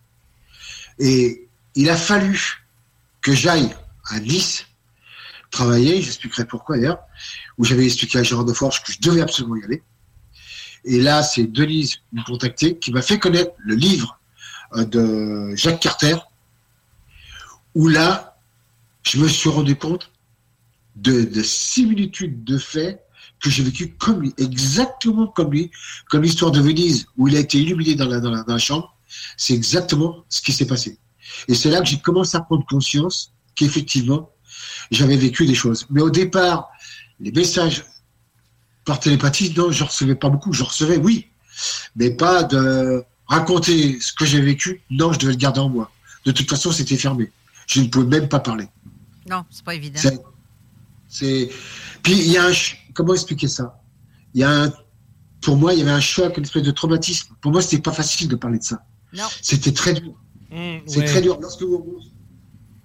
[1.00, 2.66] Et il a fallu
[3.22, 3.74] que j'aille
[4.10, 4.66] à Nice
[5.50, 7.00] travailler, j'expliquerai pourquoi d'ailleurs,
[7.58, 9.84] où j'avais expliqué à Gérard de Forge que je devais absolument y aller.
[10.86, 14.20] Et là, c'est Denise qui m'a contacté, qui m'a fait connaître le livre
[14.76, 16.16] euh, de Jacques Carter,
[17.76, 18.38] où là,
[19.04, 20.12] je me suis rendu compte
[20.96, 23.04] de, de similitudes de faits
[23.40, 25.72] que j'ai vécu comme lui, exactement comme lui,
[26.10, 28.96] comme l'histoire de Venise, où il a été illuminé dans la, dans la chambre.
[29.38, 31.00] C'est exactement ce qui s'est passé.
[31.48, 34.30] Et c'est là que j'ai commencé à prendre conscience qu'effectivement,
[34.92, 35.86] j'avais vécu des choses.
[35.90, 36.70] Mais au départ,
[37.20, 37.84] les messages
[38.86, 40.54] par télépathie, non, je recevais pas beaucoup.
[40.54, 41.28] Je recevais, oui,
[41.96, 44.82] mais pas de raconter ce que j'ai vécu.
[44.90, 45.92] Non, je devais le garder en moi.
[46.26, 47.32] De toute façon, c'était fermé.
[47.68, 48.68] Je ne pouvais même pas parler.
[49.30, 50.00] Non, c'est pas évident.
[50.02, 50.20] C'est-
[51.08, 51.50] C'est.
[52.04, 52.54] Puis il y a un.
[52.54, 53.82] ch- Comment expliquer ça?
[54.34, 54.74] Il y a un.
[55.42, 57.34] Pour moi, il y avait un choc, une espèce de traumatisme.
[57.42, 58.84] Pour moi, c'était pas facile de parler de ça.
[59.14, 59.26] Non.
[59.42, 60.14] C'était très dur.
[60.50, 61.06] C'est Mmh, ouais.
[61.06, 61.38] très dur.
[61.42, 62.00] Lorsque vous.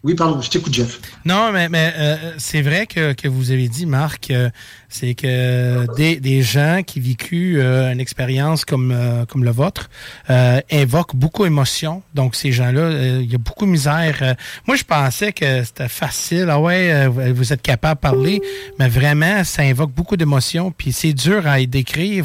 [0.02, 1.00] Oui, pardon, je t'écoute, Jeff.
[1.24, 4.50] Non, mais, mais euh, c'est vrai que, que vous avez dit, Marc, euh,
[4.88, 9.90] c'est que des, des gens qui vécu euh, une expérience comme, euh, comme le vôtre
[10.30, 12.02] euh, invoquent beaucoup d'émotions.
[12.14, 14.18] Donc, ces gens-là, euh, il y a beaucoup de misère.
[14.22, 14.34] Euh,
[14.66, 16.46] moi, je pensais que c'était facile.
[16.50, 18.40] Ah ouais, euh, vous- êtes capable de parler,
[18.78, 20.72] mais vraiment, ça invoque beaucoup d'émotions.
[20.72, 22.24] Puis c'est dur à y décrire,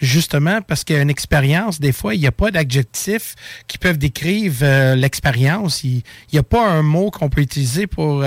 [0.00, 3.34] justement, parce qu'il y a une expérience, des fois, il n'y a pas d'adjectifs
[3.66, 4.52] qui peuvent décrire
[4.96, 5.82] l'expérience.
[5.84, 6.02] Il
[6.32, 8.24] n'y a pas un mot qu'on peut utiliser pour,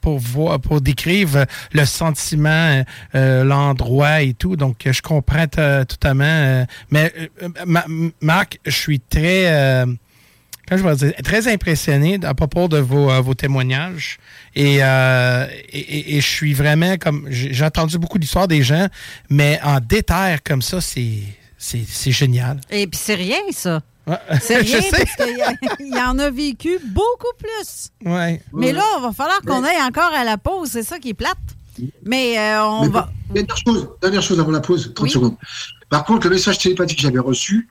[0.00, 1.28] pour, voir, pour décrire
[1.72, 2.82] le sentiment,
[3.16, 4.56] euh, l'endroit et tout.
[4.56, 6.24] Donc, je comprends totalement.
[6.24, 7.12] Euh, mais,
[8.20, 9.84] Marc, je suis très
[10.68, 14.18] je vais dire, très impressionné à propos de vos, vos témoignages.
[14.54, 17.26] Et, et, je suis vraiment comme.
[17.30, 18.88] J'ai entendu beaucoup d'histoires des gens,
[19.30, 22.60] mais en détail comme ça, c'est génial.
[22.70, 23.80] Et puis c'est rien, ça.
[24.40, 25.16] C'est rien parce
[25.76, 27.90] qu'il en a vécu beaucoup plus.
[28.04, 28.40] Ouais.
[28.52, 30.70] Mais là, il va falloir qu'on aille encore à la pause.
[30.70, 31.36] C'est ça qui est plate.
[32.04, 33.10] Mais euh, on va.
[33.30, 35.36] Dernière chose, dernière chose avant la pause, 30 secondes.
[35.88, 37.68] Par contre, le message télépathique que j'avais reçu,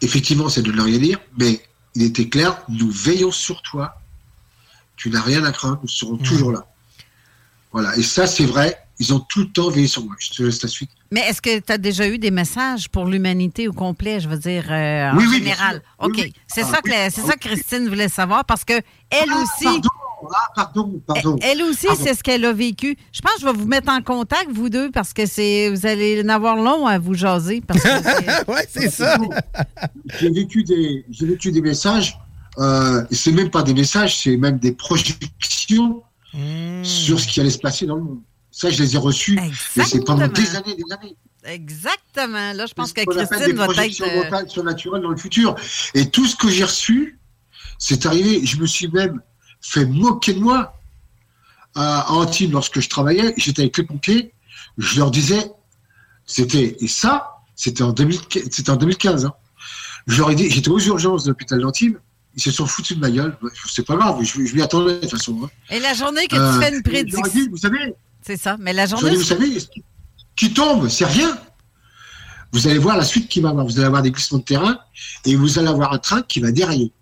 [0.00, 1.60] effectivement, c'est de ne rien dire, mais
[1.94, 4.00] il était clair nous veillons sur toi.
[4.96, 6.66] Tu n'as rien à craindre, nous serons toujours là.
[7.72, 7.96] Voilà.
[7.96, 8.78] Et ça, c'est vrai.
[8.98, 10.14] Ils ont tout le temps veillé sur moi.
[10.18, 10.90] Je te laisse la suite.
[11.10, 14.38] Mais est-ce que tu as déjà eu des messages pour l'humanité au complet, je veux
[14.38, 15.82] dire, euh, en général?
[15.98, 16.30] OK.
[16.46, 18.74] C'est ça, que, c'est ça que Christine voulait savoir parce que
[19.10, 19.64] elle ah, aussi.
[19.64, 19.88] Pardon,
[20.30, 21.36] ah, pardon, pardon.
[21.42, 22.96] Elle, aussi, c'est ce qu'elle a vécu.
[23.12, 25.86] Je pense que je vais vous mettre en contact, vous deux, parce que c'est vous
[25.86, 27.62] allez en avoir long à vous jaser.
[28.48, 29.16] oui, c'est ça.
[30.20, 32.18] J'ai vécu, des, vécu des messages.
[32.58, 36.02] Euh, c'est même pas des messages, c'est même des projections
[36.34, 36.84] hmm.
[36.84, 38.20] sur ce qui allait se passer dans le monde.
[38.50, 39.40] Ça, je les ai reçus,
[39.76, 41.16] mais c'est pendant des années des années.
[41.44, 42.52] Exactement.
[42.52, 44.02] Là, je pense que Christine va être...
[44.02, 44.48] Euh...
[44.48, 45.56] surnaturelles dans le futur.
[45.94, 47.18] Et tout ce que j'ai reçu,
[47.78, 48.44] c'est arrivé.
[48.44, 49.20] Je me suis même
[49.62, 50.78] fait moquer de moi
[51.74, 53.32] à Antibes lorsque je travaillais.
[53.36, 54.34] J'étais avec les pompiers.
[54.76, 55.52] Je leur disais,
[56.26, 56.76] c'était...
[56.80, 58.68] Et ça, c'était en, 2015.
[58.68, 59.34] En 2015 hein.
[60.06, 61.96] Je leur ai dit, j'étais aux urgences de l'hôpital d'Antibes.
[62.34, 63.36] Ils se sont foutus de ma gueule.
[63.70, 65.38] C'est pas grave, je, je m'y attendais de toute façon.
[65.44, 65.50] Hein.
[65.70, 67.22] Et la journée que tu euh, fais une prédiction.
[67.50, 68.56] Vous savez, c'est ça.
[68.58, 69.14] Mais la journée.
[69.14, 69.58] Vous savez,
[70.34, 71.38] qui tombe, c'est rien.
[72.52, 73.66] Vous allez voir la suite qui va avoir.
[73.66, 74.78] Vous allez avoir des glissements de terrain
[75.26, 76.92] et vous allez avoir un train qui va dérailler.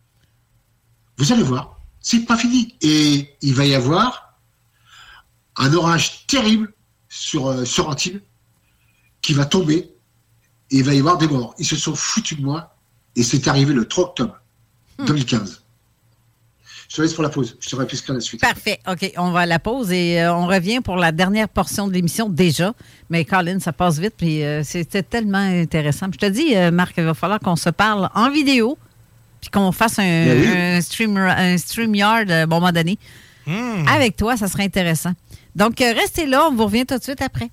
[1.17, 1.80] Vous allez voir.
[2.01, 2.77] C'est pas fini.
[2.81, 4.39] Et il va y avoir
[5.57, 6.73] un orage terrible
[7.09, 8.21] sur, euh, sur Antibes
[9.23, 9.95] qui va tomber
[10.71, 11.55] et il va y avoir des morts.
[11.59, 12.75] Ils se sont foutus de moi
[13.17, 14.41] et c'est arrivé le 3 octobre
[15.07, 15.63] 2015.
[16.91, 17.57] Je te laisse pour la pause.
[17.61, 18.41] Je te plus qu'à la suite.
[18.41, 18.81] Parfait.
[18.89, 21.93] OK, on va à la pause et euh, on revient pour la dernière portion de
[21.93, 22.73] l'émission déjà.
[23.11, 26.07] Mais Colin, ça passe vite puis euh, c'était tellement intéressant.
[26.13, 28.77] Je te dis, euh, Marc, il va falloir qu'on se parle en vidéo
[29.41, 32.99] puis qu'on fasse un, ben stream, un StreamYard à un moment donné.
[33.47, 33.87] Hmm.
[33.89, 35.13] Avec toi, ça serait intéressant.
[35.57, 37.51] Donc, restez là, on vous revient tout de suite après.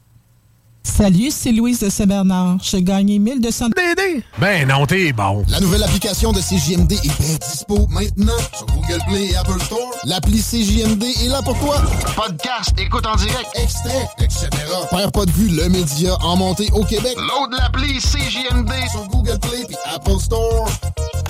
[0.88, 2.58] Salut, c'est Louise de Saint-Bernard.
[2.64, 4.24] J'ai gagné 1200 DD.
[4.40, 5.44] Ben non, t'es bon.
[5.50, 9.92] La nouvelle application de CJMD est bien dispo maintenant sur Google Play et Apple Store.
[10.06, 11.82] L'appli CJMD est là pour toi.
[12.16, 14.48] Podcast, écoute en direct, extrait, etc.
[14.90, 17.16] Père pas de vue, le média en montée au Québec.
[17.18, 20.68] Load l'appli CJMD sur Google Play et Apple Store.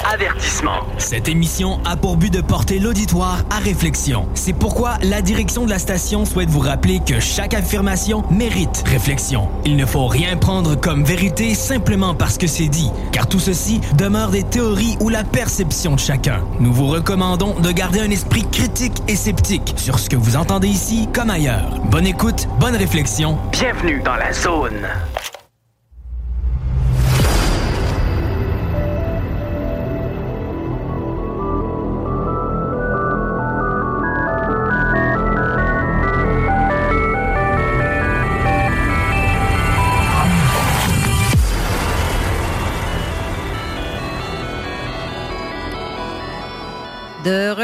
[0.10, 0.84] Avertissement.
[1.00, 4.28] Cette émission a pour but de porter l'auditoire à réflexion.
[4.36, 9.47] C'est pourquoi la direction de la station souhaite vous rappeler que chaque affirmation mérite réflexion.
[9.66, 13.82] Il ne faut rien prendre comme vérité simplement parce que c'est dit, car tout ceci
[13.98, 16.42] demeure des théories ou la perception de chacun.
[16.60, 20.68] Nous vous recommandons de garder un esprit critique et sceptique sur ce que vous entendez
[20.68, 21.80] ici comme ailleurs.
[21.92, 23.38] Bonne écoute, bonne réflexion.
[23.52, 24.88] Bienvenue dans la zone.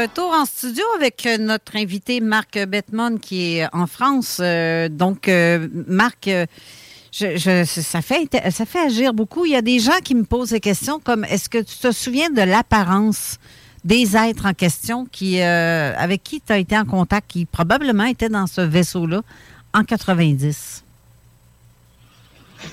[0.04, 4.36] Retour en studio avec notre invité Marc Bettman qui est en France.
[4.38, 6.44] Euh, donc, euh, Marc, euh,
[7.10, 9.46] ça, fait, ça fait agir beaucoup.
[9.46, 11.90] Il y a des gens qui me posent des questions comme est-ce que tu te
[11.90, 13.38] souviens de l'apparence
[13.82, 18.28] des êtres en question qui, avec qui tu as été en contact, qui probablement étaient
[18.28, 19.22] dans ce vaisseau-là
[19.72, 20.84] en 90?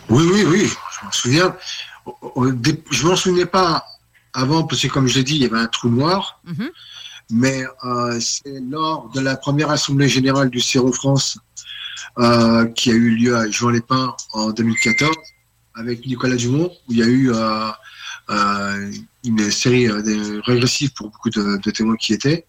[0.10, 1.56] Oui, oui, oui, je m'en souviens.
[2.92, 3.86] Je m'en souvenais pas
[4.34, 6.42] avant, parce que comme je l'ai dit, il y avait un trou noir.
[6.44, 6.72] Mhm.
[7.32, 11.38] Mais euh, c'est lors de la première assemblée générale du CERO France
[12.20, 15.16] euh, qui a eu lieu à Jean Lépin en 2014
[15.76, 18.92] avec Nicolas Dumont, où il y a eu euh,
[19.24, 22.46] une série régressive pour beaucoup de, témoins qui étaient.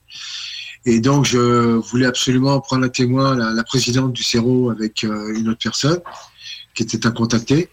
[0.84, 5.60] Et donc, je voulais absolument prendre un témoin, la, présidente du CERO, avec une autre
[5.62, 6.00] personne
[6.74, 7.70] qui était à contacter.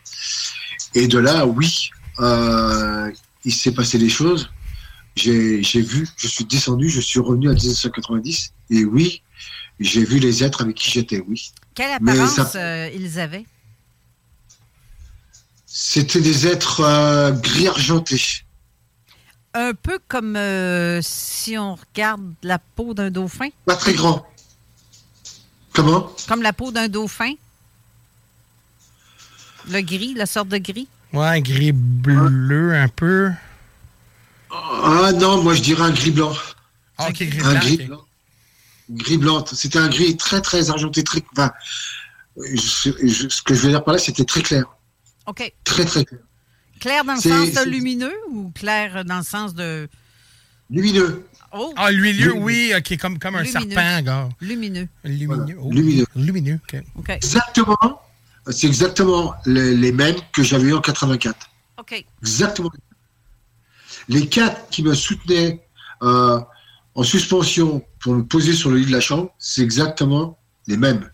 [0.93, 1.89] Et de là, oui,
[3.43, 4.51] il s'est passé des choses.
[5.19, 8.53] J'ai vu, je suis descendu, je suis revenu à 1990.
[8.69, 9.21] Et oui,
[9.79, 11.51] j'ai vu les êtres avec qui j'étais, oui.
[11.75, 13.45] Quelle apparence euh, ils avaient?
[15.65, 18.21] C'était des êtres euh, gris argentés.
[19.53, 23.49] Un peu comme euh, si on regarde la peau d'un dauphin.
[23.65, 24.25] Pas très grand.
[25.73, 26.11] Comment?
[26.27, 27.33] Comme la peau d'un dauphin.
[29.69, 30.87] Le gris, la sorte de gris.
[31.13, 33.31] Ouais, gris bleu un peu.
[34.51, 36.33] Ah non, moi je dirais un gris blanc.
[36.97, 37.85] Ah, ok, gris un blanc, gris ok.
[37.87, 38.05] blanc.
[38.91, 39.45] Gris blanc.
[39.53, 41.21] C'était un gris très très argenté, très.
[41.33, 41.51] Enfin,
[42.53, 44.65] je- je- ce que je veux dire par là, c'était très clair.
[45.27, 45.53] OK.
[45.63, 46.19] Très très clair.
[46.79, 49.87] Clair dans le sens de lumineux ou clair dans le sens de.
[50.71, 51.25] Lumineux.
[51.51, 51.73] Oh!
[51.77, 53.73] Ah, lumineux, oui, ok, comme, comme un Lumineux.
[53.73, 54.29] serpent, gars.
[54.39, 54.87] Lumineux.
[55.03, 55.57] Lumineux.
[55.59, 56.05] oh, Lumineux.
[56.15, 56.81] Lumineux, ok.
[56.95, 57.09] OK.
[57.09, 58.01] Exactement.
[58.51, 61.49] C'est exactement les, les mêmes que j'avais eu en 84.
[61.79, 62.05] OK.
[62.21, 62.69] Exactement.
[64.09, 65.65] Les quatre qui me soutenaient
[66.01, 66.39] euh,
[66.95, 70.37] en suspension pour me poser sur le lit de la chambre, c'est exactement
[70.67, 71.09] les mêmes.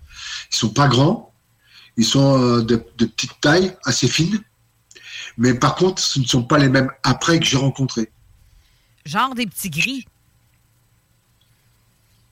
[0.52, 1.34] Ils sont pas grands,
[1.98, 4.42] ils sont euh, de, de petite taille, assez fine,
[5.38, 8.12] mais par contre, ce ne sont pas les mêmes après que j'ai rencontrés.
[9.06, 10.08] Genre des petits gris.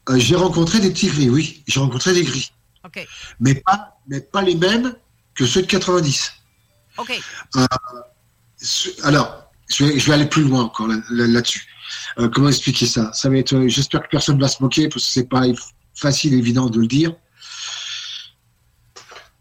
[0.10, 2.52] Euh, j'ai rencontré des petits gris, oui, j'ai rencontré des gris,
[2.84, 3.06] OK.
[3.40, 4.95] mais pas, mais pas les mêmes
[5.34, 6.34] que ceux de 90.
[6.98, 7.22] OK.
[7.56, 7.65] Euh,
[9.03, 9.43] alors,
[9.78, 11.68] je vais, aller plus loin encore là- là- là-dessus.
[12.20, 13.12] Euh, comment expliquer ça?
[13.14, 13.30] Ça
[13.68, 15.44] J'espère que personne ne va se moquer parce que c'est pas
[15.95, 17.14] facile, évident de le dire.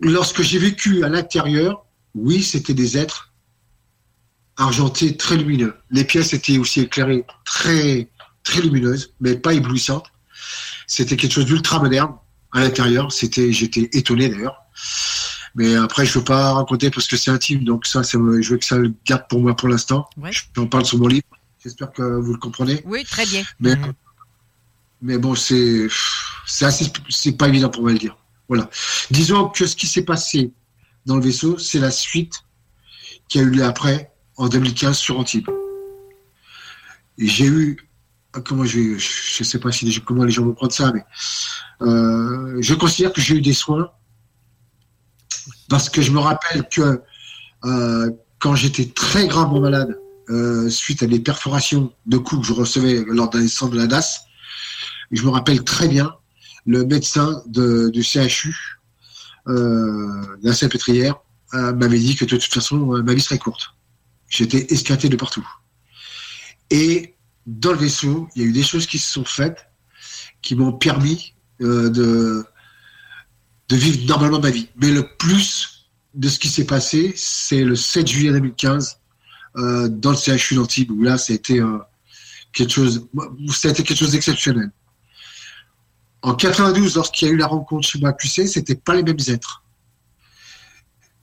[0.00, 1.84] Lorsque j'ai vécu à l'intérieur,
[2.14, 3.32] oui, c'était des êtres
[4.56, 5.74] argentés très lumineux.
[5.90, 8.08] Les pièces étaient aussi éclairées très
[8.60, 10.06] lumineuses, mais pas éblouissantes.
[10.86, 12.14] C'était quelque chose d'ultra moderne
[12.52, 13.08] à l'intérieur.
[13.10, 14.56] J'étais étonné d'ailleurs.
[15.54, 18.64] Mais après, je veux pas raconter parce que c'est intime, donc ça, je veux que
[18.64, 20.08] ça le garde pour moi pour l'instant.
[20.16, 20.30] Ouais.
[20.54, 21.26] J'en parle sur mon livre.
[21.62, 22.82] J'espère que vous le comprenez.
[22.86, 23.42] Oui, très bien.
[23.60, 23.76] Mais,
[25.00, 25.86] mais bon, c'est,
[26.46, 28.16] c'est assez, c'est pas évident pour moi de le dire.
[28.48, 28.68] Voilà.
[29.10, 30.52] Disons que ce qui s'est passé
[31.06, 32.42] dans le vaisseau, c'est la suite
[33.28, 35.48] qui a eu lieu après, en 2015, sur Antibes.
[37.18, 37.76] J'ai eu,
[38.44, 41.04] comment je je sais pas si comment les gens vont prendre ça, mais
[41.82, 43.90] euh, je considère que j'ai eu des soins
[45.72, 47.00] parce que je me rappelle que
[47.64, 52.52] euh, quand j'étais très gravement malade, euh, suite à des perforations de coups que je
[52.52, 54.26] recevais lors d'un descente de la DAS,
[55.12, 56.14] je me rappelle très bien
[56.66, 58.54] le médecin de, du CHU,
[59.48, 61.14] euh, de la Salpêtrière,
[61.54, 63.74] euh, m'avait dit que de toute façon, euh, ma vie serait courte.
[64.28, 65.48] J'étais escaté de partout.
[66.68, 67.14] Et
[67.46, 69.66] dans le vaisseau, il y a eu des choses qui se sont faites
[70.42, 71.32] qui m'ont permis
[71.62, 72.44] euh, de,
[73.72, 74.68] de vivre normalement ma vie.
[74.76, 78.98] Mais le plus de ce qui s'est passé, c'est le 7 juillet 2015
[79.56, 81.78] euh, dans le CHU d'Antibes, où là, été euh,
[82.52, 83.08] quelque chose,
[83.50, 84.70] ça a été quelque chose d'exceptionnel.
[86.20, 89.64] En 92, lorsqu'il y a eu la rencontre chez QC, c'était pas les mêmes êtres.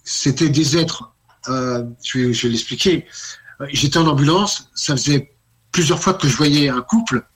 [0.03, 1.13] C'était des êtres.
[1.49, 3.05] euh, je vais, je vais l'expliquer.
[3.73, 5.35] J'étais en ambulance, ça faisait
[5.71, 7.27] plusieurs fois que je voyais un couple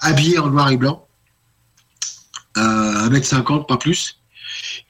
[0.00, 1.06] habillé en noir et blanc,
[2.56, 4.19] euh, 1m50, pas plus,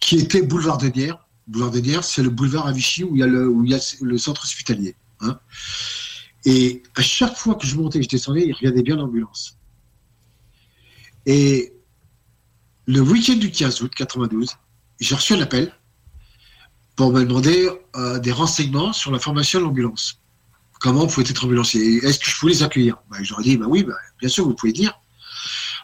[0.00, 1.26] qui était boulevard de Nières.
[1.46, 4.42] Boulevard de Nières, c'est le boulevard à Vichy où il y a le, il centre
[4.44, 4.94] hospitalier.
[5.20, 5.38] hein.
[6.44, 9.58] Et à chaque fois que je montais et je descendais, ils regardaient bien l'ambulance.
[11.26, 11.74] Et
[12.86, 14.56] le week-end du 15 août 92,
[15.00, 15.72] j'ai reçu un appel
[16.96, 20.18] pour me demander euh, des renseignements sur la formation de l'ambulance.
[20.80, 21.98] Comment vous pouvez être ambulancier?
[22.04, 22.96] Est-ce que je pouvais les accueillir?
[23.10, 24.72] Ben, J'aurais dit, bah oui, bah, bien sûr, vous pouvez.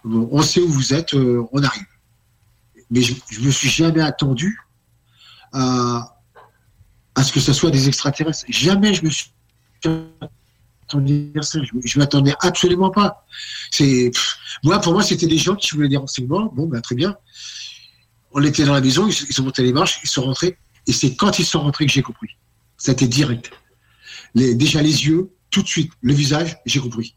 [0.04, 1.84] Bon, on sait où vous êtes, euh, on arrive.
[2.90, 4.60] Mais je, je me suis jamais attendu
[5.52, 6.16] à,
[7.22, 8.44] ce que ce soit des extraterrestres.
[8.48, 9.30] Jamais je me suis
[10.84, 11.58] attendu à ça.
[11.62, 13.26] Je, je m'attendais absolument pas.
[13.70, 14.10] C'est,
[14.62, 16.46] moi, pour moi, c'était des gens qui voulaient des renseignements.
[16.54, 17.16] Bon, ben, très bien.
[18.32, 20.58] On était dans la maison, ils, ils sont montés les marches, ils sont rentrés.
[20.86, 22.36] Et c'est quand ils sont rentrés que j'ai compris.
[22.76, 23.50] C'était direct.
[24.34, 27.16] Déjà les yeux, tout de suite, le visage, j'ai compris.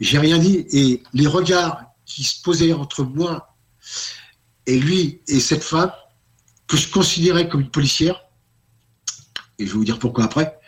[0.00, 0.66] J'ai rien dit.
[0.70, 3.56] Et les regards qui se posaient entre moi
[4.66, 5.92] et lui et cette femme,
[6.66, 8.20] que je considérais comme une policière,
[9.58, 10.58] et je vais vous dire pourquoi après,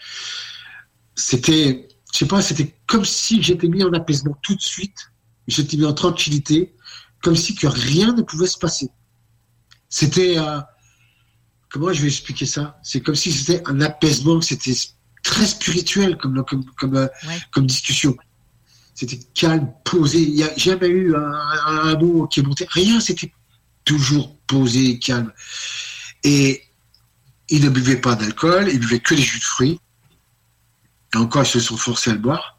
[1.14, 5.10] c'était, je sais pas, c'était comme si j'étais mis en apaisement tout de suite,
[5.48, 6.74] j'étais mis en tranquillité,
[7.22, 8.88] comme si que rien ne pouvait se passer.
[9.88, 10.60] C'était, euh,
[11.70, 12.78] comment je vais expliquer ça?
[12.82, 14.74] C'est comme si c'était un apaisement, c'était
[15.22, 17.08] très spirituel comme, comme, comme, euh,
[17.52, 18.16] comme discussion.
[18.94, 20.20] C'était calme, posé.
[20.22, 22.66] Il n'y a jamais eu un, un- un mot qui est monté.
[22.70, 23.32] Rien, c'était
[23.86, 25.32] toujours posé, calme.
[26.22, 26.62] Et
[27.48, 29.80] il ne buvait pas d'alcool, il buvait que des jus de fruits.
[31.14, 32.58] Et encore, ils se sont forcés à le boire.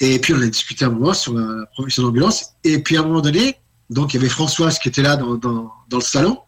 [0.00, 2.54] Et puis, on a discuté un moment sur la profession d'ambulance.
[2.64, 3.56] Et puis, à un moment donné,
[3.90, 6.38] donc, il y avait Françoise qui était là dans, dans, dans le salon.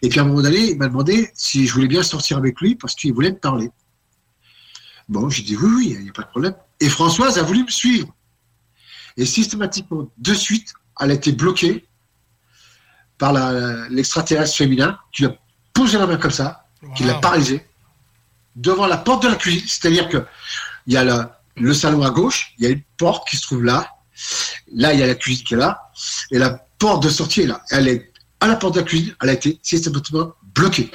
[0.00, 2.60] Et puis, à un moment donné, il m'a demandé si je voulais bien sortir avec
[2.60, 3.70] lui parce qu'il voulait me parler.
[5.08, 6.54] Bon, j'ai dit oui, oui, il n'y a pas de problème.
[6.80, 8.14] Et Françoise a voulu me suivre.
[9.16, 11.84] Et systématiquement, de suite, elle a été bloquée
[13.18, 13.32] par
[13.90, 15.36] l'extraterrestre féminin qui lui a
[15.72, 17.66] posé la main comme ça, qui l'a paralysée,
[18.56, 19.66] devant la porte de la cuisine.
[19.66, 20.24] C'est-à-dire que
[20.86, 21.24] il y a le,
[21.56, 23.88] le salon à gauche, il y a une porte qui se trouve là.
[24.72, 25.90] Là, il y a la cuisine qui est là.
[26.30, 27.62] Et la porte de sortie est là.
[27.70, 30.90] Elle est à la porte de la cuisine, elle a été systématiquement bloquée.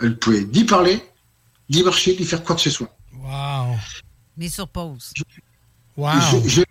[0.00, 1.02] Elle ne pouvait ni parler,
[1.70, 2.94] ni marcher, ni faire quoi que ce soit.
[3.14, 3.76] Wow.
[4.36, 5.12] Mais sur pause.
[5.96, 6.12] Wow.
[6.44, 6.62] Je, je-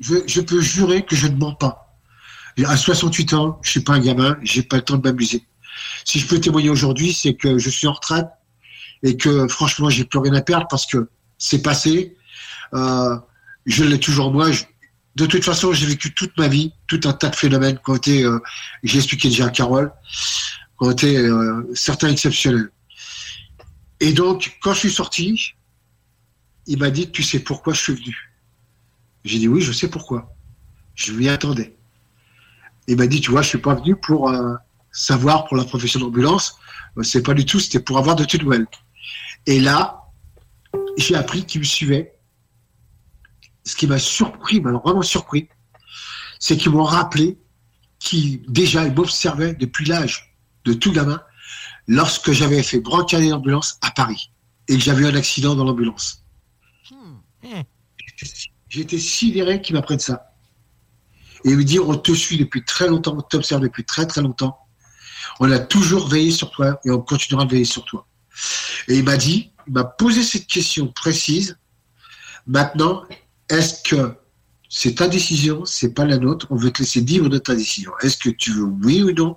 [0.00, 1.89] je- je peux jurer que je ne mens pas.
[2.64, 5.44] À 68 ans, je suis pas un gamin, j'ai pas le temps de m'amuser.
[6.04, 8.26] Si je peux témoigner aujourd'hui, c'est que je suis en retraite
[9.02, 11.08] et que franchement, j'ai plus rien à perdre parce que
[11.38, 12.16] c'est passé.
[12.74, 13.16] Euh,
[13.66, 14.50] je l'ai toujours moi.
[15.16, 17.96] De toute façon, j'ai vécu toute ma vie, tout un tas de phénomènes qui ont
[17.96, 18.38] été, euh,
[18.82, 19.92] j'ai expliqué déjà à Carole,
[20.78, 22.70] qui ont euh, certains exceptionnels.
[24.00, 25.54] Et donc, quand je suis sorti,
[26.66, 28.32] il m'a dit, tu sais pourquoi je suis venu?
[29.24, 30.34] J'ai dit, oui, je sais pourquoi.
[30.94, 31.76] Je m'y attendais.
[32.88, 34.54] Il m'a dit, tu vois, je suis pas venu pour euh,
[34.92, 36.56] savoir pour la profession d'ambulance.
[36.98, 38.66] Euh, C'est pas du tout, c'était pour avoir de tes nouvelles.
[39.46, 40.04] Et là,
[40.96, 42.14] j'ai appris qu'il me suivait.
[43.64, 45.48] Ce qui m'a surpris, m'a vraiment surpris,
[46.38, 47.38] c'est qu'ils m'ont rappelé
[47.98, 50.34] qu'ils, déjà, ils m'observaient depuis l'âge
[50.64, 51.22] de tout gamin,
[51.86, 54.32] lorsque j'avais fait brancarder l'ambulance à Paris
[54.68, 56.24] et que j'avais eu un accident dans l'ambulance.
[58.68, 60.29] J'étais sidéré qu'ils m'apprennent ça.
[61.44, 64.58] Et me disent, on te suit depuis très longtemps, on t'observe depuis très très longtemps.
[65.38, 68.06] On a toujours veillé sur toi et on continuera de veiller sur toi.
[68.88, 71.56] Et il m'a dit, il m'a posé cette question précise.
[72.46, 73.04] Maintenant,
[73.48, 74.14] est-ce que
[74.68, 77.92] c'est ta décision, c'est pas la nôtre, on veut te laisser vivre de ta décision?
[78.02, 79.36] Est-ce que tu veux, oui ou non,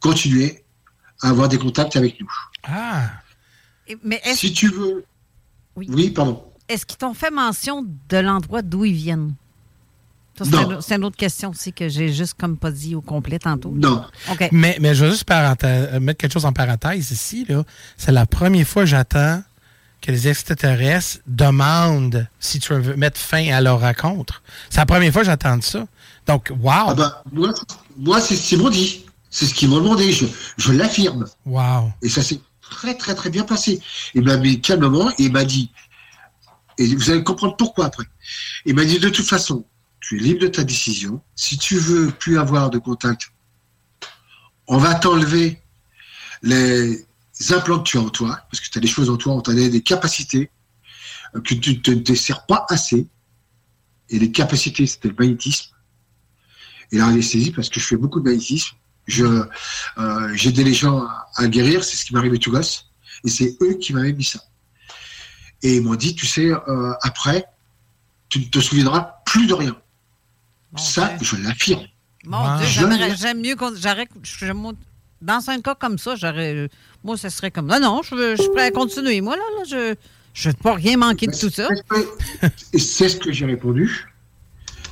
[0.00, 0.64] continuer
[1.22, 2.30] à avoir des contacts avec nous?
[2.64, 3.10] Ah.
[4.04, 5.04] Mais est-ce Si tu veux.
[5.76, 6.44] Oui, pardon.
[6.68, 9.34] est-ce qu'ils t'ont fait mention de l'endroit d'où ils viennent?
[10.80, 13.72] C'est une autre question aussi que j'ai juste comme pas dit au complet tantôt.
[13.74, 14.04] Non.
[14.30, 14.48] OK.
[14.52, 17.44] Mais, mais je vais juste parenthèse- mettre quelque chose en parenthèse ici.
[17.48, 17.64] là.
[17.96, 19.42] C'est la première fois que j'attends
[20.00, 24.42] que les extraterrestres demandent si tu veux mettre fin à leur rencontre.
[24.70, 25.86] C'est la première fois que j'attends ça.
[26.26, 26.70] Donc, wow!
[26.88, 27.50] Ah bah, moi,
[27.98, 29.04] moi c'est ce qu'ils m'ont dit.
[29.30, 30.10] C'est ce qu'ils m'ont demandé.
[30.12, 30.24] Je,
[30.56, 31.26] je l'affirme.
[31.44, 31.92] Wow!
[32.02, 33.80] Et ça s'est très, très, très bien passé.
[34.14, 35.70] Il m'a mis calmement et il m'a dit,
[36.78, 38.04] et vous allez comprendre pourquoi après.
[38.64, 39.64] Il m'a dit, de toute façon,
[40.10, 41.22] tu es libre de ta décision.
[41.36, 43.30] Si tu veux plus avoir de contact,
[44.66, 45.62] on va t'enlever
[46.42, 47.06] les
[47.50, 49.40] implants que tu as en toi, parce que tu as des choses en toi, on
[49.40, 50.50] t'a donné des capacités
[51.36, 53.06] euh, que tu ne te sers pas assez.
[54.08, 55.76] Et les capacités, c'était le magnétisme
[56.90, 58.76] et l'anesthésie, parce que je fais beaucoup de magnétisme.
[59.06, 59.24] Je,
[59.98, 62.90] euh, j'ai aidé les gens à, à guérir, c'est ce qui m'est arrivé tout gosse.
[63.24, 64.40] Et c'est eux qui m'avaient mis ça.
[65.62, 67.44] Et ils m'ont dit, tu sais, euh, après,
[68.28, 69.80] tu ne te souviendras plus de rien.
[70.76, 71.82] Ça, je l'affirme.
[72.24, 72.66] Mon Dieu,
[73.16, 73.72] j'aime mieux qu'on.
[74.54, 74.72] moi,
[75.22, 76.68] dans un cas comme ça, j'aurais.
[77.02, 77.66] Moi, ce serait comme.
[77.66, 79.20] Non, non, je, veux- je suis prêt à continuer.
[79.20, 79.94] Moi, là, là je
[80.32, 81.68] je ne veux pas rien manquer de tout ça.
[82.72, 84.06] C'est ce que j'ai répondu.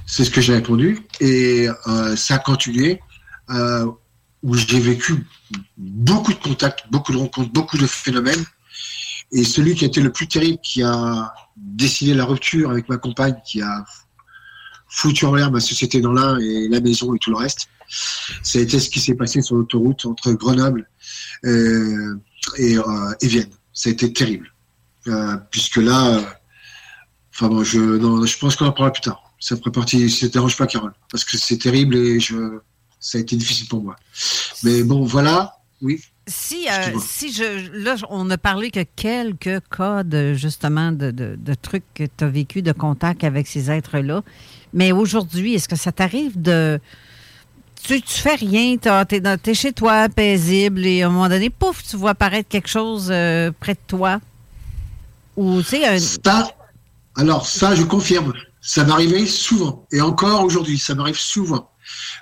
[0.07, 1.01] C'est ce que j'ai répondu.
[1.21, 3.01] Et euh, ça a continué,
[3.51, 3.87] euh,
[4.43, 5.27] où j'ai vécu
[5.77, 8.45] beaucoup de contacts, beaucoup de rencontres, beaucoup de phénomènes.
[9.31, 12.97] Et celui qui a été le plus terrible, qui a décidé la rupture avec ma
[12.97, 13.85] compagne, qui a
[14.89, 17.69] foutu en l'air ma société dans l'un et la maison et tout le reste,
[18.43, 20.89] ça a été ce qui s'est passé sur l'autoroute entre Grenoble
[21.45, 22.15] euh,
[22.57, 22.83] et, euh,
[23.21, 23.51] et Vienne.
[23.73, 24.53] Ça a été terrible.
[25.07, 26.21] Euh, puisque là,
[27.33, 29.23] enfin bon, je, non, je pense qu'on en parlera plus tard.
[29.41, 32.59] Ça ferait partie, ça te dérange pas, Carole, parce que c'est terrible et je,
[32.99, 33.97] ça a été difficile pour moi.
[34.65, 36.03] Mais bon, voilà, oui.
[36.27, 37.71] Si, euh, si je.
[37.85, 42.25] Là, on a parlé que quelques cas de, justement, de, de- de trucs que tu
[42.25, 44.23] as vécu, de contact avec ces êtres-là.
[44.73, 46.81] Mais aujourd'hui, est-ce que ça t'arrive de.
[47.85, 51.83] Tu, tu fais rien, t'es, t'es chez toi, paisible, et à un moment donné, pouf,
[51.89, 54.21] tu vois apparaître quelque chose euh, près de toi?
[55.37, 56.51] Ou, tu sais, un- Ça,
[57.17, 58.33] alors ça, je confirme.
[58.61, 59.87] Ça m'arrivait souvent.
[59.93, 61.71] Et encore aujourd'hui, ça m'arrive souvent.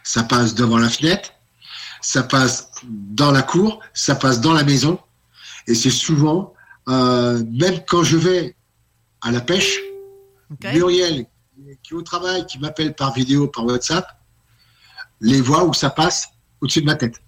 [0.05, 1.31] Ça passe devant la fenêtre,
[2.01, 4.99] ça passe dans la cour, ça passe dans la maison.
[5.67, 6.53] Et c'est souvent,
[6.89, 8.55] euh, même quand je vais
[9.23, 9.79] à la pêche,
[10.75, 11.27] Muriel,
[11.87, 14.07] qui est au travail, qui m'appelle par vidéo, par WhatsApp,
[15.21, 16.29] les voit où ça passe
[16.61, 17.23] au-dessus de ma tête.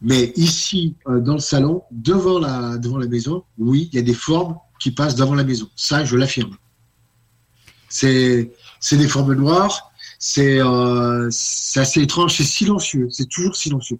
[0.00, 4.02] Mais ici, euh, dans le salon, devant la, devant la maison, oui, il y a
[4.02, 5.68] des formes qui passent devant la maison.
[5.76, 6.56] Ça, je l'affirme.
[7.88, 8.50] C'est
[8.90, 13.98] des formes noires, c'est euh, assez étrange, c'est silencieux, c'est toujours silencieux.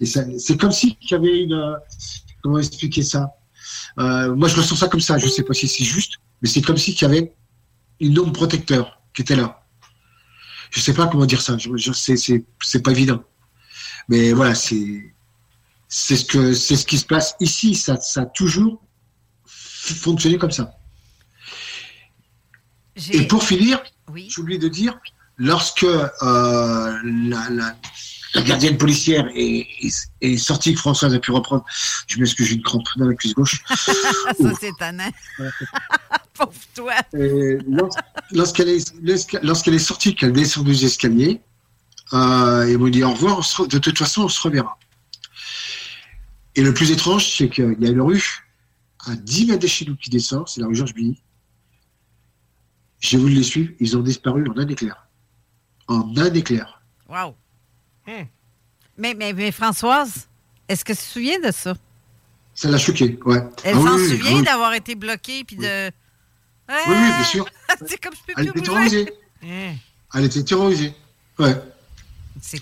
[0.00, 1.52] Et c'est comme si il y avait une...
[1.52, 1.76] euh,
[2.42, 3.34] Comment expliquer ça?
[3.98, 5.16] Euh, moi, je ressens ça comme ça.
[5.16, 7.34] Je sais pas si c'est juste, mais c'est comme s'il y avait
[8.00, 9.62] une ombre protecteur qui était là.
[10.70, 11.56] Je sais pas comment dire ça.
[11.58, 13.22] Je, je c'est, pas évident.
[14.08, 15.14] Mais voilà, c'est,
[15.88, 17.74] c'est ce que, c'est ce qui se passe ici.
[17.74, 18.82] Ça, ça a toujours
[19.46, 20.76] fonctionné comme ça.
[23.12, 23.82] Et pour finir,
[24.14, 24.98] j'ai oublié de dire,
[25.36, 27.76] lorsque euh, la, la-
[28.36, 31.64] la gardienne policière est, est- est sortie, que Françoise a pu reprendre,
[32.08, 33.62] je m'excuse, j'ai une crampe dans la cuisse gauche.
[33.68, 35.10] ça, c'est tannant.
[36.38, 36.94] Pauvre toi.
[38.32, 41.40] Lorsqu'elle est, est sortie, qu'elle descend des escaliers,
[42.12, 44.78] euh, ils m'ont dit au revoir, on se re- de toute façon, on se reverra.
[46.56, 48.22] Et le plus étrange, c'est qu'il y a une rue
[49.06, 51.20] à 10 mètres de chez nous qui descend, c'est la rue Georges Billy.
[53.00, 55.06] J'ai voulu les suivre, ils ont disparu en un éclair.
[55.88, 56.82] En un éclair.
[57.08, 57.34] Wow.
[58.06, 60.28] Mais, mais, mais Françoise,
[60.68, 61.74] est-ce que tu te souviens de ça?
[62.54, 63.42] Ça l'a choqué, ouais.
[63.64, 64.42] Elle Ah s'en oui, souvient oui.
[64.44, 65.90] d'avoir été bloquée puis de.
[66.68, 67.46] Oui, oui, bien sûr.
[67.86, 69.04] c'est comme je peux Elle plus était bouger.
[69.04, 69.12] terrorisée.
[69.44, 69.74] Hein,
[70.14, 70.94] Elle était terrorisée.
[71.38, 71.54] Ouais.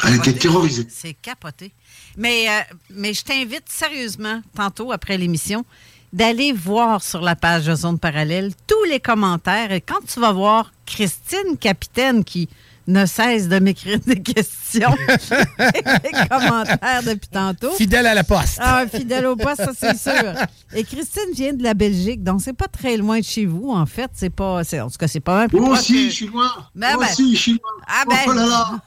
[0.05, 0.87] Elle était terrorisée.
[0.91, 1.73] C'est capoté.
[2.17, 2.61] Mais, euh,
[2.91, 5.65] mais je t'invite sérieusement, tantôt après l'émission,
[6.13, 9.73] d'aller voir sur la page de Zone Parallèle tous les commentaires.
[9.73, 12.49] Et quand tu vas voir Christine Capitaine qui
[12.87, 14.95] ne cesse de m'écrire des questions
[15.29, 17.71] et des commentaires depuis tantôt.
[17.73, 18.59] Fidèle à la poste.
[18.61, 20.33] Ah, fidèle au poste, ça c'est sûr.
[20.75, 23.87] Et Christine vient de la Belgique, donc c'est pas très loin de chez vous, en
[23.87, 24.11] fait.
[24.15, 25.59] C'est pas, en tout cas, c'est pas un peu.
[25.59, 26.51] Moi aussi, je suis loin.
[26.75, 27.11] Ben, Moi ben.
[27.11, 27.85] aussi, je suis loin.
[27.87, 28.17] Ah ben.
[28.27, 28.81] Oh là là.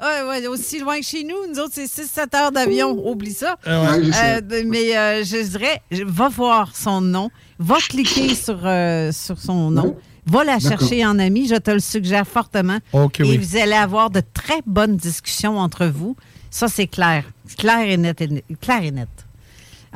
[0.24, 1.36] ouais, ouais, aussi loin que chez nous.
[1.48, 2.90] Nous autres, c'est 6-7 heures d'avion.
[3.08, 3.56] Oublie ça.
[3.64, 4.10] Ah ouais.
[4.14, 9.70] Euh, mais euh, je dirais, va voir son nom, va cliquer sur, euh, sur son
[9.70, 11.46] nom, va la chercher en ami.
[11.48, 12.78] Je te le suggère fortement.
[12.94, 13.36] Et oui.
[13.38, 16.16] vous allez avoir de très bonnes discussions entre vous.
[16.50, 17.24] Ça, c'est clair.
[17.58, 18.20] Clair et net.
[18.20, 19.08] et net- clair et net.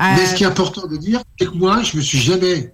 [0.01, 2.73] Euh, Mais ce qui est important de dire, c'est que moi, je me suis jamais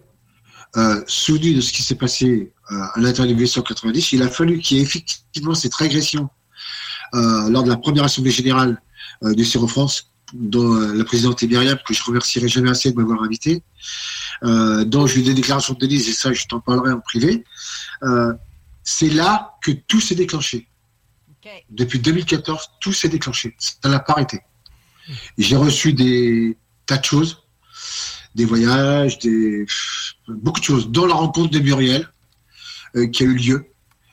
[0.77, 4.13] euh, souvenu de ce qui s'est passé euh, à l'intérieur du 1890.
[4.13, 6.29] Il a fallu qu'il y ait effectivement cette régression
[7.15, 8.81] euh, lors de la première assemblée générale
[9.23, 12.91] euh, du CIRO France, dont euh, la présidente est Myriam, que je remercierai jamais assez
[12.91, 13.63] de m'avoir invité,
[14.43, 17.01] euh, dont je lui ai des déclarations de Denise, et ça, je t'en parlerai en
[17.01, 17.45] privé.
[18.03, 18.33] Euh,
[18.83, 20.69] c'est là que tout s'est déclenché.
[21.71, 23.55] Depuis 2014, tout s'est déclenché.
[23.59, 24.41] Ça n'a pas arrêté.
[25.37, 26.57] J'ai reçu des
[26.87, 27.43] tas de choses,
[28.35, 29.67] des voyages, des
[30.29, 32.09] beaucoup de choses, dont la rencontre de Muriel
[32.97, 33.67] euh, qui a eu lieu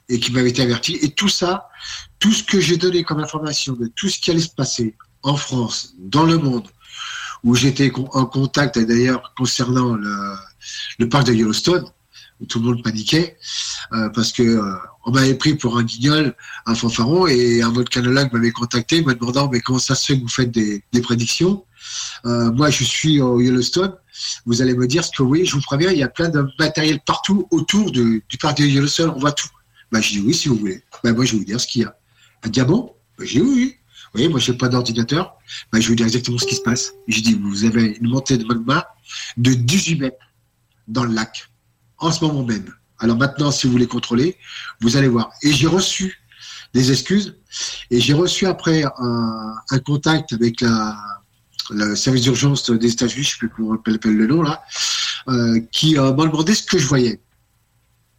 [0.10, 0.98] et qui m'avait été averti.
[1.02, 1.70] Et tout ça,
[2.20, 5.36] tout ce que j'ai donné comme information de tout ce qui allait se passer en
[5.36, 6.68] France, dans le monde,
[7.44, 11.86] où j'étais en contact d'ailleurs concernant le, parc de Yellowstone,
[12.40, 13.38] où tout le monde paniquait,
[13.94, 14.76] euh, parce que euh,
[15.06, 16.36] on m'avait pris pour un guignol,
[16.66, 20.22] un fanfaron, et un volcanologue m'avait contacté me demandant mais comment ça se fait que
[20.22, 21.66] vous faites des, prédictions?
[22.26, 23.96] Euh, Moi, je suis au Yellowstone.
[24.46, 26.46] Vous allez me dire ce que oui, je vous préviens, il y a plein de
[26.60, 29.50] matériel partout autour du parc de Yellowstone, on voit tout.
[29.92, 30.84] Bah, je dis oui, si vous voulez.
[31.04, 31.96] Bah, moi, je vais vous dire ce qu'il y a.
[32.44, 32.96] Un diamant?
[33.18, 33.76] Bah, Je dis oui,
[34.14, 35.36] voyez, moi, je n'ai pas d'ordinateur.
[35.72, 36.94] Bah, je vais vous dire exactement ce qui se passe.
[37.08, 38.88] Je dis, vous avez une montée de magma
[39.38, 40.18] de 18 mètres
[40.88, 41.50] dans le lac,
[41.98, 42.74] en ce moment même.
[43.00, 44.38] Alors maintenant, si vous voulez contrôler,
[44.82, 45.32] vous allez voir.
[45.42, 46.22] Et j'ai reçu
[46.74, 47.38] des excuses,
[47.90, 50.98] et j'ai reçu après un, un contact avec la,
[51.72, 54.64] le service d'urgence des États-Unis, je ne sais plus comment on appelle le nom là,
[55.30, 57.20] euh, qui euh, m'a demandé ce que je voyais.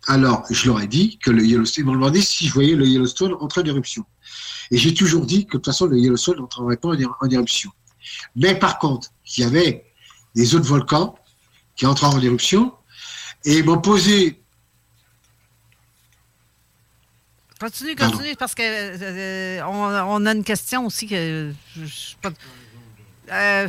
[0.09, 2.87] Alors, je leur ai dit que le Yellowstone, ils m'ont demandé si je voyais le
[2.87, 4.05] Yellowstone entrer en éruption.
[4.71, 7.29] Et j'ai toujours dit que de toute façon, le Yellowstone n'entrerait pas en, ér- en
[7.31, 7.71] éruption.
[8.35, 9.85] Mais par contre, il y avait
[10.35, 11.17] des autres volcans
[11.77, 12.73] qui entraient en éruption
[13.45, 14.39] et ils m'ont posé
[17.61, 18.17] Continue, Pardon.
[18.17, 22.33] continue, parce que euh, on, on a une question aussi que je, je sais pas.
[23.31, 23.69] Euh,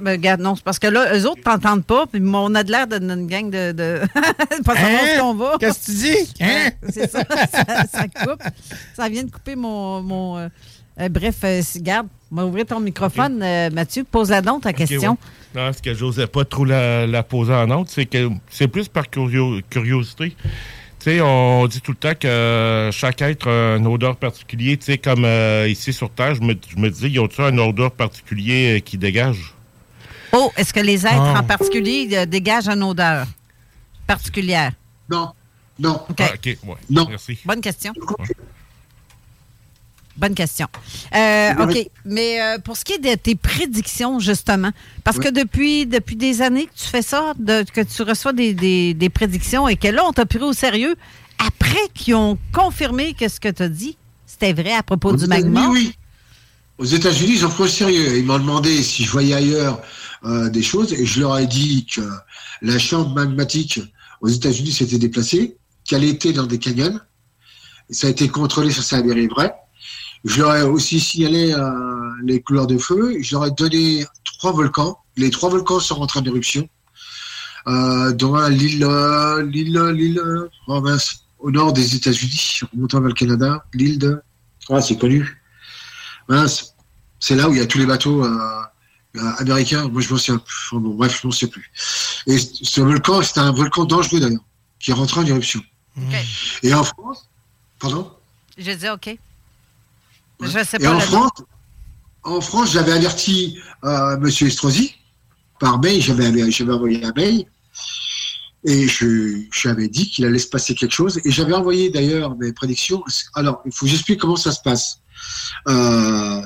[0.00, 2.70] ben, regarde, non, c'est parce que là, eux autres t'entendent pas, puis on a de
[2.70, 3.72] l'air d'une gang de.
[3.72, 4.00] de...
[4.64, 5.06] pas savoir Hein?
[5.14, 5.56] ce qu'on va.
[5.58, 6.34] Qu'est-ce que tu dis?
[6.40, 6.70] Hein?
[6.90, 7.22] c'est ça,
[7.52, 8.42] ça, ça coupe.
[8.94, 10.02] Ça vient de couper mon.
[10.02, 10.48] mon euh,
[11.00, 14.04] euh, bref, euh, garde, on va ouvrir ton microphone, euh, Mathieu.
[14.08, 15.18] Pose-la donc ta question.
[15.54, 15.60] Ouais.
[15.62, 18.86] Non, ce que j'osais pas trop la, la poser en autre, c'est que c'est plus
[18.88, 20.36] par curio- curiosité.
[21.00, 24.76] Tu sais, on dit tout le temps que chaque être a une odeur particulière.
[24.78, 27.60] Tu sais, comme euh, ici sur Terre, je me, je me dis, y a-t-il une
[27.60, 29.53] odeur particulière euh, qui dégage?
[30.34, 31.40] Oh, est-ce que les êtres Ah.
[31.40, 33.26] en particulier euh, dégagent une odeur
[34.06, 34.72] particulière?
[35.10, 35.30] Non.
[35.78, 36.00] Non.
[36.08, 36.16] OK.
[36.20, 36.74] Ah, OK, ouais.
[36.90, 37.06] Non.
[37.08, 37.38] Merci.
[37.44, 37.92] Bonne question.
[40.16, 40.68] Bonne question.
[41.14, 41.88] Euh, OK.
[42.04, 44.70] Mais euh, pour ce qui est de tes prédictions, justement,
[45.02, 48.54] parce que depuis, depuis des années que tu fais ça, de- que tu reçois des,
[48.54, 50.94] des- des prédictions et que là, on t'a pris au sérieux,
[51.44, 55.16] après qu'ils ont confirmé que ce que tu as dit, c'était vrai à propos Aux
[55.16, 55.66] du magma?
[55.70, 55.96] Oui.
[56.78, 58.16] Aux États-Unis, ils ont pris au sérieux.
[58.16, 59.80] Ils m'ont demandé si je voyais ailleurs
[60.24, 62.02] euh, des choses et je leur ai dit que
[62.62, 63.80] la chambre magmatique
[64.20, 66.98] aux États-Unis s'était déplacée, qu'elle était dans des canyons.
[67.90, 69.54] Ça a été contrôlé, ça s'est avéré vrai.
[70.24, 71.70] Je leur ai aussi signalé euh,
[72.22, 73.18] les couleurs de feu.
[73.20, 74.06] Je leur ai donné
[74.38, 74.98] trois volcans.
[75.16, 76.66] Les trois volcans sont en éruption.
[77.66, 78.86] Euh, dont un, l'île,
[79.50, 80.22] l'île, l'île,
[80.68, 84.20] oh mince, au nord des États-Unis, remontant vers le Canada, l'île de,
[84.70, 85.42] ah, c'est connu.
[86.28, 86.74] Mince,
[87.20, 88.62] c'est là où il y a tous les bateaux euh,
[89.16, 89.88] euh, américains.
[89.88, 90.54] Moi, je m'en souviens plus.
[90.70, 91.70] Enfin, bon, bref, je m'en sais plus.
[92.26, 94.44] Et ce volcan, c'est un volcan dangereux d'ailleurs,
[94.80, 95.62] qui est rentré en éruption.
[96.62, 97.28] Et en France,
[97.78, 98.10] pardon?
[98.58, 99.16] Je dis OK.
[100.40, 100.90] Je sais Et pas.
[100.90, 101.30] en la- France,
[102.24, 104.94] en France, j'avais averti euh, Monsieur Estrosi
[105.60, 107.44] par mail, j'avais j'avais envoyé un mail
[108.64, 111.90] et je, je lui avais dit qu'il allait se passer quelque chose et j'avais envoyé
[111.90, 113.04] d'ailleurs mes prédictions.
[113.34, 115.00] Alors, il faut que j'explique comment ça se passe.
[115.68, 116.40] Euh,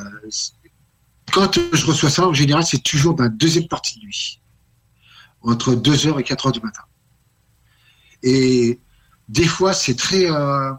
[1.32, 4.40] quand je reçois ça, en général, c'est toujours dans la deuxième partie de nuit,
[5.42, 6.82] entre 2h et 4h du matin.
[8.22, 8.80] Et
[9.28, 10.72] des fois, c'est très, euh,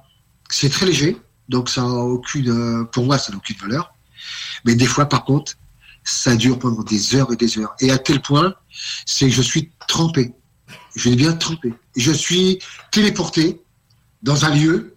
[0.49, 1.17] c'est très léger,
[1.47, 3.93] donc ça aucune, euh, pour moi, ça n'a aucune valeur.
[4.65, 5.53] Mais des fois, par contre,
[6.03, 7.75] ça dure pendant des heures et des heures.
[7.79, 8.55] Et à tel point,
[9.05, 10.33] c'est que je suis trempé.
[10.95, 11.73] Je bien trempé.
[11.95, 12.59] Je suis
[12.91, 13.61] téléporté
[14.23, 14.95] dans un lieu.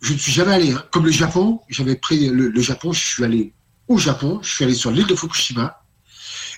[0.00, 0.72] Je ne suis jamais allé.
[0.72, 0.84] hein.
[0.92, 3.54] Comme le Japon, j'avais pris le Japon, je suis allé
[3.88, 5.80] au Japon, je suis allé sur l'île de Fukushima.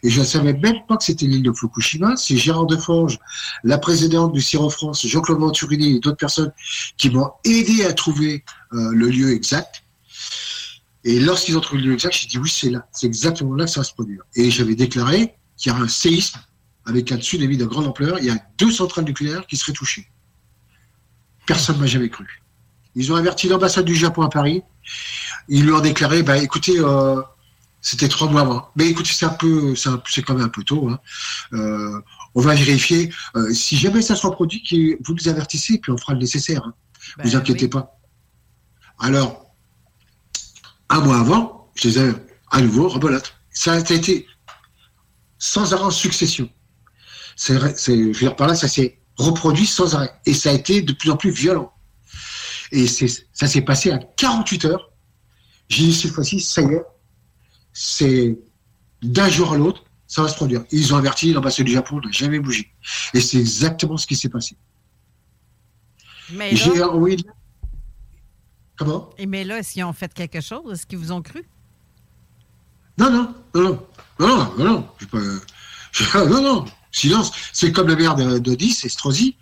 [0.02, 2.16] Et je ne savais même pas que c'était l'île de Fukushima.
[2.16, 3.18] C'est Gérard Deforge,
[3.64, 6.52] la présidente du CIRO France, Jean-Claude Venturini et d'autres personnes
[6.96, 9.82] qui m'ont aidé à trouver euh, le lieu exact.
[11.04, 12.86] Et lorsqu'ils ont trouvé le lieu exact, j'ai dit oui, c'est là.
[12.92, 14.22] C'est exactement là que ça va se produire.
[14.34, 16.38] Et j'avais déclaré qu'il y a un séisme
[16.84, 18.18] avec un tsunami de grande ampleur.
[18.18, 20.08] Il y a deux centrales nucléaires qui seraient touchées.
[21.46, 22.42] Personne ne m'a jamais cru.
[22.96, 24.62] Ils ont averti l'ambassade du Japon à Paris.
[25.48, 27.20] Ils lui ont déclaré, bah, écoutez, euh,
[27.80, 28.68] c'était trois mois avant.
[28.76, 30.88] Mais écoutez, c'est un peu, c'est quand même un peu tôt.
[30.88, 30.98] hein.
[31.52, 32.00] Euh,
[32.34, 33.12] on va vérifier.
[33.36, 36.62] Euh, si jamais ça se reproduit, vous nous avertissez, puis on fera le nécessaire.
[36.64, 36.74] hein.
[37.18, 37.98] Ben vous inquiétez pas.
[38.98, 39.54] Alors,
[40.88, 42.12] un mois avant, je les ai
[42.50, 43.34] à nouveau rebelote.
[43.50, 44.26] Ça a été
[45.38, 46.48] sans arrêt en succession.
[47.36, 50.12] Je veux dire par là, ça s'est reproduit sans arrêt.
[50.26, 51.72] Et ça a été de plus en plus violent.
[52.72, 54.90] Et ça s'est passé à 48 heures.
[55.68, 56.82] J'ai dit cette fois-ci, ça y est,
[57.72, 58.38] c'est
[59.02, 60.64] d'un jour à l'autre, ça va se produire.
[60.70, 62.72] Ils ont averti l'ambassade du Japon n'a jamais bougé.
[63.12, 64.56] Et c'est exactement ce qui s'est passé.
[66.32, 67.16] Mais J'ai là, envoyé.
[68.78, 69.10] Comment?
[69.18, 70.72] Et mais là, est-ce qu'ils ont fait quelque chose?
[70.72, 71.44] Est-ce qu'ils vous ont cru?
[72.98, 73.86] Non, non, non, non,
[74.18, 75.18] non, non, non, non, j'ai pas-
[75.92, 77.32] j'ai- non, non, silence.
[77.52, 79.36] C'est comme le maire de, de 10, Estrosi.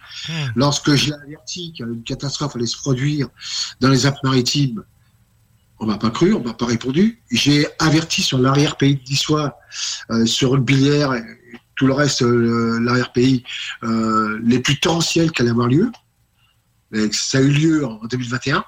[0.57, 3.29] Lorsque je l'ai averti qu'une catastrophe allait se produire
[3.81, 4.85] dans les Alpes-Maritimes,
[5.85, 7.23] on m'a pas cru, on m'a pas répondu.
[7.31, 9.59] J'ai averti sur l'arrière-pays de Niçois,
[10.11, 11.23] euh, sur le et
[11.77, 13.45] tout le reste, euh, l'arrière-pays,
[13.83, 15.91] euh, les plus torrentiels qu'allait avoir lieu.
[17.13, 18.65] Ça a eu lieu en 2021.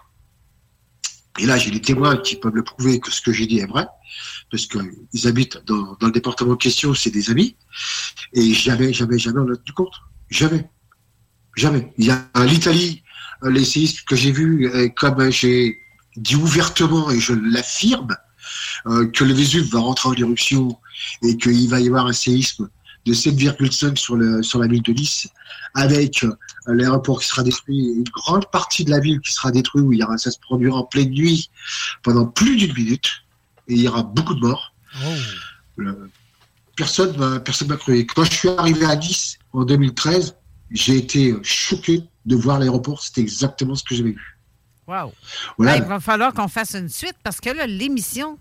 [1.39, 3.67] Et là, j'ai des témoins qui peuvent le prouver que ce que j'ai dit est
[3.67, 3.87] vrai,
[4.51, 7.57] parce qu'ils habitent dans, le département en question, c'est des amis.
[8.33, 9.95] Et jamais, jamais, jamais on a tenu compte.
[10.29, 10.69] Jamais.
[11.57, 11.93] Jamais.
[11.99, 13.03] Il y a l'Italie,
[13.45, 15.79] euh, les séismes que j'ai vus, comme j'ai
[16.17, 18.17] dit ouvertement, et je l'affirme,
[18.87, 20.79] euh, que le Vésuve va rentrer en éruption
[21.23, 22.69] et qu'il va y avoir un séisme
[23.05, 25.29] de 7,5 sur, le, sur la ville de Nice,
[25.75, 26.33] avec euh,
[26.67, 30.01] l'aéroport qui sera détruit, une grande partie de la ville qui sera détruite, où il
[30.01, 31.51] y aura, ça se produira en pleine nuit
[32.03, 33.11] pendant plus d'une minute,
[33.69, 34.73] et il y aura beaucoup de morts.
[35.77, 36.11] Le-
[36.77, 37.99] personne m'a personne m'a cru.
[37.99, 40.37] Et Quand je suis arrivé à Nice en 2013,
[40.71, 43.03] j'ai été choqué de voir l'aéroport.
[43.03, 44.36] C'était exactement ce que j'avais vu.
[44.87, 45.13] Wow.
[45.59, 48.39] Il va falloir qu'on fasse une suite parce que là, l'émission,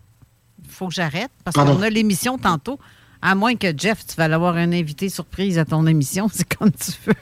[0.64, 2.80] il faut que j'arrête parce qu'on a l'émission tantôt.
[3.22, 6.72] À moins que Jeff, tu vas avoir un invité surprise à ton émission, c'est comme
[6.72, 7.16] tu veux.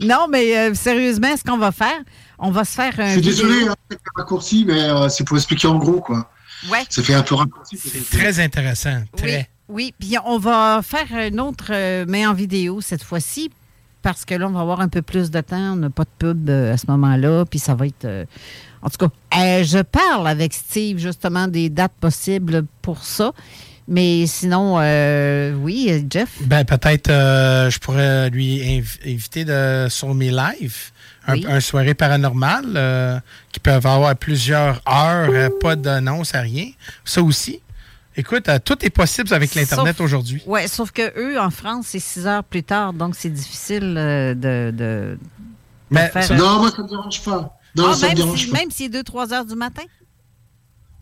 [0.00, 2.00] non, mais euh, sérieusement, ce qu'on va faire,
[2.38, 3.08] on va se faire un.
[3.08, 6.00] Je suis désolé, vidéo- hein, c'est un raccourci, mais euh, c'est pour expliquer en gros,
[6.00, 6.30] quoi.
[6.70, 6.84] Ouais.
[6.88, 7.76] Ça fait un peu raccourci.
[7.78, 9.02] C'est très intéressant.
[9.16, 9.48] Très.
[9.68, 13.50] Oui, puis on va faire une autre, euh, mais en vidéo cette fois-ci,
[14.04, 15.72] parce que là, on va avoir un peu plus de temps.
[15.72, 18.04] On n'a pas de pub euh, à ce moment-là, puis ça va être.
[18.04, 18.24] euh,
[18.82, 23.32] en tout cas, euh, je parle avec Steve justement des dates possibles pour ça.
[23.88, 26.28] Mais sinon, euh, oui, Jeff?
[26.42, 30.90] Ben, peut-être je pourrais lui inv- inviter de, sur mes lives
[31.26, 31.46] un, Oui.
[31.48, 33.22] un soirée paranormale
[33.52, 36.66] qui peuvent avoir plusieurs heures, pas d'annonce à rien.
[37.04, 37.60] Ça aussi.
[38.16, 40.42] Écoute, euh, tout est possible avec l'Internet aujourd'hui.
[40.46, 44.34] Oui, sauf que eux, en France, c'est 6 heures plus tard, donc c'est difficile euh,
[44.34, 45.18] de, de, de
[45.90, 46.24] Mais faire.
[46.24, 47.58] ça- Non, moi, ça me dérange pas.
[47.76, 48.58] Non, Ah, ça me même dérange si- pas.
[48.58, 49.82] même s'il est 2-3 heures du matin?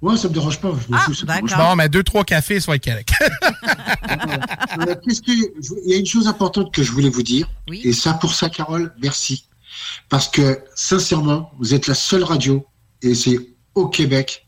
[0.01, 0.73] Ouais, ça me dérange pas.
[0.85, 3.13] Je m'en Ah, fous, me dérange Bon, mais deux, trois cafés, être correct.
[4.81, 5.31] Euh, qu'est-ce que-
[5.85, 7.47] Il y a une chose importante que je voulais vous dire.
[7.73, 9.47] Et ça, pour ça, Carole, merci.
[10.09, 12.67] Parce que, sincèrement, vous êtes la seule radio,
[13.03, 13.37] et c'est
[13.75, 14.47] au Québec,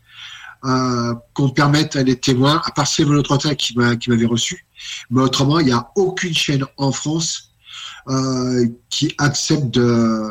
[0.64, 4.66] euh, qu'on permette à des témoins, à part Sylvain Trotin qui m'a- qui m'avait reçu,
[5.10, 7.50] mais autrement, il n'y a aucune chaîne en France
[8.08, 10.30] euh, qui accepte de-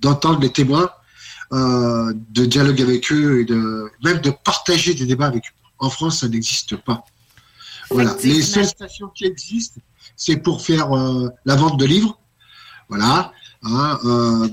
[0.00, 0.90] d'entendre les témoins,
[1.52, 5.54] euh, de dialoguer avec eux et de même de partager des débats avec eux.
[5.78, 7.04] En France, ça n'existe pas.
[7.90, 8.16] Voilà.
[8.22, 9.80] Les seules stations qui existent,
[10.16, 10.88] c'est pour faire
[11.44, 12.18] la vente de livres.
[12.88, 13.32] Voilà.
[13.62, 13.98] Hein,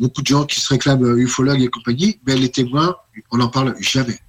[0.01, 2.95] beaucoup de gens qui se réclament ufologues et compagnie, mais les témoins,
[3.31, 4.19] on n'en parle jamais.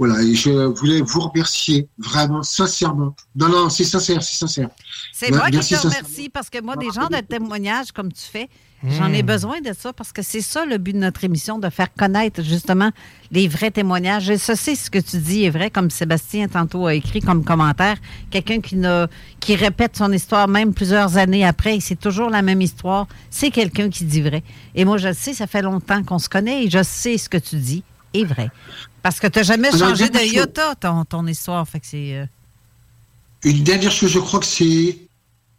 [0.00, 0.22] Voilà.
[0.22, 3.14] Et je voulais vous remercier vraiment, sincèrement.
[3.36, 4.70] Non, non, c'est sincère, c'est sincère.
[5.12, 8.48] C'est moi qui te remercie parce que moi, des gens de témoignages comme tu fais,
[8.82, 11.68] j'en ai besoin de ça parce que c'est ça le but de notre émission, de
[11.68, 12.90] faire connaître justement
[13.30, 14.30] les vrais témoignages.
[14.30, 17.44] Et ça, c'est ce que tu dis est vrai, comme Sébastien tantôt a écrit comme
[17.44, 17.98] commentaire.
[18.30, 18.80] Quelqu'un qui,
[19.38, 23.06] qui répète son histoire même plusieurs années après et c'est toujours la même histoire.
[23.28, 24.42] C'est quelqu'un qui dit vrai.
[24.74, 27.28] Et moi, je le sais, ça fait longtemps qu'on se connaît et je sais ce
[27.28, 27.84] que tu dis
[28.14, 28.50] est vrai.
[29.02, 31.66] Parce que tu n'as jamais changé de iota ton, ton histoire.
[31.68, 32.14] Fait que c'est.
[32.14, 32.26] euh,
[33.44, 34.98] Une dernière chose, je crois que c'est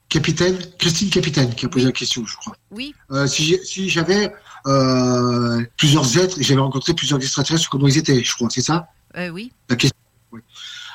[0.09, 2.55] Capitaine, Christine Capitaine qui a posé la question, je crois.
[2.71, 2.93] Oui.
[3.11, 4.31] Euh, si j'avais
[4.67, 8.87] euh, plusieurs êtres et j'avais rencontré plusieurs extraterrestres, comment ils étaient, je crois, c'est ça?
[9.31, 9.51] Oui.
[9.69, 9.97] la question.
[10.31, 10.41] oui.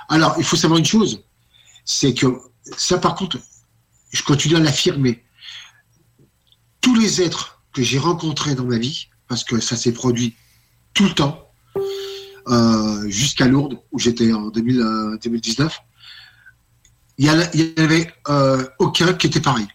[0.09, 1.23] Alors, il faut savoir une chose,
[1.85, 2.27] c'est que
[2.77, 3.39] ça, par contre,
[4.13, 5.25] je continue à l'affirmer.
[6.81, 10.35] Tous les êtres que j'ai rencontrés dans ma vie, parce que ça s'est produit
[10.95, 11.46] tout le temps,
[12.49, 15.79] euh, jusqu'à Lourdes, où j'étais en 2000, euh, 2019,
[17.19, 19.67] il y, en a- il y avait euh, aucun qui était pareil.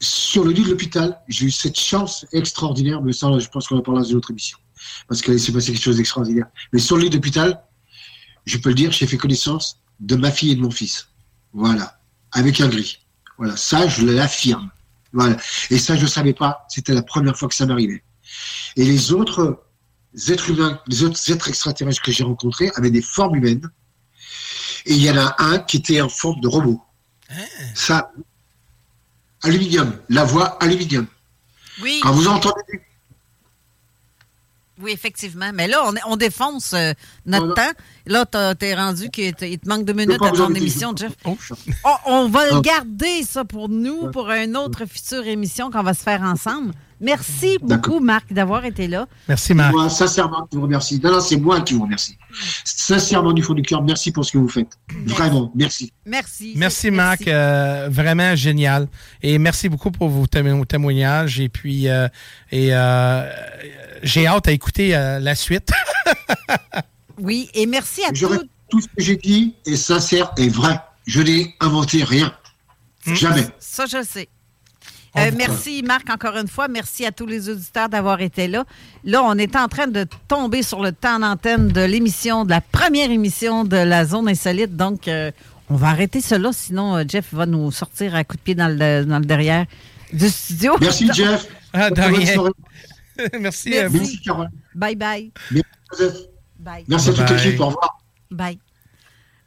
[0.00, 3.76] Sur le lit de l'hôpital, j'ai eu cette chance extraordinaire, mais ça, je pense qu'on
[3.78, 4.58] en parlera dans une autre émission,
[5.06, 6.46] parce qu'il s'est passé quelque chose d'extraordinaire.
[6.72, 7.62] Mais sur le lit d'hôpital,
[8.44, 11.08] je peux le dire, j'ai fait connaissance de ma fille et de mon fils.
[11.52, 12.00] Voilà.
[12.32, 12.98] Avec un gris.
[13.38, 13.56] Voilà.
[13.56, 14.70] Ça, je l'affirme.
[15.12, 15.36] Voilà.
[15.70, 16.66] Et ça, je ne savais pas.
[16.68, 18.02] C'était la première fois que ça m'arrivait.
[18.76, 19.62] Et les autres
[20.28, 23.70] êtres humains, les autres êtres extraterrestres que j'ai rencontrés avaient des formes humaines.
[24.86, 26.82] Et il y en a un qui était en forme de robot.
[27.74, 28.10] Ça,
[29.42, 29.96] aluminium.
[30.08, 31.06] La voix aluminium.
[31.80, 32.00] Oui.
[32.02, 32.60] Quand vous entendez
[34.80, 35.50] Oui, effectivement.
[35.54, 36.92] Mais là, on, on défonce euh,
[37.24, 37.70] notre temps.
[38.06, 41.12] Là, t'as- t'es rendu qu'il te, manque deux minutes à ton émission, je- Jeff.
[41.24, 41.36] Oh,
[42.06, 42.60] on va le Oh.
[42.62, 46.72] garder, ça, pour nous, pour une autre future émission qu'on va se faire ensemble.
[47.02, 49.06] Merci beaucoup, Marc, d'avoir été là.
[49.28, 49.72] Merci, Marc.
[49.74, 51.00] Moi, sincèrement, je vous remercie.
[51.02, 52.16] Non, non, c'est moi qui vous remercie.
[52.64, 54.70] Sincèrement, du fond du cœur, merci pour ce que vous faites.
[55.06, 55.92] Vraiment, merci.
[56.06, 56.54] Merci.
[56.56, 57.26] Merci, Marc.
[57.26, 58.88] Euh, vraiment génial.
[59.22, 61.40] Et merci beaucoup pour vos témo- témoignages.
[61.40, 62.08] Et puis, euh,
[62.50, 63.28] et, euh,
[64.02, 65.70] j'ai hâte à écouter euh, la suite.
[67.20, 68.40] Oui, et merci à Je tous.
[68.70, 70.80] tout ce que j'ai dit est sincère et vrai.
[71.06, 72.32] Je n'ai inventé rien.
[73.06, 73.46] Jamais.
[73.58, 74.28] Ça, je le sais.
[75.16, 76.68] Euh, merci, Marc, encore une fois.
[76.68, 78.64] Merci à tous les auditeurs d'avoir été là.
[79.04, 82.60] Là, on est en train de tomber sur le temps d'antenne de l'émission, de la
[82.62, 84.74] première émission de la Zone Insolite.
[84.74, 85.30] Donc, euh,
[85.68, 88.68] on va arrêter cela, sinon euh, Jeff va nous sortir à coup de pied dans
[88.68, 89.66] le, dans le derrière
[90.12, 90.76] du studio.
[90.80, 91.46] Merci, Jeff.
[91.72, 92.42] Ah, de rien.
[93.40, 93.88] Merci à Merci.
[93.88, 93.98] vous.
[93.98, 94.48] Merci, Carole.
[94.74, 95.32] Bye bye.
[95.50, 95.66] Merci,
[95.98, 96.16] Joseph.
[96.58, 96.84] Bye.
[96.88, 97.60] Merci à toute l'équipe.
[97.60, 97.98] Au revoir.
[98.30, 98.58] Bye.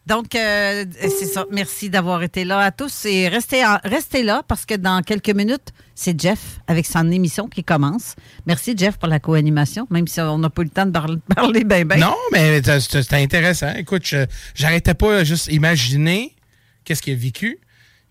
[0.07, 1.45] Donc, euh, c'est ça.
[1.51, 3.05] Merci d'avoir été là à tous.
[3.05, 7.47] Et restez, en- restez là parce que dans quelques minutes, c'est Jeff avec son émission
[7.47, 8.15] qui commence.
[8.45, 11.17] Merci, Jeff, pour la co-animation, même si on n'a pas eu le temps de parler,
[11.35, 11.99] parler ben ben.
[11.99, 13.73] Non, mais c'était intéressant.
[13.75, 16.35] Écoute, je- j'arrêtais pas juste imaginer
[16.83, 17.57] qu'est-ce qu'il a vécu.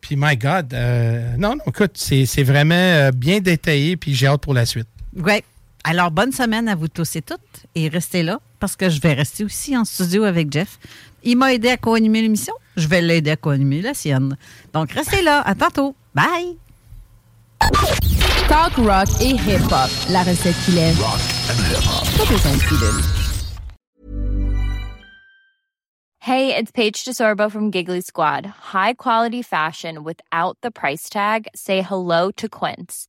[0.00, 4.26] Puis, my God, euh, non, non, écoute, c'est c'est vraiment euh, bien détaillé, puis j'ai
[4.26, 4.88] hâte pour la suite.
[5.16, 5.44] Ouais.
[5.86, 7.66] Alors, bonne semaine à vous tous et toutes.
[7.74, 10.78] Et restez là parce que je vais rester aussi en studio avec Jeff.
[11.22, 12.54] Il m'a aidé à co-animer l'émission.
[12.76, 14.38] Je vais l'aider à co-animer la sienne.
[14.72, 15.42] Donc, restez là.
[15.42, 15.94] À tantôt.
[16.14, 16.56] Bye.
[18.48, 19.90] Talk rock et hip-hop.
[20.10, 20.98] La recette qui lève.
[20.98, 23.02] Pas besoin de pilule.
[26.20, 28.46] Hey, it's Paige DeSorbo from Giggly Squad.
[28.72, 31.48] High quality fashion without the price tag.
[31.54, 33.08] Say hello to Quince.